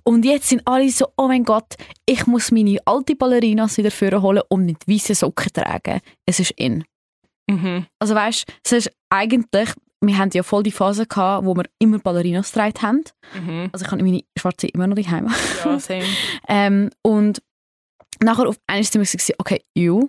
Und 0.05 0.25
jetzt 0.25 0.49
sind 0.49 0.63
alle 0.67 0.89
so, 0.91 1.09
oh 1.17 1.27
mein 1.27 1.45
Gott, 1.45 1.75
ich 2.07 2.27
muss 2.27 2.51
meine 2.51 2.79
alte 2.85 3.17
Ballerinas 3.17 3.79
wieder 3.79 3.91
vorholen 3.91 4.43
und 4.49 4.67
nicht 4.67 4.87
weiße 4.89 5.15
Socken 5.15 5.53
tragen. 5.53 6.01
Es 6.27 6.39
ist 6.39 6.53
in. 6.53 6.85
Mhm. 7.51 7.87
Also 7.99 8.15
weißt, 8.15 8.45
es 8.65 8.73
ist 8.73 8.91
eigentlich, 9.11 9.71
wir 10.01 10.19
haben 10.19 10.31
ja 10.33 10.43
voll 10.43 10.63
die 10.63 10.71
Phase 10.71 11.07
gehabt, 11.07 11.45
wo 11.45 11.57
wir 11.57 11.65
immer 11.79 11.99
Ballerinas 11.99 12.53
getragen 12.53 12.83
haben. 12.83 13.05
Mhm. 13.35 13.71
Also 13.73 13.85
ich 13.85 13.91
habe 13.91 14.03
meine 14.03 14.23
schwarze 14.39 14.69
immer 14.69 14.87
noch 14.87 14.97
daheim. 14.97 15.29
Ja, 15.65 15.79
same. 15.79 16.05
Ähm, 16.49 16.91
und 17.03 17.43
nachher 18.21 18.49
auf 18.49 18.57
einmal 18.67 18.85
sind 18.85 19.01
wir 19.01 19.07
so, 19.07 19.33
okay, 19.39 19.63
you. 19.75 20.09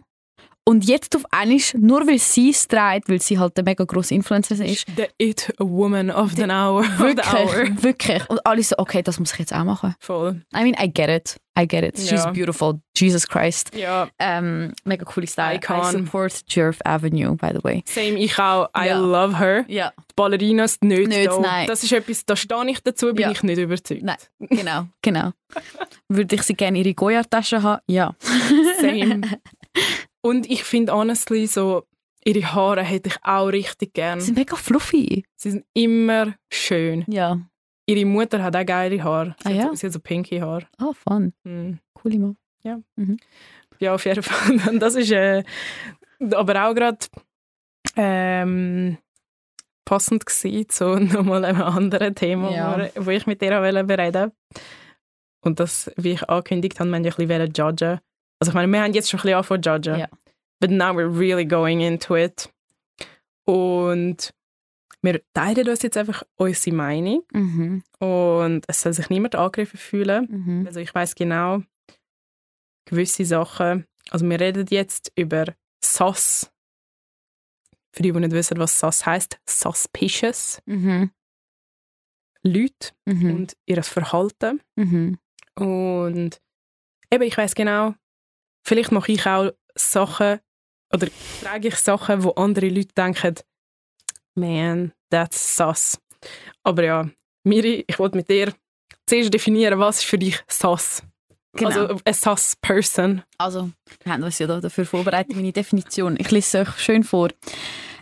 Und 0.66 0.86
jetzt 0.86 1.14
auf 1.18 1.24
einmal, 1.32 1.60
nur 1.78 2.08
weil 2.08 2.20
sie 2.20 2.52
es 2.52 2.68
trägt, 2.70 3.10
weil 3.10 3.22
sie 3.22 3.38
halt 3.38 3.58
eine 3.58 3.66
mega 3.66 3.84
grosse 3.84 4.14
Influencer 4.16 4.64
ist, 4.64 4.86
The 4.96 5.08
it 5.18 5.54
woman 5.60 6.10
of 6.10 6.32
the 6.32 6.44
the 6.44 6.50
hour. 6.50 6.84
wirklich, 7.00 7.84
wirklich. 7.84 8.30
Und 8.30 8.46
alle 8.46 8.64
so, 8.64 8.76
okay, 8.78 9.02
das 9.04 9.20
muss 9.20 9.34
ich 9.34 9.40
jetzt 9.40 9.54
auch 9.54 9.66
machen. 9.66 9.94
Voll. 10.00 10.42
I 10.56 10.64
mean, 10.64 10.74
I 10.82 10.88
get 10.90 11.10
it. 11.10 11.36
I 11.60 11.68
get 11.68 11.84
it. 11.84 11.98
She's 12.00 12.24
Ja. 12.24 12.32
beautiful. 12.32 12.80
Jesus 12.96 13.28
Christ. 13.28 13.76
Ja, 13.76 14.08
Ähm, 14.20 14.72
mega 14.86 15.04
coole 15.04 15.28
Style. 15.28 15.58
Icon. 15.58 15.82
I 15.82 15.92
support 16.06 16.42
Jerv 16.48 16.80
Avenue, 16.86 17.36
by 17.36 17.50
the 17.54 17.64
way. 17.64 17.84
same. 17.86 18.18
Ich 18.18 18.40
auch. 18.40 18.70
I 18.76 18.88
Ja. 18.88 18.98
love 18.98 19.38
her. 19.38 19.66
Ja. 19.68 19.92
Die 19.98 20.14
Ballerinas 20.16 20.78
nicht. 20.82 21.10
Nicht, 21.10 21.28
da. 21.28 21.40
nein. 21.40 21.68
Das 21.68 21.84
ist 21.84 21.92
etwas, 21.92 22.26
da 22.26 22.36
stehe 22.38 22.70
ich 22.70 22.82
dazu, 22.82 23.14
bin 23.14 23.30
ich 23.32 23.44
nicht 23.44 23.58
überzeugt. 23.58 24.02
Nein. 24.02 24.16
Genau, 24.40 24.86
genau. 25.02 25.32
Würde 26.08 26.36
ich 26.36 26.44
sie 26.44 26.54
gerne 26.56 26.80
ihre 26.80 26.94
Goya-Tasche 26.94 27.62
haben? 27.62 27.82
Ja. 27.88 28.16
Same. 28.80 29.22
Und 30.26 30.50
ich 30.50 30.64
finde 30.64 30.94
honestly 30.94 31.46
so, 31.48 31.84
ihre 32.24 32.54
Haare 32.54 32.82
hätte 32.84 33.10
ich 33.10 33.18
auch 33.24 33.48
richtig 33.48 33.90
Sie 33.90 33.94
gern. 33.94 34.22
sind 34.22 34.38
mega 34.38 34.56
fluffy. 34.56 35.26
Sie 35.36 35.52
sind 35.52 35.66
immer 35.74 36.34
schön. 36.52 37.04
Ja. 37.08 37.40
Ihre 37.86 38.06
Mutter 38.06 38.42
hat 38.42 38.56
auch 38.56 38.66
geile 38.66 39.04
Haare. 39.04 39.36
Sie, 39.44 39.50
Ah, 39.50 39.50
hat, 39.50 39.56
ja? 39.58 39.68
so, 39.70 39.76
sie 39.76 39.86
hat 39.88 39.94
so 39.94 40.00
pinke 40.00 40.42
Haare. 40.42 40.66
Oh, 40.82 40.94
fun. 40.94 41.34
Hm. 41.46 41.80
Coole 41.94 42.18
Mom. 42.20 42.38
Ja, 43.80 43.94
auf 43.94 44.06
jeden 44.06 44.24
Fall. 44.24 44.70
Und 44.70 44.80
das 44.80 44.96
ist 44.96 45.12
äh, 45.12 45.44
aber 46.32 46.70
auch 46.70 46.74
gerade 46.74 47.00
ähm, 47.98 48.98
passend 49.86 50.26
gewesen 50.26 50.70
zu 50.70 50.96
nochmal 51.00 51.44
einem 51.46 51.62
anderen 51.62 52.16
Thema, 52.16 52.52
Ja. 52.52 52.90
wo, 52.96 53.08
wo 53.08 53.10
ich 53.12 53.28
mit 53.28 53.42
dir 53.42 53.58
auch 53.60 53.62
bereden 53.88 54.32
Und 55.42 55.60
das, 55.60 55.92
wie 55.98 56.12
ich 56.14 56.30
angekündigt 56.30 56.80
habe, 56.80 56.90
wir 56.92 57.00
ja 57.02 57.12
ein 57.18 57.28
bisschen 57.28 57.54
judgen. 57.54 58.00
Also 58.44 58.52
ich 58.52 58.56
meine, 58.56 58.72
wir 58.72 58.82
haben 58.84 58.94
jetzt 58.94 59.10
schon 59.10 59.20
ein 59.20 59.24
bisschen 59.24 59.36
angefangen 59.36 59.64
zu 59.64 59.70
judgen. 59.70 60.00
Ja. 60.00 60.08
but 60.60 60.70
now 60.72 60.92
we're 60.94 61.10
really 61.20 61.46
going 61.46 61.82
into 61.82 62.16
it. 62.18 62.50
Und 63.46 64.34
wir 65.02 65.22
teilen 65.34 65.68
uns 65.68 65.82
jetzt 65.82 65.98
einfach 65.98 66.24
unsere 66.36 66.76
Meinung 66.76 67.24
Mhm. 67.34 67.84
und 68.00 68.64
es 68.68 68.82
soll 68.82 68.94
sich 68.94 69.10
niemand 69.10 69.36
angegriffen 69.36 69.78
fühlen. 69.78 70.28
Mhm. 70.30 70.68
Also 70.68 70.80
ich 70.80 70.94
weiß 70.96 71.16
genau 71.16 71.62
gewisse 72.86 73.26
Sachen. 73.26 73.86
Also 74.10 74.30
wir 74.30 74.40
reden 74.40 74.66
jetzt 74.70 75.12
über 75.18 75.46
SAS. 75.84 76.50
Für 77.94 78.02
die, 78.04 78.12
die 78.12 78.20
nicht 78.20 78.32
wissen, 78.32 78.58
was 78.60 78.80
SAS 78.80 79.06
heißt, 79.06 79.40
suspicious 79.48 80.62
Mhm. 80.66 81.12
Leute 82.44 82.92
Mhm. 83.06 83.36
und 83.36 83.58
ihr 83.66 83.84
Verhalten. 83.84 84.62
Mhm. 84.76 85.18
Und 85.56 86.42
eben, 87.12 87.24
ich 87.24 87.38
weiß 87.38 87.54
genau, 87.56 87.94
vielleicht 88.64 88.92
mache 88.92 89.12
ich 89.12 89.26
auch 89.26 89.52
Sachen 89.76 90.40
oder 90.94 91.08
trage 91.42 91.70
ich 91.70 91.76
Sachen, 91.76 92.24
wo 92.24 92.32
andere 92.32 92.70
Leute 92.70 92.94
denken, 92.96 93.36
man, 94.36 94.94
that's 95.10 95.56
sus. 95.56 95.98
Aber 96.64 96.84
ja, 96.84 97.10
Miri, 97.44 97.84
ich 97.88 98.00
wollte 98.00 98.18
mit 98.18 98.30
dir 98.30 98.54
zuerst 99.08 99.34
definieren, 99.34 99.80
was 99.80 100.00
ist 100.00 100.06
für 100.06 100.18
dich 100.18 100.44
sus? 100.48 101.02
Genau. 101.56 101.70
Also 101.70 102.00
a 102.06 102.14
sus 102.14 102.56
person. 102.56 103.24
Also, 103.38 103.70
wir 104.04 104.14
haben 104.14 104.24
uns 104.24 104.40
ja 104.40 104.48
da 104.48 104.60
dafür 104.60 104.86
vorbereitet, 104.86 105.36
meine 105.36 105.52
Definition. 105.52 106.18
Ich 106.20 106.32
lese 106.32 106.62
es 106.62 106.68
euch 106.68 106.80
schön 106.80 107.04
vor. 107.04 107.30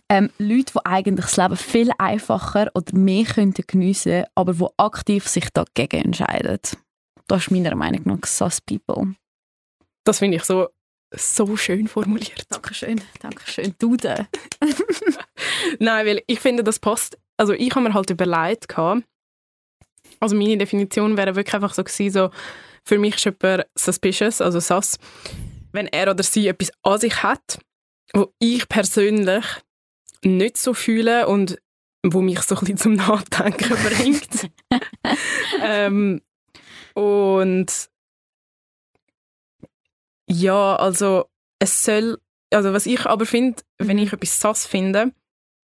Ähm, 0.09 0.29
Leute, 0.37 0.73
die 0.73 0.85
eigentlich 0.85 1.25
das 1.25 1.37
Leben 1.37 1.57
viel 1.57 1.91
einfacher 1.97 2.69
oder 2.73 2.97
mehr 2.97 3.25
könnten 3.25 3.63
geniessen 3.65 4.25
aber 4.35 4.53
die 4.53 4.67
aktiv 4.77 5.27
sich 5.27 5.49
dagegen 5.51 6.05
entscheiden. 6.05 6.59
Das 7.27 7.43
ist 7.43 7.51
meiner 7.51 7.75
Meinung 7.75 8.01
nach 8.05 8.25
sus 8.25 8.59
people. 8.59 9.15
Das 10.03 10.19
finde 10.19 10.37
ich 10.37 10.43
so, 10.43 10.69
so 11.15 11.57
schön 11.57 11.87
formuliert. 11.87 12.45
Dankeschön, 12.49 13.01
Dankeschön. 13.19 13.75
Du 13.79 13.95
da. 13.97 14.27
Nein, 15.79 16.05
weil 16.05 16.23
ich 16.27 16.39
finde, 16.39 16.63
das 16.63 16.79
passt. 16.79 17.17
Also 17.37 17.53
ich 17.53 17.71
habe 17.71 17.81
mir 17.87 17.93
halt 17.93 18.09
überlegt, 18.09 18.69
gehabt, 18.69 19.03
also 20.19 20.35
meine 20.35 20.57
Definition 20.57 21.17
wäre 21.17 21.35
wirklich 21.35 21.55
einfach 21.55 21.73
so 21.73 21.83
gewesen, 21.83 22.11
so, 22.11 22.29
für 22.85 22.97
mich 22.97 23.15
ist 23.15 23.25
jemand 23.25 23.65
suspicious, 23.75 24.41
also 24.41 24.59
sus, 24.59 24.97
wenn 25.71 25.87
er 25.87 26.11
oder 26.11 26.23
sie 26.23 26.47
etwas 26.47 26.71
an 26.83 26.99
sich 26.99 27.23
hat, 27.23 27.59
wo 28.13 28.33
ich 28.39 28.67
persönlich 28.67 29.45
nicht 30.23 30.57
so 30.57 30.73
fühle 30.73 31.27
und 31.27 31.57
wo 32.03 32.21
mich 32.21 32.41
so 32.41 32.55
ein 32.55 32.59
bisschen 32.61 32.77
zum 32.77 32.93
Nachdenken 32.93 33.75
bringt. 33.83 34.49
ähm, 35.63 36.21
und 36.93 37.90
ja, 40.31 40.75
also 40.75 41.25
es 41.59 41.83
soll, 41.83 42.19
also 42.51 42.73
was 42.73 42.85
ich 42.85 43.05
aber 43.05 43.25
finde, 43.25 43.61
wenn 43.77 43.97
ich 43.97 44.13
etwas 44.13 44.39
sass 44.39 44.65
finde, 44.65 45.11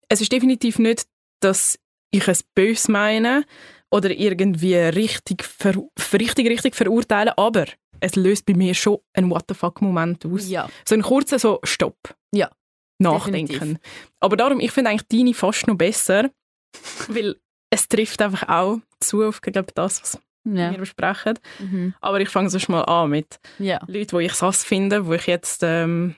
es 0.09 0.21
ist 0.21 0.33
definitiv 0.33 0.79
nicht, 0.79 1.07
dass 1.41 1.79
ich 2.11 2.29
es 2.29 2.43
bös 2.43 2.89
meine 2.89 3.45
oder 3.91 4.11
irgendwie 4.11 4.77
richtig, 4.77 5.45
ver, 5.45 5.75
richtig, 6.13 6.49
richtig 6.49 6.77
verurteile, 6.77 7.37
aber 7.37 7.67
es 8.01 8.17
löst 8.17 8.47
bei 8.47 8.55
mir 8.55 8.75
schon 8.75 8.99
einen 9.15 9.31
What 9.31 9.45
the 9.49 9.55
fuck 9.55 9.81
Moment 9.81 10.25
aus. 10.27 10.49
Ja. 10.49 10.69
So 10.85 10.95
einen 10.95 11.03
kurzen 11.03 11.39
so 11.39 11.61
Stopp. 11.63 12.15
Ja, 12.35 12.51
Nachdenken. 12.99 13.53
definitiv. 13.53 13.81
Aber 14.21 14.37
darum, 14.37 14.61
ich 14.61 14.73
finde 14.73 14.91
eigentlich 14.91 15.09
deine 15.09 15.35
fast 15.35 15.67
noch 15.67 15.77
besser, 15.77 16.31
weil 17.09 17.37
es 17.71 17.89
trifft 17.89 18.21
einfach 18.23 18.49
auch 18.49 18.79
zu 19.01 19.23
auf 19.23 19.41
ich 19.45 19.53
glaube, 19.53 19.73
das, 19.75 20.03
was 20.03 20.19
Ja. 20.45 20.71
wir 20.73 20.79
besprechen. 20.79 21.39
Mhm. 21.59 21.95
Aber 22.01 22.21
ich 22.21 22.29
fange 22.29 22.51
sonst 22.51 22.69
mal 22.69 22.83
an 22.83 23.11
mit 23.11 23.39
ja. 23.59 23.81
Leuten, 23.87 24.19
die 24.19 24.25
ich 24.27 24.35
sass 24.35 24.65
finde, 24.65 25.07
wo 25.07 25.13
ich 25.13 25.27
jetzt 25.27 25.63
ähm, 25.63 26.17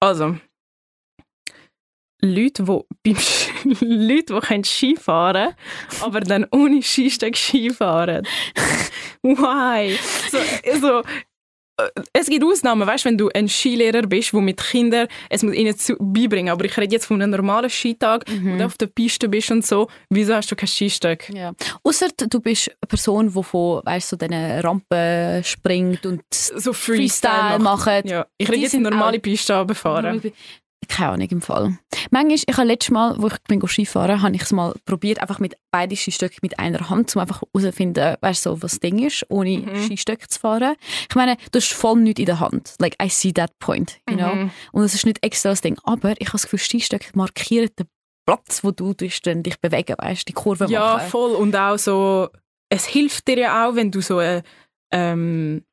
also 0.00 0.36
Leute, 2.20 2.64
die 3.06 3.12
Leute, 3.80 4.34
die 4.34 4.40
können 4.40 4.64
Ski 4.64 4.96
fahren, 4.96 5.54
aber 6.00 6.20
dann 6.20 6.46
ohne 6.50 6.82
Skistöcke 6.82 7.36
Ski 7.36 7.70
fahren. 7.70 8.26
Why? 9.22 9.96
So, 10.30 10.38
so, 10.80 11.02
es 12.12 12.26
gibt 12.26 12.44
Ausnahmen, 12.44 12.86
weißt, 12.86 13.04
wenn 13.04 13.18
du 13.18 13.28
ein 13.34 13.48
Skilehrer 13.48 14.02
bist, 14.02 14.32
der 14.32 14.40
mit 14.40 14.60
Kindern 14.60 15.08
es 15.30 15.42
muss 15.42 15.54
ihnen 15.54 15.76
zu, 15.76 15.96
beibringen. 15.98 16.52
Aber 16.52 16.64
ich 16.64 16.76
rede 16.76 16.92
jetzt 16.92 17.06
von 17.06 17.20
einem 17.20 17.30
normalen 17.30 17.70
Skitag, 17.70 18.24
wo 18.28 18.56
du 18.56 18.64
auf 18.64 18.76
der 18.76 18.86
Piste 18.86 19.28
bist 19.28 19.50
und 19.50 19.64
so. 19.64 19.88
Wieso 20.10 20.34
hast 20.34 20.50
du 20.50 20.56
kein 20.56 20.68
Skistöck? 20.68 21.30
Ja. 21.30 21.52
Ausser 21.82 22.08
du 22.16 22.40
bist 22.40 22.68
eine 22.68 22.88
Person, 22.88 23.32
die 23.34 23.42
von 23.42 23.82
weißt, 23.84 24.08
so 24.08 24.16
diesen 24.16 24.34
Rampen 24.34 25.44
springt 25.44 26.04
und 26.06 26.22
So 26.32 26.72
Freestyle 26.72 27.58
macht. 27.58 28.06
Ja, 28.06 28.26
ich 28.36 28.48
rede 28.48 28.62
jetzt 28.62 28.74
normale 28.74 29.18
Piste 29.20 29.56
runterfahren. 29.56 30.20
Keine 30.86 31.10
Ahnung 31.12 31.28
im 31.28 31.42
Fall. 31.42 31.78
Manchmal, 32.10 32.38
ich 32.46 32.56
habe 32.56 32.66
letztes 32.68 32.90
Mal, 32.92 33.16
wo 33.18 33.26
ich 33.26 33.36
bin 33.48 33.60
Skifahren, 33.66 34.22
habe 34.22 34.34
ich 34.36 34.42
es 34.42 34.52
mal 34.52 34.74
probiert, 34.86 35.20
einfach 35.20 35.38
mit 35.40 35.56
beiden 35.70 35.96
Skistöcken 35.96 36.38
mit 36.42 36.58
einer 36.58 36.88
Hand, 36.88 37.14
um 37.16 37.20
einfach 37.20 37.42
herauszufinden, 37.42 38.16
weißt, 38.20 38.42
so, 38.44 38.62
was 38.62 38.72
das 38.72 38.80
Ding 38.80 38.98
ist, 39.04 39.26
ohne 39.28 39.58
Mhm. 39.58 39.82
Skistöcke 39.84 40.28
zu 40.28 40.38
fahren. 40.38 40.76
Ich 41.08 41.14
meine, 41.16 41.36
du 41.52 41.58
hast 41.58 41.72
voll 41.72 42.00
nichts 42.00 42.20
in 42.20 42.26
der 42.26 42.40
Hand. 42.40 42.74
Like, 42.78 42.96
I 43.02 43.08
see 43.08 43.32
that 43.32 43.58
point, 43.58 43.98
you 44.08 44.16
know? 44.16 44.34
Mhm. 44.34 44.50
Und 44.72 44.84
es 44.84 44.94
ist 44.94 45.04
nicht 45.04 45.18
extra 45.24 45.50
das 45.50 45.60
Ding. 45.60 45.76
Aber 45.82 46.12
ich 46.12 46.28
habe 46.28 46.32
das 46.32 46.42
Gefühl, 46.44 46.58
Skistöcke 46.60 47.10
markieren 47.14 47.68
den 47.78 47.86
Platz, 48.24 48.62
wo 48.62 48.70
du 48.70 48.94
dich 48.94 49.20
bewegen, 49.60 49.94
weißt, 49.98 50.28
die 50.28 50.32
Kurve 50.32 50.66
Ja, 50.68 50.94
machen. 50.94 51.08
voll. 51.10 51.32
Und 51.32 51.54
auch 51.56 51.76
so, 51.78 52.28
es 52.70 52.86
hilft 52.86 53.26
dir 53.28 53.38
ja 53.38 53.66
auch, 53.68 53.74
wenn 53.74 53.90
du 53.90 54.00
so, 54.00 54.20
äh, 54.20 54.42
ähm, 54.92 55.64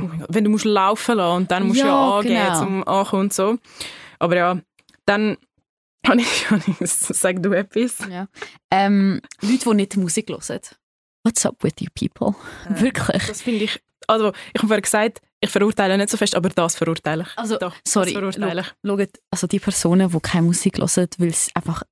oh 0.00 0.04
wenn 0.28 0.44
du 0.44 0.50
musst 0.50 0.64
laufen 0.64 1.16
lassen 1.16 1.36
und 1.36 1.50
dann 1.50 1.66
musst 1.66 1.80
du 1.80 1.86
ja 1.86 1.92
Ja, 1.92 2.18
angehen 2.18 2.34
genau. 2.46 2.58
zum 2.58 2.88
Ankommen 2.88 3.22
und 3.22 3.32
so. 3.34 3.58
Aber 4.22 4.36
ja, 4.36 4.60
dann 5.04 5.36
habe 6.06 6.20
ich, 6.20 6.50
habe 6.50 6.62
ich 6.66 6.88
sag 6.88 7.42
du 7.42 7.52
etwas. 7.52 7.98
Ja. 8.08 8.28
Ähm, 8.70 9.20
Leute, 9.40 9.64
die 9.68 9.74
nicht 9.74 9.96
Musik 9.96 10.28
hören. 10.30 10.60
What's 11.24 11.44
up 11.44 11.62
with 11.62 11.74
you 11.80 11.88
people? 11.94 12.36
Äh, 12.68 12.80
Wirklich. 12.80 13.26
Das 13.26 13.42
finde 13.42 13.64
ich, 13.64 13.80
also 14.06 14.32
ich 14.52 14.58
habe 14.60 14.68
vorher 14.68 14.80
gesagt, 14.80 15.20
ich 15.40 15.50
verurteile 15.50 15.98
nicht 15.98 16.10
so 16.10 16.16
fest, 16.16 16.36
aber 16.36 16.50
das 16.50 16.76
verurteile 16.76 17.24
ich. 17.24 17.38
Also, 17.38 17.58
Doch, 17.58 17.74
sorry, 17.86 18.12
das 18.12 18.36
verurteile 18.36 18.60
ich. 18.60 18.88
Schaut, 18.88 19.20
also 19.30 19.46
die 19.48 19.58
Personen, 19.58 20.08
die 20.08 20.20
keine 20.20 20.46
Musik 20.46 20.78
hören, 20.78 21.08
weil 21.18 21.28
es 21.28 21.50
einfach... 21.54 21.82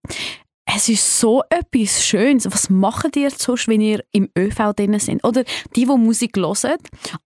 Es 0.66 0.88
ist 0.88 1.18
so 1.18 1.42
etwas 1.50 2.04
Schönes. 2.04 2.46
Was 2.46 2.70
macht 2.70 3.16
ihr 3.16 3.30
sonst, 3.30 3.66
wenn 3.66 3.80
ihr 3.80 4.04
im 4.12 4.28
ÖV 4.38 4.72
drin 4.74 4.98
sind? 5.00 5.24
Oder 5.24 5.42
die, 5.74 5.84
die 5.84 5.86
Musik 5.86 6.36
hören, 6.36 6.76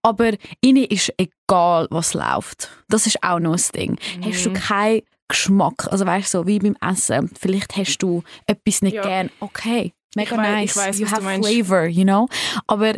aber 0.01 0.31
ihnen 0.61 0.85
ist 0.85 1.13
egal, 1.17 1.87
was 1.91 2.13
läuft. 2.15 2.69
Das 2.89 3.05
ist 3.05 3.21
auch 3.23 3.39
noch 3.39 3.53
ein 3.53 3.63
Ding. 3.75 3.97
Hast 4.23 4.45
du 4.45 4.49
Mhm. 4.49 4.53
keinen 4.55 5.01
Geschmack, 5.27 5.87
also 5.91 6.05
weißt 6.05 6.33
du, 6.33 6.39
so 6.39 6.47
wie 6.47 6.59
beim 6.59 6.75
Essen, 6.81 7.29
vielleicht 7.39 7.75
hast 7.75 7.97
du 7.99 8.23
etwas 8.47 8.81
nicht 8.81 8.95
Ja. 8.95 9.01
gern, 9.03 9.29
okay, 9.39 9.93
mega 10.15 10.31
Ich 10.35 10.37
wei- 10.37 10.51
nice, 10.61 10.77
weiss, 10.77 10.99
you 10.99 11.07
have 11.09 11.21
flavor, 11.21 11.85
you 11.85 12.03
know? 12.03 12.27
Aber 12.67 12.93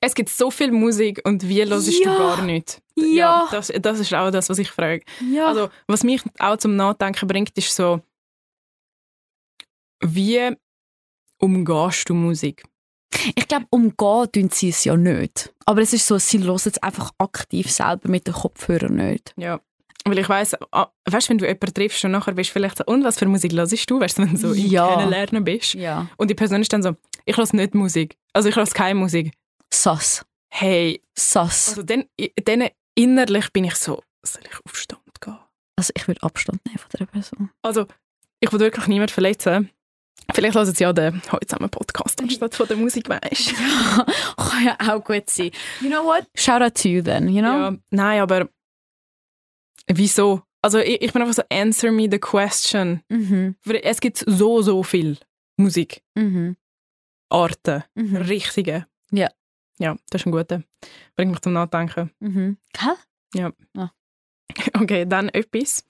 Es 0.00 0.14
gibt 0.14 0.28
so 0.28 0.50
viel 0.50 0.70
Musik 0.70 1.22
und 1.24 1.48
wie 1.48 1.64
hörst 1.64 1.88
Ja. 2.04 2.12
du 2.12 2.18
gar 2.18 2.42
nicht? 2.42 2.82
Ja. 2.96 3.48
das, 3.50 3.72
das 3.80 4.00
ist 4.00 4.12
auch 4.12 4.30
das, 4.30 4.48
was 4.50 4.58
ich 4.58 4.70
frage. 4.70 5.02
ja, 5.32 5.46
Also, 5.48 5.70
was 5.86 6.02
mich 6.04 6.20
auch 6.38 6.56
zum 6.58 6.76
Nachdenken 6.76 7.26
bringt, 7.26 7.56
ist 7.56 7.74
so, 7.74 8.00
wie 10.04 10.56
umgehst 11.38 12.08
du 12.08 12.14
Musik? 12.14 12.64
Ich 13.34 13.46
glaube, 13.48 13.66
umgehen 13.70 14.32
tun 14.32 14.50
sie 14.50 14.70
es 14.70 14.84
ja 14.84 14.96
nicht. 14.96 15.54
Aber 15.66 15.80
es 15.82 15.92
ist 15.92 16.06
so, 16.06 16.18
sie 16.18 16.42
hören 16.42 16.56
es 16.56 16.78
einfach 16.78 17.12
aktiv 17.18 17.70
selber 17.70 18.08
mit 18.08 18.26
den 18.26 18.34
Kopfhörern 18.34 18.94
nicht. 18.94 19.32
Ja. 19.36 19.60
Weil 20.06 20.18
ich 20.18 20.28
weiss, 20.28 20.54
ah, 20.72 20.88
weißt, 21.08 21.30
wenn 21.30 21.38
du 21.38 21.46
jemanden 21.46 21.72
triffst 21.72 22.04
und 22.04 22.10
nachher 22.10 22.32
bist 22.32 22.50
du 22.50 22.54
vielleicht 22.54 22.78
so, 22.78 22.84
und 22.84 23.04
was 23.04 23.18
für 23.18 23.26
Musik 23.26 23.52
hörst 23.52 23.90
du? 23.90 24.00
Weißt 24.00 24.18
du, 24.18 24.22
wenn 24.22 24.32
du 24.32 24.36
so 24.36 24.52
im 24.52 24.66
Ja. 24.66 24.94
Kennenlernen 24.96 25.44
bist. 25.44 25.74
Ja. 25.74 26.08
Und 26.18 26.28
die 26.28 26.34
Person 26.34 26.60
ist 26.60 26.72
dann 26.72 26.82
so, 26.82 26.94
ich 27.24 27.36
höre 27.36 27.48
nicht 27.52 27.74
Musik. 27.74 28.18
Also 28.34 28.48
ich 28.48 28.56
höre 28.56 28.66
keine 28.66 28.98
Musik. 28.98 29.32
Sass. 29.72 30.24
Hey, 30.50 31.02
Sass. 31.14 31.70
also 31.70 31.82
dann, 31.82 32.04
dann 32.44 32.68
innerlich 32.94 33.50
bin 33.52 33.64
ich 33.64 33.76
so, 33.76 34.02
soll 34.22 34.42
ich 34.44 34.56
auf 34.64 34.76
Stand 34.76 35.00
gehen? 35.20 35.38
Also 35.76 35.92
ich 35.96 36.06
würde 36.06 36.22
Abstand 36.22 36.64
nehmen 36.66 36.78
von 36.78 36.90
dieser 36.92 37.06
Person. 37.06 37.50
Also, 37.62 37.86
ich 38.40 38.52
will 38.52 38.60
wirklich 38.60 38.86
niemanden 38.86 39.12
verletzen. 39.12 39.70
Vielleicht 40.32 40.56
hören 40.56 40.66
sie 40.66 40.82
ja 40.82 40.92
den 40.92 41.20
heute 41.30 41.46
zusammen 41.46 41.70
Podcast 41.70 42.20
anstatt 42.20 42.54
von 42.54 42.66
der 42.66 42.76
Musik, 42.76 43.08
weißt? 43.08 43.52
Ja, 43.96 44.06
kann 44.36 44.64
ja 44.64 44.76
auch 44.96 45.04
gut 45.04 45.28
sein. 45.30 45.50
You 45.80 45.88
know 45.88 46.04
what? 46.04 46.26
Shout 46.34 46.60
out 46.62 46.74
to 46.76 46.88
you 46.88 47.02
then, 47.02 47.28
you 47.28 47.40
know? 47.40 47.52
Ja, 47.52 47.76
nein, 47.90 48.20
aber 48.20 48.48
wieso? 49.86 50.42
Also 50.62 50.78
ich, 50.78 51.02
ich 51.02 51.12
bin 51.12 51.22
einfach 51.22 51.34
so, 51.34 51.42
answer 51.50 51.92
me 51.92 52.08
the 52.10 52.18
question. 52.18 53.02
Mhm. 53.08 53.54
Es 53.82 54.00
gibt 54.00 54.24
so, 54.26 54.62
so 54.62 54.82
viel 54.82 55.18
Musikarten, 55.56 56.02
Mhm. 56.16 56.56
Mhm. 57.94 58.16
richtige. 58.16 58.86
Ja. 59.12 59.28
Ja, 59.78 59.96
das 60.10 60.22
ist 60.22 60.26
ein 60.26 60.32
guter. 60.32 60.62
Bringt 61.16 61.32
mich 61.32 61.40
zum 61.40 61.52
Nachdenken. 61.52 62.10
Mhm. 62.20 62.56
Gell? 63.32 63.52
Okay, 64.74 65.04
dann 65.06 65.28
etwas. 65.30 65.84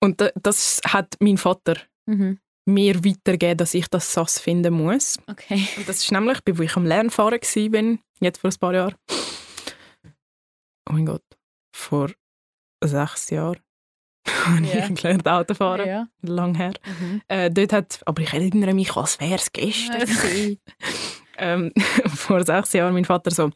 Und 0.00 0.20
da- 0.20 0.30
das 0.34 0.80
hat 0.86 1.16
mein 1.20 1.36
Vater 1.36 1.76
Mhm. 2.06 2.38
Mir 2.72 3.04
weitergegeben, 3.04 3.58
dass 3.58 3.74
ich 3.74 3.88
das 3.88 4.12
sass 4.12 4.38
finden 4.38 4.74
muss. 4.74 5.18
Okay. 5.28 5.66
Und 5.76 5.88
das 5.88 5.98
ist 5.98 6.12
nämlich, 6.12 6.38
wo 6.46 6.62
ich 6.62 6.76
am 6.76 6.86
Lernfahren 6.86 7.40
war, 7.40 7.98
jetzt 8.20 8.38
vor 8.40 8.50
ein 8.50 8.56
paar 8.58 8.74
Jahren. 8.74 8.94
Oh 10.88 10.92
mein 10.92 11.06
Gott. 11.06 11.22
Vor 11.74 12.10
sechs 12.82 13.30
Jahren 13.30 13.60
habe 14.28 14.66
Ja. 14.66 14.88
ich 14.88 14.94
gelernt 14.94 15.28
Auto 15.28 15.54
fahren. 15.54 15.86
Ja. 15.86 16.08
Lang 16.22 16.54
her. 16.54 16.72
Mhm. 17.00 17.22
Äh, 17.28 17.50
dort 17.50 17.72
hat, 17.72 18.00
aber 18.06 18.22
ich 18.22 18.32
erinnere 18.32 18.74
mich, 18.74 18.96
als 18.96 19.20
wäre 19.20 19.34
es 19.36 19.52
gestern. 19.52 20.56
ähm, 21.38 21.72
vor 22.06 22.44
sechs 22.44 22.72
Jahren 22.72 22.94
mein 22.94 23.04
Vater 23.04 23.30
so, 23.30 23.50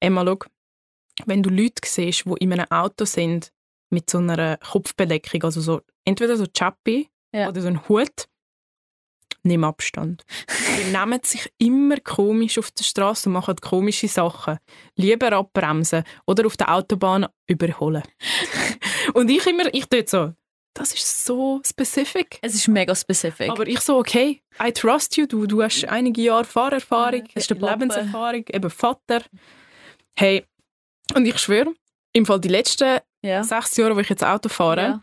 Emma, 0.00 0.24
schau, 0.24 0.38
wenn 1.26 1.42
du 1.42 1.50
Leute 1.50 1.82
siehst, 1.84 2.24
die 2.24 2.32
in 2.40 2.52
einem 2.52 2.66
Auto 2.70 3.04
sind 3.04 3.52
mit 3.90 4.08
so 4.08 4.18
einer 4.18 4.56
Kopfbedeckung, 4.58 5.42
also 5.44 5.60
so, 5.60 5.82
entweder 6.06 6.36
so 6.36 6.46
Chappi 6.46 7.08
Ja. 7.34 7.48
oder 7.48 7.60
so 7.60 7.68
ein 7.68 7.86
Hut, 7.88 8.26
nimm 9.42 9.64
Abstand. 9.64 10.24
Die 10.78 10.90
nehmen 10.90 11.20
sich 11.22 11.52
immer 11.58 11.98
komisch 11.98 12.58
auf 12.58 12.70
der 12.70 12.84
Straße 12.84 13.28
und 13.28 13.34
machen 13.34 13.56
komische 13.56 14.08
Sachen. 14.08 14.58
Lieber 14.96 15.32
abbremsen 15.32 16.04
oder 16.26 16.46
auf 16.46 16.56
der 16.56 16.72
Autobahn 16.74 17.26
überholen. 17.46 18.02
und 19.14 19.30
ich 19.30 19.46
immer, 19.46 19.72
ich 19.72 19.86
dort 19.86 20.08
so, 20.08 20.32
das 20.74 20.94
ist 20.94 21.24
so 21.24 21.60
specific. 21.64 22.38
Es 22.40 22.54
ist 22.54 22.68
mega 22.68 22.94
spezifisch. 22.94 23.50
Aber 23.50 23.66
ich 23.66 23.80
so, 23.80 23.98
okay, 23.98 24.42
I 24.62 24.72
trust 24.72 25.16
you, 25.16 25.26
du, 25.26 25.46
du 25.46 25.62
hast 25.62 25.84
einige 25.84 26.22
Jahre 26.22 26.44
Fahrerfahrung, 26.44 27.24
der 27.34 27.54
Papa. 27.54 27.72
Lebenserfahrung, 27.72 28.44
eben 28.48 28.70
Vater. 28.70 29.22
Hey, 30.16 30.46
und 31.14 31.26
ich 31.26 31.38
schwöre, 31.38 31.74
im 32.14 32.24
Fall 32.24 32.40
die 32.40 32.48
letzten 32.48 33.00
ja. 33.22 33.42
sechs 33.42 33.76
Jahre, 33.76 33.96
wo 33.96 34.00
ich 34.00 34.08
jetzt 34.08 34.24
Auto 34.24 34.48
fahre, 34.48 34.80
Ja. 34.80 35.02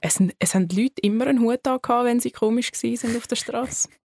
Es, 0.00 0.14
sind- 0.14 0.34
es 0.38 0.54
haben 0.54 0.68
die 0.68 0.82
Leute 0.82 1.00
immer 1.02 1.26
einen 1.26 1.40
Hut 1.40 1.66
angehabt, 1.66 2.04
wenn 2.04 2.20
sie 2.20 2.30
komisch 2.30 2.72
waren 2.72 3.16
auf 3.16 3.26
der 3.26 3.36
Straße. 3.36 3.88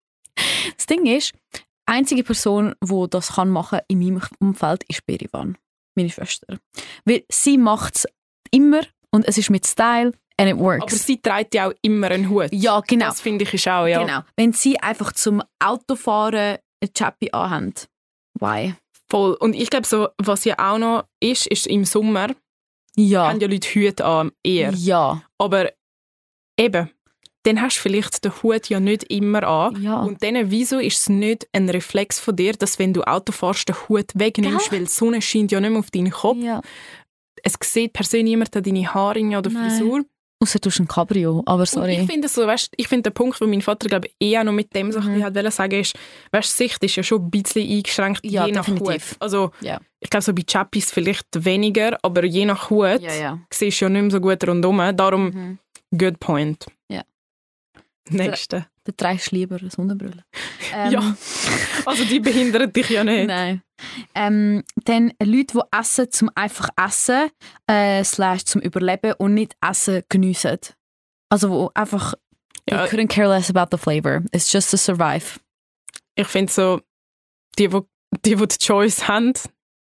Das 0.77 0.87
Ding 0.87 1.05
ist, 1.05 1.33
die 1.53 1.59
einzige 1.85 2.23
Person, 2.23 2.73
die 2.83 3.05
das 3.09 3.33
kann 3.35 3.49
machen 3.49 3.79
in 3.87 3.99
meinem 3.99 4.21
Umfeld, 4.39 4.83
ist 4.89 5.05
Berivan, 5.05 5.57
meine 5.95 6.09
Schwester. 6.09 6.57
Weil 7.05 7.23
sie 7.31 7.57
macht 7.57 7.97
es 7.97 8.07
immer 8.51 8.81
und 9.11 9.27
es 9.27 9.37
ist 9.37 9.49
mit 9.51 9.67
Style 9.67 10.11
and 10.37 10.49
it 10.49 10.53
Aber 10.55 10.61
works. 10.79 11.05
sie 11.05 11.21
trägt 11.21 11.53
ja 11.53 11.67
auch 11.69 11.73
immer 11.83 12.09
einen 12.09 12.29
Hut. 12.29 12.49
ja, 12.51 12.79
genau. 12.81 13.05
Das 13.07 13.21
finde 13.21 13.43
ich 13.43 13.53
ist 13.53 13.67
auch, 13.67 13.85
ja. 13.85 14.01
genau. 14.03 14.21
Wenn 14.35 14.53
sie 14.53 14.79
einfach 14.79 15.11
zum 15.11 15.43
Autofahren 15.63 16.57
eine 16.81 16.93
Chappy 16.93 17.29
anhaben, 17.31 17.73
why? 18.39 18.73
Voll. 19.09 19.33
Und 19.35 19.53
ich 19.53 19.69
glaube, 19.69 19.85
so, 19.85 20.09
was 20.17 20.45
ja 20.45 20.55
auch 20.57 20.79
noch 20.79 21.05
ist, 21.21 21.45
ist 21.47 21.67
im 21.67 21.85
Sommer 21.85 22.29
Ja. 22.95 23.29
haben 23.29 23.39
ja 23.39 23.47
Leute 23.47 23.67
Hüte 23.69 24.03
an, 24.05 24.31
eher. 24.43 24.71
Ja. 24.73 25.21
Aber 25.37 25.71
eben, 26.57 26.89
dann 27.43 27.61
hast 27.61 27.77
du 27.77 27.81
vielleicht 27.81 28.23
den 28.23 28.31
Hut 28.41 28.69
ja 28.69 28.79
nicht 28.79 29.03
immer 29.11 29.43
an. 29.43 29.81
Ja. 29.81 30.01
Und 30.01 30.23
dann, 30.23 30.49
wieso 30.49 30.79
ist 30.79 30.97
es 31.01 31.09
nicht 31.09 31.47
ein 31.51 31.69
Reflex 31.69 32.19
von 32.19 32.35
dir, 32.35 32.53
dass 32.53 32.79
wenn 32.79 32.93
du 32.93 33.03
Auto 33.03 33.31
fährst, 33.33 33.67
den 33.67 33.75
Hut 33.89 34.11
wegnimmst, 34.13 34.69
Gell? 34.69 34.79
weil 34.79 34.85
die 34.85 34.91
Sonne 34.91 35.21
scheint 35.21 35.51
ja 35.51 35.59
nicht 35.59 35.69
mehr 35.71 35.79
auf 35.79 35.91
deinen 35.91 36.11
Kopf. 36.11 36.37
ja. 36.41 36.61
Es 37.45 37.55
sieht 37.61 37.91
per 37.91 38.05
se 38.05 38.23
niemand 38.23 38.55
an 38.55 38.63
deine 38.63 38.93
Haarringe 38.93 39.37
oder 39.37 39.49
Nein. 39.49 39.69
Frisur. 39.69 40.05
Außer 40.39 40.59
du 40.59 40.69
hast 40.69 40.79
ein 40.79 40.87
Cabrio, 40.87 41.41
aber 41.45 41.61
Und 41.61 41.67
sorry. 41.69 41.99
ich 42.01 42.09
finde 42.09 42.29
so, 42.29 42.47
weißt, 42.47 42.71
ich 42.77 42.87
finde 42.87 43.09
den 43.09 43.13
Punkt, 43.13 43.39
wo 43.41 43.47
mein 43.47 43.61
Vater 43.61 43.87
glaube 43.89 44.07
ich, 44.07 44.15
eh 44.21 44.41
noch 44.43 44.53
mit 44.53 44.73
dem 44.75 44.91
so 44.93 45.01
Mhm. 45.01 45.21
hat 45.23 45.35
wollte 45.35 45.51
sagen, 45.51 45.79
ist, 45.81 45.93
weißt, 46.31 46.51
die 46.53 46.63
Sicht 46.63 46.83
ist 46.83 46.95
ja 46.95 47.03
schon 47.03 47.21
ein 47.23 47.31
bisschen 47.31 47.69
eingeschränkt, 47.69 48.21
Ja, 48.23 48.45
je 48.45 48.53
nach 48.53 48.63
definitiv. 48.65 49.11
Hut. 49.11 49.17
Also 49.21 49.51
Ja. 49.59 49.79
ich 49.99 50.09
glaube 50.09 50.23
so 50.23 50.33
bei 50.33 50.43
Chappies 50.43 50.91
vielleicht 50.91 51.27
weniger, 51.33 51.97
aber 52.01 52.23
je 52.23 52.45
nach 52.45 52.69
Hut 52.69 53.01
ja, 53.01 53.13
ja. 53.13 53.39
siehst 53.51 53.81
du 53.81 53.85
ja 53.85 53.89
nicht 53.89 54.01
mehr 54.03 54.11
so 54.11 54.21
gut 54.21 54.45
rundherum. 54.47 54.77
Darum, 54.95 55.25
Mhm. 55.29 55.59
Good 55.97 56.19
point. 56.19 56.65
Ja. 56.89 57.03
Nächste. 58.09 58.67
Dann 58.85 58.97
trägst 58.97 59.31
du 59.31 59.35
lieber 59.37 59.57
eine 59.57 59.69
Sonnenbrille. 59.69 60.23
Ähm, 60.75 60.91
Ja. 60.91 61.15
Also 61.85 62.05
die 62.05 62.19
behindern 62.21 62.71
dich 62.71 62.89
ja 62.89 63.03
nicht. 63.03 63.27
Nein. 63.27 63.61
Ähm, 64.15 64.63
dann 64.85 65.11
Leute, 65.21 65.57
die 65.57 65.77
essen 65.77 66.09
zum 66.09 66.29
einfach 66.33 66.69
essen, 66.77 67.29
äh, 67.67 68.03
slash 68.05 68.45
zum 68.45 68.61
Überleben 68.61 69.13
und 69.17 69.33
nicht 69.33 69.55
essen 69.61 70.01
geniessen. 70.09 70.59
Also 71.29 71.49
wo 71.49 71.71
einfach, 71.73 72.13
Ja. 72.69 72.85
couldn't 72.85 73.09
care 73.09 73.27
less 73.27 73.49
about 73.53 73.75
the 73.75 73.77
flavor. 73.81 74.23
It's 74.31 74.51
just 74.51 74.71
to 74.71 74.77
survive. 74.77 75.39
Ich 76.15 76.27
finde 76.27 76.51
so, 76.53 76.79
die, 77.59 77.71
wo, 77.73 77.85
die, 78.23 78.35
die 78.35 78.47
die 78.47 78.57
Choice 78.65 79.07
haben, 79.07 79.33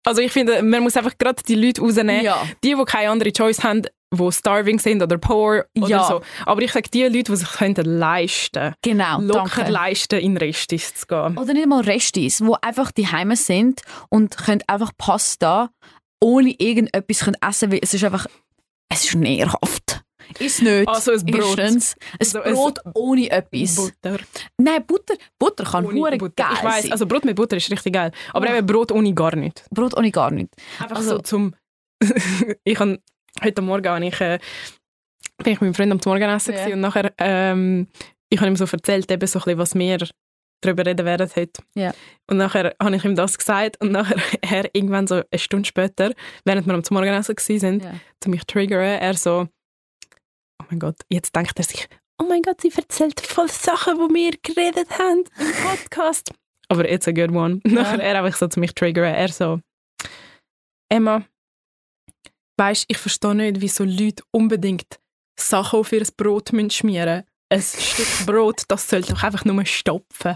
also 0.04 0.20
ich 0.20 0.30
finde, 0.32 0.62
man 0.62 0.82
muss 0.82 0.96
einfach 0.96 1.16
gerade 1.16 1.42
die 1.42 1.54
Leute 1.54 1.80
rausnehmen, 1.80 2.22
Ja. 2.22 2.46
die, 2.62 2.74
die 2.74 2.84
keine 2.84 3.10
andere 3.10 3.32
Choice 3.32 3.64
haben, 3.64 3.82
die 4.14 4.32
starving 4.32 4.78
sind 4.78 5.02
oder 5.02 5.18
poor 5.18 5.66
oder 5.78 5.88
Ja. 5.88 6.04
so. 6.04 6.20
Aber 6.44 6.62
ich 6.62 6.72
sage, 6.72 6.88
die 6.90 7.02
Leute, 7.04 7.24
die 7.32 7.36
sich 7.36 7.48
könnten 7.50 7.84
leisten 7.98 8.74
Genau, 8.82 9.20
locker 9.20 9.50
danke. 9.62 9.72
leisten, 9.72 10.20
in 10.20 10.36
Restis 10.36 10.94
zu 10.94 11.06
gehen. 11.06 11.36
Oder 11.38 11.52
nicht 11.54 11.66
mal 11.66 11.82
Restis, 11.82 12.38
die 12.38 12.52
einfach 12.62 12.92
die 12.92 13.08
Heime 13.08 13.36
sind 13.36 13.82
und 14.08 14.36
können 14.36 14.62
einfach 14.68 14.92
Pasta 14.96 15.70
ohne 16.22 16.50
irgendetwas 16.58 17.20
können 17.20 17.36
essen, 17.46 17.70
weil 17.72 17.80
es 17.82 17.92
ist 17.94 18.04
einfach, 18.04 18.26
es 18.88 19.04
ist 19.04 19.14
nährhaft. 19.16 20.02
Ist 20.40 20.60
nicht. 20.62 20.88
Also 20.88 21.12
ein 21.12 21.24
Brot. 21.24 21.58
Erstens, 21.58 21.94
ein 22.18 22.26
So 22.26 22.42
ein 22.42 22.54
Brot 22.54 22.78
ohne 22.94 23.30
etwas. 23.30 23.76
Butter. 23.76 24.18
Nein, 24.58 24.84
Butter, 24.86 25.14
Butter 25.38 25.64
kann 25.64 25.84
Ohne 25.86 26.16
Butter. 26.16 26.32
geil 26.34 26.48
Ich 26.54 26.64
weiss, 26.64 26.82
sein. 26.82 26.92
also 26.92 27.06
Brot 27.06 27.24
mit 27.24 27.36
Butter 27.36 27.56
ist 27.56 27.70
richtig 27.70 27.92
geil. 27.92 28.10
Aber 28.32 28.46
Oh. 28.48 28.54
eben 28.54 28.66
Brot 28.66 28.90
ohne 28.90 29.12
gar 29.14 29.36
nicht. 29.36 29.64
Brot 29.70 29.96
ohne 29.96 30.10
gar 30.10 30.30
nicht. 30.30 30.48
Einfach 30.80 30.96
Also- 30.96 31.16
so 31.16 31.18
zum... 31.22 31.54
ich 32.64 32.78
han, 32.80 32.98
heute 33.42 33.62
Morgen 33.62 33.88
habe 33.88 34.06
ich, 34.06 34.20
äh, 34.20 34.38
bin 35.42 35.52
ich 35.52 35.60
mit 35.60 35.62
meinem 35.62 35.74
Freund 35.74 35.92
am 35.92 36.00
Morgenessen 36.04 36.54
Ja. 36.54 36.60
gewesen 36.60 36.74
und 36.74 36.80
nachher 36.80 37.12
ähm, 37.18 37.88
ich 38.28 38.40
habe 38.40 38.50
ihm 38.50 38.56
so 38.56 38.64
erzählt, 38.64 39.10
eben 39.10 39.26
so 39.26 39.38
ein 39.38 39.42
bisschen, 39.44 39.58
was 39.58 39.74
wir 39.74 39.98
darüber 40.62 40.86
reden 40.86 41.04
werden 41.06 41.30
heute. 41.36 41.62
Ja. 41.74 41.92
Und 42.28 42.38
nachher 42.38 42.74
habe 42.82 42.96
ich 42.96 43.04
ihm 43.04 43.14
das 43.14 43.38
gesagt 43.38 43.80
und 43.80 43.92
nachher 43.92 44.16
er 44.42 44.74
irgendwann 44.74 45.06
so 45.06 45.16
eine 45.30 45.38
Stunde 45.38 45.66
später, 45.68 46.12
während 46.44 46.66
wir 46.66 46.74
am 46.74 46.82
Morgenessen 46.90 47.36
sind, 47.38 47.84
Ja. 47.84 47.94
zu 48.20 48.30
mich 48.30 48.44
triggern, 48.44 48.82
er 49.00 49.14
so, 49.14 49.46
oh 50.60 50.64
mein 50.70 50.78
Gott, 50.80 50.96
jetzt 51.08 51.36
denkt 51.36 51.52
er 51.58 51.64
sich, 51.64 51.86
oh 52.20 52.24
mein 52.24 52.42
Gott, 52.42 52.60
sie 52.62 52.72
erzählt 52.74 53.20
voll 53.20 53.48
Sachen, 53.50 53.98
wo 53.98 54.08
wir 54.12 54.32
geredet 54.42 54.88
haben 54.98 55.24
im 55.38 55.52
Podcast. 55.68 56.32
Aber 56.68 56.90
it's 56.90 57.06
a 57.06 57.12
good 57.12 57.30
one. 57.30 57.60
Nachher 57.64 58.00
er 58.02 58.24
einfach 58.24 58.36
so 58.36 58.48
zu 58.48 58.58
mich 58.58 58.74
triggern, 58.74 59.14
er 59.14 59.28
so, 59.28 59.60
Emma, 60.88 61.24
weißt, 62.56 62.84
ich 62.88 62.98
verstehe 62.98 63.34
nicht, 63.34 63.60
wieso 63.60 63.84
Leute 63.84 64.22
unbedingt 64.30 64.98
Sachen 65.38 65.80
auf 65.80 65.92
ihr 65.92 66.04
Brot 66.16 66.52
müssen 66.52 66.70
schmieren 66.70 67.24
Ein 67.50 67.62
Stück 67.62 68.26
Brot, 68.26 68.62
das 68.68 68.88
soll 68.88 69.02
doch 69.02 69.22
einfach 69.22 69.44
nur 69.44 69.64
stopfen. 69.66 70.34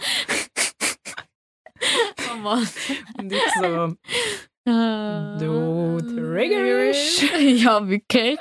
Oh 2.33 2.37
Mann. 2.37 2.69
Und 3.19 3.33
ich 3.33 3.41
so, 3.59 3.95
Du 4.67 5.99
triggerisch. 6.03 7.23
Ja, 7.63 7.89
wirklich. 7.89 8.39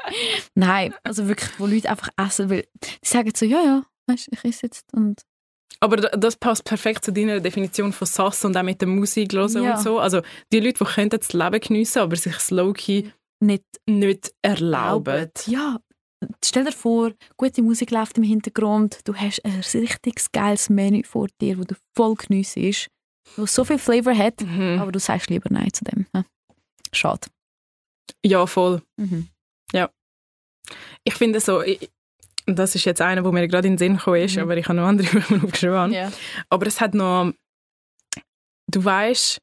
Nein, 0.55 0.93
also 1.03 1.27
wirklich, 1.27 1.49
wo 1.57 1.65
Leute 1.65 1.89
einfach 1.89 2.09
essen, 2.17 2.49
weil 2.49 2.67
die 2.83 2.89
sagen 3.07 3.31
so, 3.35 3.45
ja, 3.45 3.63
ja, 3.63 3.83
weißt, 4.07 4.27
ich 4.31 4.43
esse 4.43 4.65
jetzt 4.67 4.83
und 4.93 5.21
Aber 5.79 5.95
da- 5.97 6.09
das 6.17 6.35
passt 6.35 6.65
perfekt 6.65 7.05
zu 7.05 7.13
deiner 7.13 7.39
Definition 7.39 7.93
von 7.93 8.05
Sass 8.05 8.43
und 8.43 8.57
auch 8.57 8.63
mit 8.63 8.81
der 8.81 8.89
Musik 8.89 9.31
hören 9.33 9.63
Ja. 9.63 9.75
und 9.77 9.81
so. 9.81 9.99
Also 9.99 10.21
die 10.51 10.59
Leute, 10.59 10.83
die 10.83 10.91
könnten 10.93 11.19
das 11.19 11.31
Leben 11.31 11.59
geniessen, 11.61 11.99
aber 11.99 12.15
sich 12.17 12.33
das 12.33 12.51
Low-Key 12.51 13.09
nicht 13.39 13.63
nicht 13.87 14.33
erlauben. 14.41 15.29
Ja, 15.47 15.79
stell 16.43 16.65
dir 16.65 16.71
vor, 16.71 17.11
gute 17.37 17.61
Musik 17.61 17.91
läuft 17.91 18.17
im 18.17 18.23
Hintergrund, 18.23 18.99
du 19.07 19.15
hast 19.15 19.43
ein 19.45 19.61
richtig 19.73 20.31
geiles 20.31 20.69
Menü 20.69 21.03
vor 21.03 21.27
dir, 21.41 21.57
wo 21.57 21.63
du 21.63 21.75
voll 21.95 22.15
geniessest, 22.15 22.87
wo 23.37 23.45
so 23.45 23.63
viel 23.63 23.79
Flavor 23.79 24.15
hat, 24.17 24.41
Mhm. 24.41 24.79
aber 24.81 24.91
du 24.91 24.99
sagst 24.99 25.29
lieber 25.29 25.49
Nein 25.51 25.71
zu 25.73 25.83
dem. 25.85 26.05
Ja. 26.13 26.25
Schade. 26.91 27.27
Ja, 28.25 28.45
voll. 28.47 28.81
Mhm. 28.97 29.29
Ich 31.03 31.15
finde 31.15 31.39
so, 31.39 31.61
ich, 31.61 31.89
das 32.45 32.75
ist 32.75 32.85
jetzt 32.85 33.01
einer, 33.01 33.23
wo 33.23 33.31
mir 33.31 33.47
gerade 33.47 33.67
in 33.67 33.73
den 33.73 33.77
Sinn 33.79 33.97
gekommen 33.97 34.21
ist, 34.21 34.35
Mhm. 34.35 34.43
aber 34.43 34.57
ich 34.57 34.67
habe 34.67 34.77
noch 34.77 34.85
andere, 34.87 35.07
die 35.29 35.33
mir 35.33 35.43
aufgeschrieben. 35.43 35.93
Ja. 35.93 36.11
Aber 36.49 36.67
es 36.67 36.79
hat 36.81 36.93
noch, 36.93 37.31
du 38.67 38.83
weißt, 38.83 39.39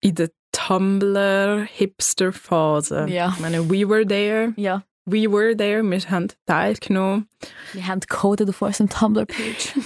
in 0.00 0.14
der 0.14 0.30
Tumblr-Hipster-Phase, 0.52 3.06
Ja. 3.08 3.32
ich 3.34 3.40
meine, 3.40 3.68
we 3.70 3.88
were 3.88 4.06
there, 4.06 4.52
ja. 4.56 4.82
we 5.06 5.30
were 5.30 5.56
there, 5.56 5.82
wir 5.82 6.00
haben 6.10 6.28
teilgenommen. 6.46 7.28
Wir 7.72 7.86
haben 7.86 8.00
coded 8.08 8.48
auf 8.48 8.62
unserem 8.62 8.88
Tumblr-Page. 8.88 9.74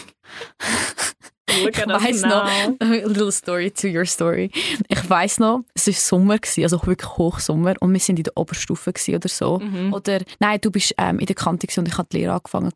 Look 1.62 1.76
Ich 1.76 1.82
at 1.82 1.88
weiss 2.02 2.22
noch, 2.22 2.48
little 2.80 3.32
story 3.32 3.70
to 3.70 3.88
your 3.88 4.04
story. 4.06 4.50
Ich 4.88 5.10
weiß 5.10 5.38
noch, 5.40 5.62
es 5.74 5.86
war 5.86 5.94
Sommer, 5.94 6.38
gewesen, 6.38 6.62
also 6.62 6.80
wirklich 6.86 7.10
Hochsommer, 7.16 7.74
und 7.80 7.92
wir 7.92 8.00
sind 8.00 8.18
in 8.18 8.24
der 8.24 8.36
Oberstufe 8.36 8.92
oder 9.14 9.28
so. 9.28 9.58
Mhm. 9.58 9.92
Oder 9.92 10.20
nein, 10.40 10.58
du 10.60 10.70
bist 10.70 10.94
ähm, 10.98 11.18
in 11.18 11.26
der 11.26 11.34
Kante 11.36 11.66
und 11.76 11.88
ich 11.88 11.98
habe 11.98 12.08
die 12.12 12.18
Lehre 12.18 12.34
angefangen. 12.34 12.72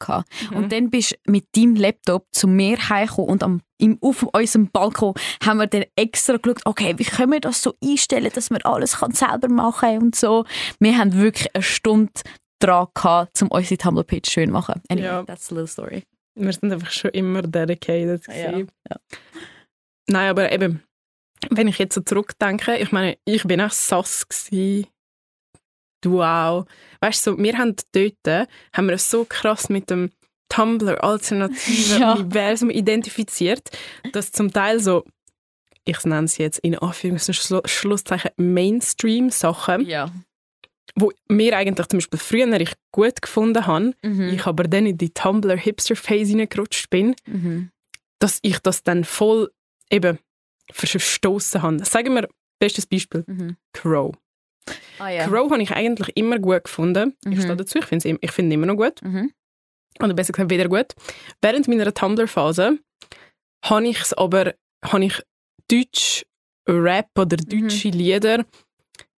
Mhm. 0.50 0.56
Und 0.56 0.72
dann 0.72 0.90
bist 0.90 1.12
du 1.24 1.32
mit 1.32 1.46
deinem 1.56 1.76
Laptop 1.76 2.26
zu 2.32 2.46
mir 2.48 2.76
heimgekommen 2.88 3.30
und 3.30 3.42
am, 3.42 3.60
im, 3.78 3.98
auf 4.00 4.22
unserem 4.22 4.68
Balkon 4.70 5.14
haben 5.44 5.58
wir 5.58 5.66
dann 5.66 5.84
extra 5.96 6.36
geschaut, 6.36 6.62
okay, 6.64 6.94
wie 6.96 7.04
können 7.04 7.32
wir 7.32 7.40
das 7.40 7.62
so 7.62 7.74
einstellen, 7.82 8.30
dass 8.34 8.50
man 8.50 8.62
alles 8.62 8.98
kann 8.98 9.12
selber 9.12 9.48
machen 9.48 9.98
und 9.98 10.16
so. 10.16 10.44
Wir 10.80 10.96
haben 10.98 11.14
wirklich 11.14 11.54
eine 11.54 11.62
Stunde 11.62 12.12
dran 12.58 12.86
gehabt, 12.94 13.42
um 13.42 13.48
unsere 13.48 13.76
Tumblr-Page 13.76 14.30
schön 14.30 14.46
zu 14.46 14.52
machen. 14.52 14.80
Anyway, 14.88 15.06
Ja. 15.06 15.22
that's 15.24 15.50
a 15.52 15.54
little 15.54 15.66
story. 15.68 16.04
Wir 16.36 16.52
sind 16.52 16.72
einfach 16.72 16.90
schon 16.90 17.10
immer 17.12 17.42
dedicated. 17.42 18.26
Ja. 18.28 18.98
Nein, 20.08 20.30
aber 20.30 20.52
eben, 20.52 20.82
wenn 21.50 21.66
ich 21.68 21.78
jetzt 21.78 21.94
so 21.94 22.00
zurückdenke, 22.02 22.76
ich 22.76 22.92
meine, 22.92 23.16
ich 23.24 23.44
bin 23.44 23.60
auch 23.60 23.70
sass 23.70 24.28
gewesen 24.28 24.86
du 26.02 26.22
auch. 26.22 26.66
Weißt 27.00 27.26
du, 27.26 27.32
so, 27.32 27.38
wir 27.38 27.58
haben 27.58 27.74
dort, 27.92 28.48
haben 28.72 28.88
wir 28.88 28.98
so 28.98 29.24
krass 29.24 29.68
mit 29.68 29.90
dem 29.90 30.12
Tumblr 30.48 31.02
alternativen 31.02 32.00
Ja. 32.00 32.12
Universum 32.12 32.70
identifiziert, 32.70 33.70
dass 34.12 34.30
zum 34.30 34.52
Teil 34.52 34.78
so, 34.78 35.04
ich 35.84 36.04
nenne 36.04 36.24
es 36.26 36.38
jetzt 36.38 36.58
in 36.60 36.76
Anführungs- 36.76 37.66
Schlusszeichen 37.66 38.30
Mainstream-Sachen, 38.36 39.86
Ja. 39.86 40.10
Wo 40.94 41.12
mir 41.28 41.56
eigentlich 41.56 41.88
zum 41.88 41.98
Beispiel 41.98 42.18
früher 42.18 42.60
ich 42.60 42.72
gut 42.92 43.20
gefunden 43.20 43.66
habe, 43.66 43.92
Mhm. 44.02 44.28
ich 44.34 44.46
aber 44.46 44.64
dann 44.64 44.86
in 44.86 44.96
die 44.98 45.10
Tumblr-Hipster-Phase 45.12 46.30
hineingerutscht 46.30 46.88
bin, 46.90 47.14
Mhm. 47.26 47.70
dass 48.18 48.38
ich 48.42 48.58
das 48.60 48.82
dann 48.82 49.04
voll 49.04 49.50
eben 49.90 50.18
verstoßen 50.72 51.62
habe. 51.62 51.84
Sagen 51.84 52.14
wir, 52.14 52.28
bestes 52.58 52.86
Beispiel, 52.86 53.24
Mhm. 53.26 53.56
Crow. 53.72 54.14
Ah 54.98 55.10
ja. 55.10 55.26
Crow 55.28 55.50
habe 55.50 55.62
ich 55.62 55.70
eigentlich 55.72 56.16
immer 56.16 56.38
gut 56.38 56.64
gefunden. 56.64 57.14
Ich 57.24 57.36
Mhm. 57.36 57.40
stehe 57.42 57.56
dazu, 57.56 57.78
ich 57.78 57.84
finde 57.84 58.08
es 58.08 58.18
ich 58.20 58.38
immer 58.38 58.66
noch 58.66 58.76
gut. 58.76 59.00
Mhm. 59.02 59.32
Oder 60.00 60.14
besser 60.14 60.32
gesagt, 60.32 60.50
wieder 60.50 60.68
gut. 60.68 60.94
Während 61.40 61.68
meiner 61.68 61.92
Tumblr-Phase 61.92 62.78
habe 63.64 63.88
ich 63.88 64.00
es 64.00 64.12
aber, 64.12 64.54
habe 64.84 65.04
ich 65.04 65.22
Deutsch 65.70 66.24
Rap 66.68 67.10
oder 67.18 67.36
Mhm. 67.36 67.68
deutsche 67.68 67.88
Lieder, 67.90 68.44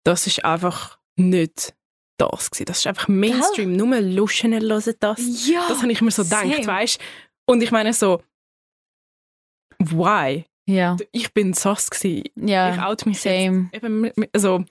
das 0.04 0.26
ist 0.26 0.44
einfach 0.44 0.97
nicht 1.18 1.74
das 2.18 2.50
gewesen. 2.50 2.64
Das 2.66 2.78
ist 2.78 2.86
einfach 2.86 3.08
Mainstream. 3.08 3.76
Nur 3.76 4.00
Luschen 4.00 4.52
hören 4.52 4.94
das. 5.00 5.48
Ja. 5.48 5.64
Das 5.68 5.82
habe 5.82 5.92
ich 5.92 6.00
mir 6.00 6.10
so 6.10 6.24
gedacht, 6.24 6.42
same. 6.46 6.66
weißt 6.66 7.00
Und 7.46 7.62
ich 7.62 7.70
meine 7.70 7.92
so, 7.92 8.22
why? 9.78 10.44
Ja. 10.66 10.96
Ich 11.12 11.32
bin 11.32 11.54
sass 11.54 11.88
gewesen. 11.90 12.24
Ich 12.36 12.48
Ja. 12.50 12.86
out 12.86 13.06
mich 13.06 13.20
Same. 13.20 13.70
jetzt. 13.72 13.84
Eben, 13.84 14.10
also, 14.32 14.64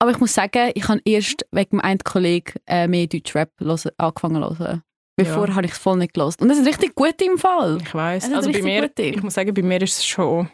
Aber 0.00 0.10
ich 0.10 0.18
muss 0.20 0.34
sagen, 0.34 0.70
ich 0.74 0.86
habe 0.88 1.00
erst 1.04 1.46
wegen 1.52 1.70
dem 1.70 1.80
einen 1.80 1.98
Kollegen 2.00 2.52
äh, 2.66 2.86
mehr 2.86 3.06
Deutschrap 3.06 3.50
angefangen 3.60 4.42
zu 4.42 4.58
hören. 4.58 4.82
Bevor 5.16 5.48
Ja. 5.48 5.54
habe 5.56 5.66
ich 5.66 5.72
es 5.72 5.78
voll 5.78 5.96
nicht 5.96 6.14
gelesen. 6.14 6.42
Und 6.42 6.48
das 6.50 6.58
ist 6.58 6.66
richtig 6.66 6.94
gut 6.94 7.20
im 7.22 7.38
Fall. 7.38 7.78
ich 7.82 7.92
weiß. 7.94 8.32
Also 8.32 8.52
bei 8.52 8.62
mir, 8.62 8.82
gut 8.82 8.98
ich 9.00 9.22
muss 9.22 9.34
sagen, 9.34 9.52
bei 9.54 9.62
mir 9.62 9.80
ist 9.82 9.98
es 9.98 10.06
schon. 10.06 10.48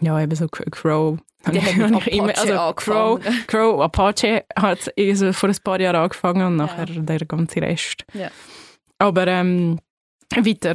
Ja, 0.00 0.20
eben 0.20 0.34
so 0.34 0.46
Crow. 0.48 1.18
Der 1.46 1.62
hat 1.64 1.76
mit 1.76 1.92
Habe 1.94 2.08
ich 2.10 2.16
immer- 2.16 2.36
also 2.38 2.72
Crow. 2.74 3.20
Crow, 3.46 3.80
Apache 3.80 4.44
hat 4.56 4.92
eh 4.96 5.14
so 5.14 5.32
vor 5.32 5.48
ein 5.48 5.56
paar 5.62 5.80
Jahren 5.80 5.96
angefangen 5.96 6.46
und 6.46 6.56
nachher 6.56 6.86
der 6.86 7.20
ganze 7.20 7.62
Rest. 7.62 8.04
Ja. 8.12 8.30
Aber 8.98 9.26
ähm, 9.28 9.78
weiter. 10.36 10.74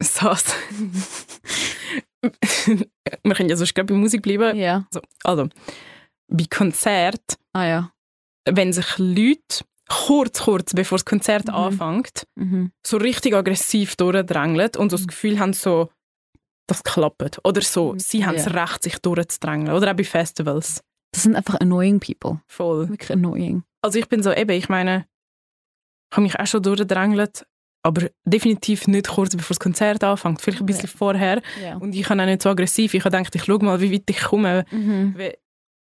Sass. 0.00 0.54
Wir 3.22 3.34
können 3.34 3.48
ja 3.48 3.56
sonst 3.56 3.74
gerade 3.74 3.92
bei 3.92 3.98
Musik 3.98 4.22
bleiben. 4.22 4.56
Ja. 4.56 4.86
Also, 4.90 5.00
also 5.24 5.48
bei 6.28 6.44
Konzert, 6.48 7.36
Ah 7.52 7.64
ja. 7.66 7.90
wenn 8.48 8.72
sich 8.72 8.98
Leute 8.98 9.64
kurz, 9.88 10.40
kurz 10.42 10.72
bevor 10.72 10.96
das 10.98 11.04
Konzert 11.04 11.48
Mhm. 11.48 11.54
anfängt, 11.54 12.26
Mhm. 12.36 12.72
so 12.86 12.96
richtig 12.96 13.34
aggressiv 13.34 13.96
durchdrängeln 13.96 14.70
und 14.78 14.90
so 14.90 14.96
das 14.96 15.06
Gefühl 15.06 15.38
haben, 15.38 15.52
so, 15.52 15.90
das 16.66 16.82
klappt. 16.82 17.40
Oder 17.44 17.60
so, 17.60 17.92
Mhm. 17.94 17.98
sie 17.98 18.24
haben 18.26 18.36
es 18.36 18.46
Ja. 18.46 18.52
recht, 18.52 18.82
sich 18.82 18.98
durchzudrängeln. 18.98 19.74
Oder 19.76 19.90
auch 19.92 19.96
bei 19.96 20.04
Festivals. 20.04 20.82
Das 21.12 21.22
sind 21.22 21.36
einfach 21.36 21.60
annoying 21.60 22.00
people. 22.00 22.40
Voll. 22.48 22.88
Wirklich 22.88 23.12
annoying. 23.12 23.62
Also 23.82 23.98
ich 23.98 24.08
bin 24.08 24.22
so, 24.22 24.32
eben, 24.32 24.50
ich 24.50 24.68
meine, 24.68 25.06
ich 26.10 26.16
habe 26.16 26.22
mich 26.22 26.38
auch 26.38 26.46
schon 26.46 26.62
durchgedrängelt, 26.62 27.46
aber 27.82 28.08
definitiv 28.24 28.86
nicht 28.88 29.08
kurz 29.08 29.36
bevor 29.36 29.50
das 29.54 29.60
Konzert 29.60 30.02
anfängt, 30.02 30.40
vielleicht 30.40 30.60
ein 30.60 30.66
bisschen 30.66 30.88
vorher. 30.88 31.42
Ja. 31.62 31.76
Und 31.76 31.94
ich 31.94 32.08
habe 32.08 32.20
auch 32.22 32.26
nicht 32.26 32.42
so 32.42 32.48
aggressiv. 32.50 32.94
Ich 32.94 33.04
habe 33.04 33.16
gedacht, 33.16 33.34
ich 33.34 33.44
schaue 33.44 33.62
mal, 33.62 33.80
wie 33.80 33.92
weit 33.92 34.04
ich 34.08 34.20
komme. 34.22 34.64
Mhm. 34.70 35.14
Wie- 35.18 35.34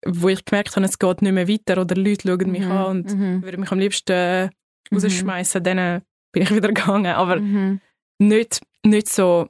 Wo 0.06 0.28
ich 0.30 0.42
gemerkt 0.46 0.74
habe, 0.76 0.86
es 0.86 0.98
geht 0.98 1.20
nicht 1.20 1.32
mehr 1.32 1.46
weiter 1.46 1.78
oder 1.78 1.94
Leute 1.94 2.26
schauen 2.26 2.50
mich 2.50 2.64
Mhm. 2.64 2.70
an 2.72 2.86
und 2.86 3.14
Mhm. 3.14 3.42
würden 3.42 3.60
mich 3.60 3.70
am 3.70 3.78
liebsten 3.78 4.12
äh, 4.12 4.46
Mhm. 4.90 4.96
rausschmeißen, 4.98 5.62
dann 5.62 6.00
bin 6.32 6.42
ich 6.42 6.50
wieder 6.56 6.68
gegangen. 6.68 7.12
Aber 7.14 7.36
Mhm. 7.36 7.80
nicht, 8.18 8.60
nicht 8.82 9.10
so. 9.10 9.46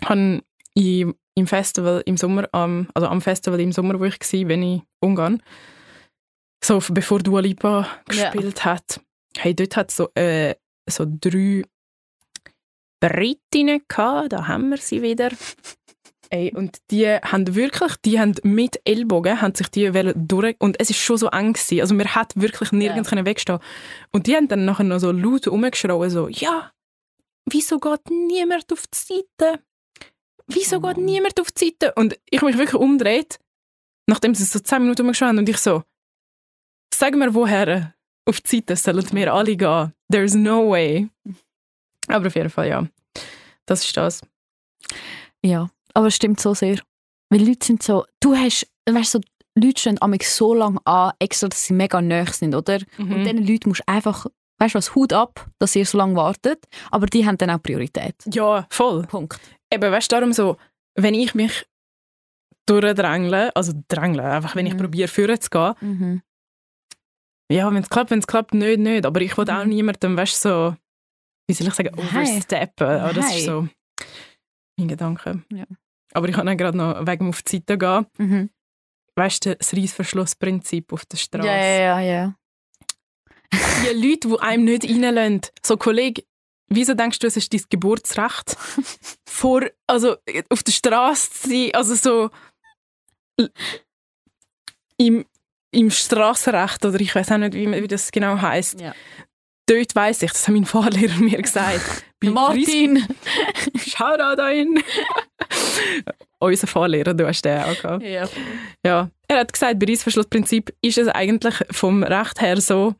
Ich 0.00 0.08
habe 0.08 0.42
im, 0.74 1.14
im 1.34 1.46
Festival 1.46 2.02
im 2.06 2.16
Sommer, 2.16 2.48
am, 2.52 2.88
also 2.94 3.08
am 3.08 3.20
Festival 3.20 3.60
im 3.60 3.72
Sommer, 3.72 3.98
wo 3.98 4.04
ich 4.04 4.20
war, 4.20 4.48
wenn 4.48 4.62
ich 4.62 4.82
Ungarn, 5.00 5.42
so 6.64 6.80
bevor 6.90 7.20
Dua 7.20 7.40
Lipa 7.40 7.86
Ja. 8.12 8.30
gespielt 8.30 8.64
hat, 8.64 9.00
hey, 9.36 9.54
dort 9.54 9.76
hat 9.76 9.90
so, 9.90 10.08
äh, 10.14 10.54
so 10.88 11.06
drei 11.08 11.62
Britinnen 13.00 13.82
gehabt, 13.88 14.32
da 14.32 14.46
haben 14.46 14.70
wir 14.70 14.76
sie 14.78 15.02
wieder. 15.02 15.30
Ey, 16.32 16.52
und 16.54 16.78
die 16.92 17.08
haben 17.08 17.56
wirklich, 17.56 17.96
die 18.04 18.20
haben 18.20 18.34
mit 18.44 18.80
Ellbogen, 18.84 19.40
haben 19.40 19.54
sich 19.56 19.68
die 19.68 19.90
durch, 20.14 20.54
und 20.60 20.78
es 20.78 20.88
ist 20.90 20.98
schon 21.00 21.16
so 21.16 21.26
eng 21.28 21.54
gewesen. 21.54 21.80
Also 21.80 21.92
man 21.92 22.14
hat 22.14 22.32
wirklich 22.36 22.70
nirgends 22.70 23.08
können 23.08 23.26
wegstehen. 23.26 23.58
Und 24.12 24.28
die 24.28 24.36
haben 24.36 24.46
dann 24.46 24.64
nachher 24.64 24.84
noch 24.84 25.00
so 25.00 25.10
laut 25.10 25.48
rumgeschrien, 25.48 26.08
so, 26.08 26.28
ja, 26.28 26.70
wieso 27.46 27.80
geht 27.80 28.10
niemand 28.10 28.72
auf 28.72 28.84
die 28.86 29.24
Seite? 29.40 29.60
Wieso 30.52 30.80
geht 30.80 30.96
niemand 30.98 31.40
auf 31.40 31.50
die 31.52 31.66
Seite? 31.66 31.92
Und 31.94 32.18
ich 32.30 32.42
mich 32.42 32.56
wirklich 32.58 32.80
umgedreht, 32.80 33.38
nachdem 34.06 34.34
sie 34.34 34.44
so 34.44 34.58
zehn 34.58 34.82
Minuten 34.82 35.02
rumgeschrien 35.02 35.28
haben, 35.30 35.38
und 35.38 35.48
ich 35.48 35.58
so, 35.58 35.82
sag 36.94 37.14
mir 37.14 37.34
woher 37.34 37.94
auf 38.26 38.40
die 38.40 38.56
Seite 38.56 38.76
sollen 38.76 39.06
wir 39.12 39.32
alle 39.32 39.56
gehen. 39.56 39.92
There's 40.10 40.34
no 40.34 40.70
way. 40.70 41.08
Aber 42.08 42.26
auf 42.26 42.34
jeden 42.34 42.50
Fall, 42.50 42.68
ja. 42.68 42.86
Das 43.66 43.84
ist 43.84 43.96
das. 43.96 44.20
Ja, 45.44 45.68
aber 45.94 46.08
es 46.08 46.16
stimmt 46.16 46.40
so 46.40 46.54
sehr. 46.54 46.78
Weil 47.30 47.46
Leute 47.46 47.64
sind 47.66 47.82
so, 47.82 48.04
du 48.20 48.34
hast, 48.36 48.66
weißt 48.88 49.14
du, 49.14 49.18
so, 49.18 49.24
Leute 49.56 49.80
stehen 49.80 50.00
amig 50.02 50.24
so 50.28 50.54
lange 50.54 50.78
an, 50.86 51.12
extra, 51.18 51.48
dass 51.48 51.64
sie 51.64 51.74
mega 51.74 52.00
nahe 52.00 52.26
sind, 52.32 52.54
oder? 52.54 52.78
Und 52.98 53.08
Mhm. 53.08 53.24
diesen 53.24 53.46
Leuten 53.46 53.68
musst 53.70 53.80
du 53.86 53.88
einfach, 53.92 54.26
weißt 54.58 54.74
du 54.74 54.78
was, 54.78 54.94
Hut 54.94 55.12
ab, 55.12 55.48
dass 55.58 55.74
ihr 55.76 55.86
so 55.86 55.98
lange 55.98 56.16
wartet, 56.16 56.64
aber 56.90 57.06
die 57.06 57.26
haben 57.26 57.38
dann 57.38 57.50
auch 57.50 57.62
Priorität. 57.62 58.14
Ja, 58.32 58.66
voll. 58.70 59.02
Punkt. 59.06 59.40
Eben, 59.72 59.92
weißt 59.92 60.10
du, 60.10 60.16
darum 60.16 60.32
so, 60.32 60.56
wenn 60.96 61.14
ich 61.14 61.34
mich 61.34 61.66
durchdrängle, 62.66 63.54
also 63.56 63.72
drängle, 63.88 64.22
einfach 64.24 64.54
wenn 64.56 64.66
ich 64.66 64.74
Mhm. 64.74 64.78
probiere, 64.78 65.08
führen 65.08 65.40
zu 65.40 65.50
gehen, 65.50 65.74
Mhm. 65.80 66.22
ja, 67.50 67.68
wenn 67.72 67.82
es 67.82 67.88
klappt, 67.90 68.10
wenn 68.10 68.18
es 68.20 68.26
klappt, 68.26 68.54
nicht, 68.54 68.78
nicht. 68.78 69.06
Aber 69.06 69.20
ich 69.20 69.36
will 69.36 69.48
auch 69.50 69.64
Mhm. 69.64 69.70
niemandem, 69.70 70.16
weißt 70.16 70.44
du, 70.44 70.48
so, 70.48 70.76
wie 71.48 71.54
soll 71.54 71.68
ich 71.68 71.74
sagen, 71.74 71.90
Nein. 71.96 72.06
oversteppen. 72.06 72.86
Aber 72.86 73.12
das 73.12 73.26
ist 73.26 73.32
Nein. 73.32 73.44
so 73.44 73.68
mein 74.78 74.88
Gedanke. 74.88 75.42
Ja. 75.52 75.64
Aber 76.12 76.28
ich 76.28 76.34
kann 76.34 76.46
dann 76.46 76.56
gerade 76.58 76.76
noch 76.76 77.06
wegen 77.06 77.28
auf 77.28 77.42
die 77.42 77.56
Seite 77.56 77.78
gehen. 77.78 78.06
Mhm. 78.18 78.50
Weißt 79.16 79.46
du, 79.46 79.56
das 79.56 79.74
Reissverschlussprinzip 79.74 80.92
auf 80.92 81.04
der 81.06 81.16
Straße. 81.16 81.46
Ja, 81.46 81.56
ja, 81.56 81.80
ja, 81.80 82.00
ja. 82.00 82.34
Die 83.52 84.08
Leute, 84.08 84.28
die 84.28 84.38
einem 84.40 84.64
nicht 84.64 84.84
reinlassen. 84.88 85.40
So, 85.64 85.76
Kollege, 85.76 86.22
wieso 86.70 86.94
denkst 86.94 87.18
du, 87.18 87.26
es 87.26 87.36
ist 87.36 87.52
dein 87.52 87.62
Geburtsrecht? 87.68 88.56
Vor, 89.28 89.62
also 89.86 90.16
auf 90.48 90.62
der 90.62 90.72
Straße 90.72 91.30
zu 91.32 91.48
sein, 91.48 91.70
also 91.74 91.94
so 91.94 92.30
im, 94.98 95.24
im 95.72 95.90
Straßenrecht 95.90 96.84
oder 96.84 97.00
ich 97.00 97.14
weiß 97.14 97.32
auch 97.32 97.38
nicht, 97.38 97.54
wie, 97.54 97.70
wie 97.70 97.88
das 97.88 98.10
genau 98.12 98.40
heißt. 98.40 98.80
Ja. 98.80 98.94
Dort 99.66 99.94
weiß 99.94 100.22
ich, 100.22 100.32
das 100.32 100.48
hat 100.48 100.54
mein 100.54 100.64
Fahrlehrer 100.64 101.16
mir 101.18 101.40
gesagt. 101.40 102.04
Martin! 102.24 102.96
Reis- 102.98 103.86
Shoutout 103.92 104.36
dahin. 104.36 104.82
Unser 106.40 106.66
Fahrlehrer, 106.66 107.14
du 107.14 107.26
hast 107.26 107.42
den 107.44 107.60
auch 107.62 107.80
gehabt. 107.80 108.02
ja. 108.02 108.28
Ja, 108.84 109.10
er 109.28 109.38
hat 109.40 109.52
gesagt, 109.52 109.78
bei 109.78 109.86
Reissverschlussprinzip 109.86 110.74
ist 110.82 110.98
es 110.98 111.08
eigentlich 111.08 111.54
vom 111.70 112.02
Recht 112.02 112.40
her 112.40 112.60
so, 112.60 112.94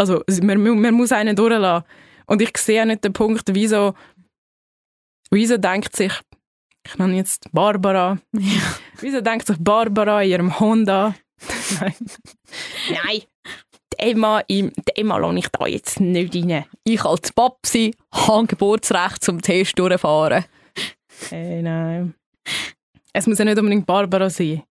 also 0.00 0.22
man, 0.42 0.60
man 0.80 0.94
muss 0.94 1.12
einen 1.12 1.36
durchlassen. 1.36 1.84
Und 2.26 2.40
ich 2.42 2.56
sehe 2.56 2.84
nicht 2.86 3.04
den 3.04 3.12
Punkt, 3.12 3.42
wieso, 3.54 3.94
wieso 5.30 5.56
denkt 5.58 5.94
sich, 5.96 6.12
ich 6.86 6.98
nenne 6.98 7.16
jetzt 7.16 7.50
Barbara, 7.52 8.18
ja. 8.32 8.60
wieso 9.00 9.20
denkt 9.20 9.46
sich 9.46 9.56
Barbara 9.58 10.22
in 10.22 10.30
ihrem 10.30 10.60
Honda, 10.60 11.14
nein, 11.80 11.94
nein, 12.90 13.22
im- 14.48 14.72
den 14.96 15.06
Mann 15.06 15.22
lasse 15.22 15.38
ich 15.38 15.48
da 15.48 15.66
jetzt 15.66 16.00
nicht 16.00 16.34
rein. 16.34 16.64
Ich 16.84 17.04
als 17.04 17.32
Papsi 17.32 17.94
habe 18.12 18.46
Geburtsrecht 18.46 19.22
zum 19.24 19.40
Test 19.40 19.78
durchfahren. 19.78 20.44
Hey, 21.30 21.62
nein. 21.62 22.14
Es 23.12 23.26
muss 23.26 23.38
ja 23.38 23.44
nicht 23.44 23.58
unbedingt 23.58 23.86
Barbara 23.86 24.28
sein. 24.28 24.62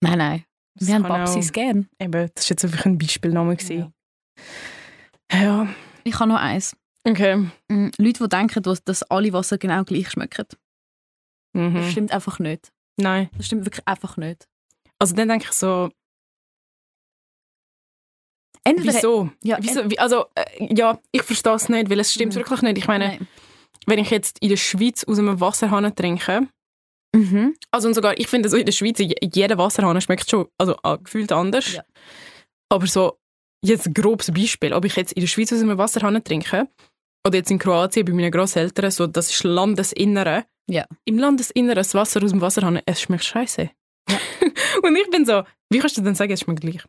Nein, 0.00 0.18
nein. 0.18 0.44
Das 0.74 0.88
Wir 0.88 0.94
haben 0.96 1.04
auch- 1.04 1.08
Papsis 1.10 1.52
gern. 1.52 1.88
Eben, 2.00 2.30
das 2.34 2.46
war 2.46 2.50
jetzt 2.54 2.64
einfach 2.64 2.86
ein 2.86 2.98
Beispielname. 2.98 3.54
gewesen. 3.56 3.92
ja. 5.32 5.68
Ich 6.04 6.18
habe 6.18 6.28
noch 6.30 6.38
eins. 6.40 6.76
okay. 7.06 7.36
Mm, 7.68 7.88
Leute, 7.98 8.22
die 8.24 8.28
denken, 8.28 8.62
dass, 8.62 8.82
dass 8.84 9.02
alle 9.04 9.32
Wasser 9.32 9.58
genau 9.58 9.84
gleich 9.84 10.10
schmecken. 10.10 10.46
Das 10.48 10.58
Mhm. 11.54 11.90
stimmt 11.90 12.12
einfach 12.12 12.38
nicht. 12.38 12.70
Nein. 12.96 13.28
Das 13.36 13.46
stimmt 13.46 13.64
wirklich 13.66 13.86
einfach 13.86 14.16
nicht. 14.16 14.46
Also 14.98 15.14
dann 15.14 15.28
denke 15.28 15.46
ich 15.46 15.52
so, 15.52 15.90
Entweder, 18.64 18.94
wieso? 18.94 19.30
Ja, 19.42 19.58
wieso? 19.60 19.90
Wie, 19.90 19.98
also, 19.98 20.26
äh, 20.36 20.72
ja, 20.74 20.98
ich 21.10 21.22
verstehe 21.22 21.54
es 21.54 21.68
nicht, 21.68 21.90
weil 21.90 21.98
es 21.98 22.12
stimmt 22.12 22.34
Mhm. 22.34 22.38
wirklich 22.38 22.62
nicht. 22.62 22.78
Ich 22.78 22.86
meine, 22.86 23.08
Nein. 23.08 23.28
wenn 23.86 23.98
ich 23.98 24.10
jetzt 24.10 24.38
in 24.40 24.50
der 24.50 24.56
Schweiz 24.56 25.02
aus 25.04 25.18
einem 25.18 25.40
Wasserhahn 25.40 25.94
trinke, 25.94 26.48
Mhm. 27.14 27.54
Also 27.70 27.88
und 27.88 27.94
sogar, 27.94 28.16
ich 28.18 28.26
finde 28.26 28.48
so 28.48 28.56
in 28.56 28.64
der 28.64 28.72
Schweiz, 28.72 28.98
je- 28.98 29.14
jeder 29.20 29.58
Wasserhahn 29.58 30.00
schmeckt 30.00 30.30
schon 30.30 30.48
also, 30.56 30.76
ah, 30.82 30.96
gefühlt 30.96 31.30
anders. 31.30 31.74
Ja. 31.74 31.84
Aber 32.70 32.86
so, 32.86 33.18
jetzt 33.64 33.86
ein 33.86 33.94
grobes 33.94 34.30
Beispiel, 34.32 34.72
ob 34.72 34.84
ich 34.84 34.96
jetzt 34.96 35.12
in 35.12 35.20
der 35.20 35.26
Schweiz 35.28 35.52
aus 35.52 35.60
einem 35.60 35.78
Wasserhahn 35.78 36.22
trinke 36.22 36.68
oder 37.26 37.36
jetzt 37.36 37.50
in 37.50 37.58
Kroatien 37.58 38.04
bei 38.04 38.12
meinen 38.12 38.30
Grosseltern, 38.30 38.90
so, 38.90 39.06
das 39.06 39.30
ist 39.30 39.44
Landesinnere. 39.44 40.44
Ja. 40.68 40.86
Im 41.04 41.18
Landesinneren 41.18 41.76
das 41.76 41.94
Wasser 41.94 42.22
aus 42.22 42.30
dem 42.30 42.40
Wasserhahn, 42.40 42.80
es 42.86 43.00
schmeckt 43.00 43.24
scheiße. 43.24 43.70
und 44.82 44.96
ich 44.96 45.10
bin 45.10 45.24
so, 45.24 45.42
wie 45.70 45.78
kannst 45.78 45.96
du 45.96 46.02
denn 46.02 46.14
sagen, 46.14 46.32
es 46.32 46.40
schmeckt 46.40 46.60
gleich? 46.62 46.82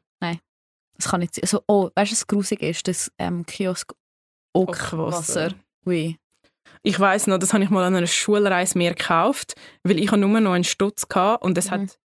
Das 0.95 1.09
kann 1.09 1.21
nicht 1.21 1.33
sein. 1.33 1.43
Also, 1.43 1.61
oh, 1.67 1.89
weißt 1.95 2.11
du, 2.11 2.15
was 2.15 2.27
grusig 2.27 2.61
ist? 2.61 2.87
Das 2.87 3.11
ähm, 3.17 3.45
Kiosk 3.47 3.93
Okwasser. 4.53 4.99
Okwasser. 5.07 5.53
Ui. 5.87 6.17
Ich 6.83 6.99
weiß 6.99 7.27
noch, 7.27 7.39
das 7.39 7.51
habe 7.53 7.63
ich 7.63 7.71
mal 7.71 7.83
an 7.83 7.95
einer 7.95 8.05
Schulreise 8.05 8.77
mir 8.77 8.93
gekauft, 8.93 9.55
weil 9.83 9.99
ich 9.99 10.11
habe 10.11 10.21
nur 10.21 10.39
noch 10.39 10.51
einen 10.53 10.63
Stutz 10.63 11.07
hatte 11.13 11.43
und 11.43 11.57
es 11.57 11.65
Mhm. 11.65 11.71
hat 11.71 11.99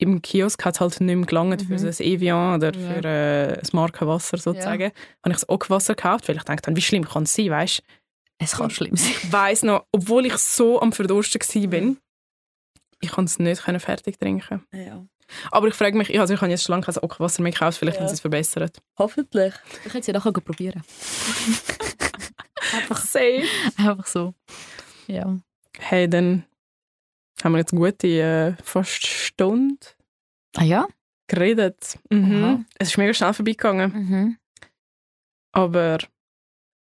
im 0.00 0.22
Kiosk 0.22 0.64
hat 0.64 0.74
es 0.74 0.80
halt 0.80 1.00
nicht 1.00 1.16
mehr 1.16 1.26
gelangt 1.26 1.68
Mhm. 1.68 1.78
für 1.78 1.86
das 1.86 2.00
Evian 2.00 2.56
oder 2.56 2.74
Ja. 2.74 2.90
für 2.94 3.04
äh, 3.08 3.58
das 3.60 3.72
Markenwasser 3.72 4.38
sozusagen. 4.38 4.84
Habe 5.22 5.28
ich 5.28 5.32
das 5.34 5.48
Okwasser 5.48 5.94
gekauft, 5.94 6.28
weil 6.28 6.36
ich 6.36 6.42
dachte, 6.42 6.74
wie 6.74 6.80
schlimm 6.82 7.04
kann 7.04 7.24
es 7.24 7.34
sein, 7.34 7.50
weißt? 7.50 7.82
Es 8.38 8.52
kann 8.52 8.70
schlimm 8.70 8.96
sein. 8.96 9.10
Ich 9.10 9.32
weiss 9.32 9.62
noch, 9.62 9.84
obwohl 9.92 10.26
ich 10.26 10.34
so 10.36 10.80
am 10.80 10.92
Verdursten 10.92 11.40
war, 11.42 11.96
ich 13.02 13.10
konnte 13.10 13.30
es 13.30 13.38
nicht 13.38 13.62
können 13.62 13.80
fertig 13.80 14.18
trinken. 14.18 14.62
Ja. 14.72 15.04
Aber 15.52 15.68
ich 15.68 15.74
frage 15.74 15.96
mich, 15.96 16.18
also 16.18 16.34
ich 16.34 16.40
habe 16.40 16.50
jetzt 16.50 16.64
schon 16.64 16.72
lange 16.72 16.84
kein 16.84 16.96
Okwasser 16.98 17.42
mehr 17.42 17.52
gekauft, 17.52 17.78
vielleicht 17.78 17.96
Ja. 17.96 18.02
haben 18.02 18.08
sie 18.08 18.14
es 18.14 18.20
verbessert. 18.20 18.78
Hoffentlich. 18.98 19.54
Ich 19.84 19.86
hätte 19.94 19.98
es 20.00 20.06
ja 20.06 20.12
nachher 20.14 20.32
probieren. 20.32 20.82
Einfach 22.72 22.98
safe. 23.04 23.44
Einfach 23.76 24.06
so. 24.06 24.34
Ja. 25.06 25.36
Hey, 25.78 26.08
dann 26.08 26.44
haben 27.44 27.52
wir 27.52 27.58
jetzt 27.58 27.72
eine 27.72 27.80
gute 27.80 28.08
äh, 28.08 28.52
fast 28.62 29.06
Stunde 29.06 29.76
Ah 30.56 30.64
ja? 30.64 30.86
geredet. 31.28 31.98
Mhm. 32.10 32.44
Aha. 32.44 32.64
Es 32.78 32.88
ist 32.88 32.98
mega 32.98 33.14
schnell 33.14 33.32
vorbeigegangen. 33.32 33.92
Mhm. 33.92 34.36
Aber 35.52 35.98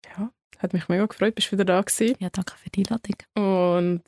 ja, 0.05 0.31
hat 0.59 0.73
mich 0.73 0.87
mega 0.89 1.05
gefreut, 1.05 1.35
bist 1.35 1.51
wieder 1.51 1.65
da 1.65 1.81
gewesen. 1.81 2.15
Ja, 2.19 2.29
danke 2.29 2.53
für 2.57 2.69
die 2.69 2.85
Einladung. 2.85 3.15
Und 3.35 4.03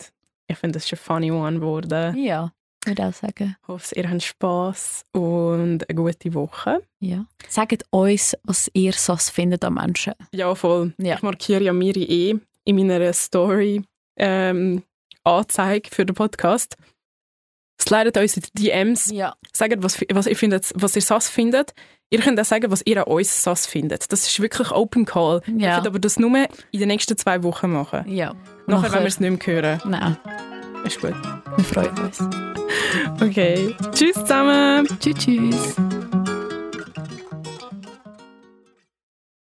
ich 0.48 0.58
finde, 0.58 0.74
das 0.74 0.86
ist 0.86 0.94
ein 0.94 0.98
funny 0.98 1.32
one 1.32 1.60
geworden. 1.60 2.18
Ja, 2.18 2.52
würde 2.86 3.06
auch 3.08 3.14
sagen. 3.14 3.56
Ich 3.62 3.68
hoffe, 3.68 3.96
ihr 3.96 4.10
habt 4.10 4.24
Spass 4.24 5.06
und 5.14 5.90
eine 5.90 5.96
gute 5.96 6.34
Woche. 6.34 6.82
Ja. 7.00 7.26
Sagt 7.50 7.86
uns, 7.90 8.36
was 8.44 8.70
ihr 8.74 8.94
so 8.94 9.16
findet 9.18 9.66
an 9.66 9.74
Menschen. 9.74 10.14
Ja, 10.32 10.54
voll. 10.56 10.94
Ja. 10.98 11.16
Ich 11.16 11.22
markiere 11.22 11.64
ja 11.64 11.74
Miri 11.74 12.04
eh 12.04 12.36
in 12.64 12.76
meiner 12.76 13.12
Story 13.14 13.84
ähm, 14.18 14.84
Anzeige 15.28 15.89
für 15.91 16.05
den 16.05 16.15
Podcast. 16.15 16.75
Slidet 17.80 18.17
uns 18.17 18.36
in 18.38 18.43
die 18.55 18.63
DMs, 18.63 19.11
Ja. 19.11 19.36
sagt, 19.53 19.75
was, 19.84 20.01
was, 20.11 20.25
ihr 20.28 20.36
findet, 20.36 20.71
was 20.75 20.95
ihr 20.95 21.01
sass 21.01 21.30
findet. 21.30 21.73
Ihr 22.09 22.19
könnt 22.19 22.39
auch 22.39 22.45
sagen, 22.45 22.71
was 22.71 22.82
ihr 22.86 22.97
an 23.05 23.11
uns 23.11 23.43
sass 23.43 23.67
findet. 23.67 24.11
Das 24.11 24.25
ist 24.25 24.39
wirklich 24.39 24.71
Open 24.71 25.05
Call. 25.05 25.41
Ja. 25.45 25.53
Wir 25.57 25.69
können 25.75 25.88
aber 25.88 25.99
das 25.99 26.17
nur 26.17 26.36
in 26.36 26.80
den 26.80 26.88
nächsten 26.88 27.17
zwei 27.17 27.43
Wochen 27.43 27.71
machen. 27.71 28.09
Ja. 28.09 28.34
Nachher, 28.65 28.91
wenn 28.93 29.01
wir 29.01 29.07
es 29.07 29.19
nicht 29.19 29.45
mehr 29.47 29.61
hören. 29.61 29.82
Nein, 29.86 30.17
Ist 30.86 30.99
gut. 31.01 31.13
wir 31.55 31.63
freuen 31.65 31.99
uns. 31.99 32.19
Okay. 33.21 33.75
Tschüss 33.91 34.15
zusammen. 34.15 34.88
Tschüss, 34.99 35.15
tschüss. 35.17 35.75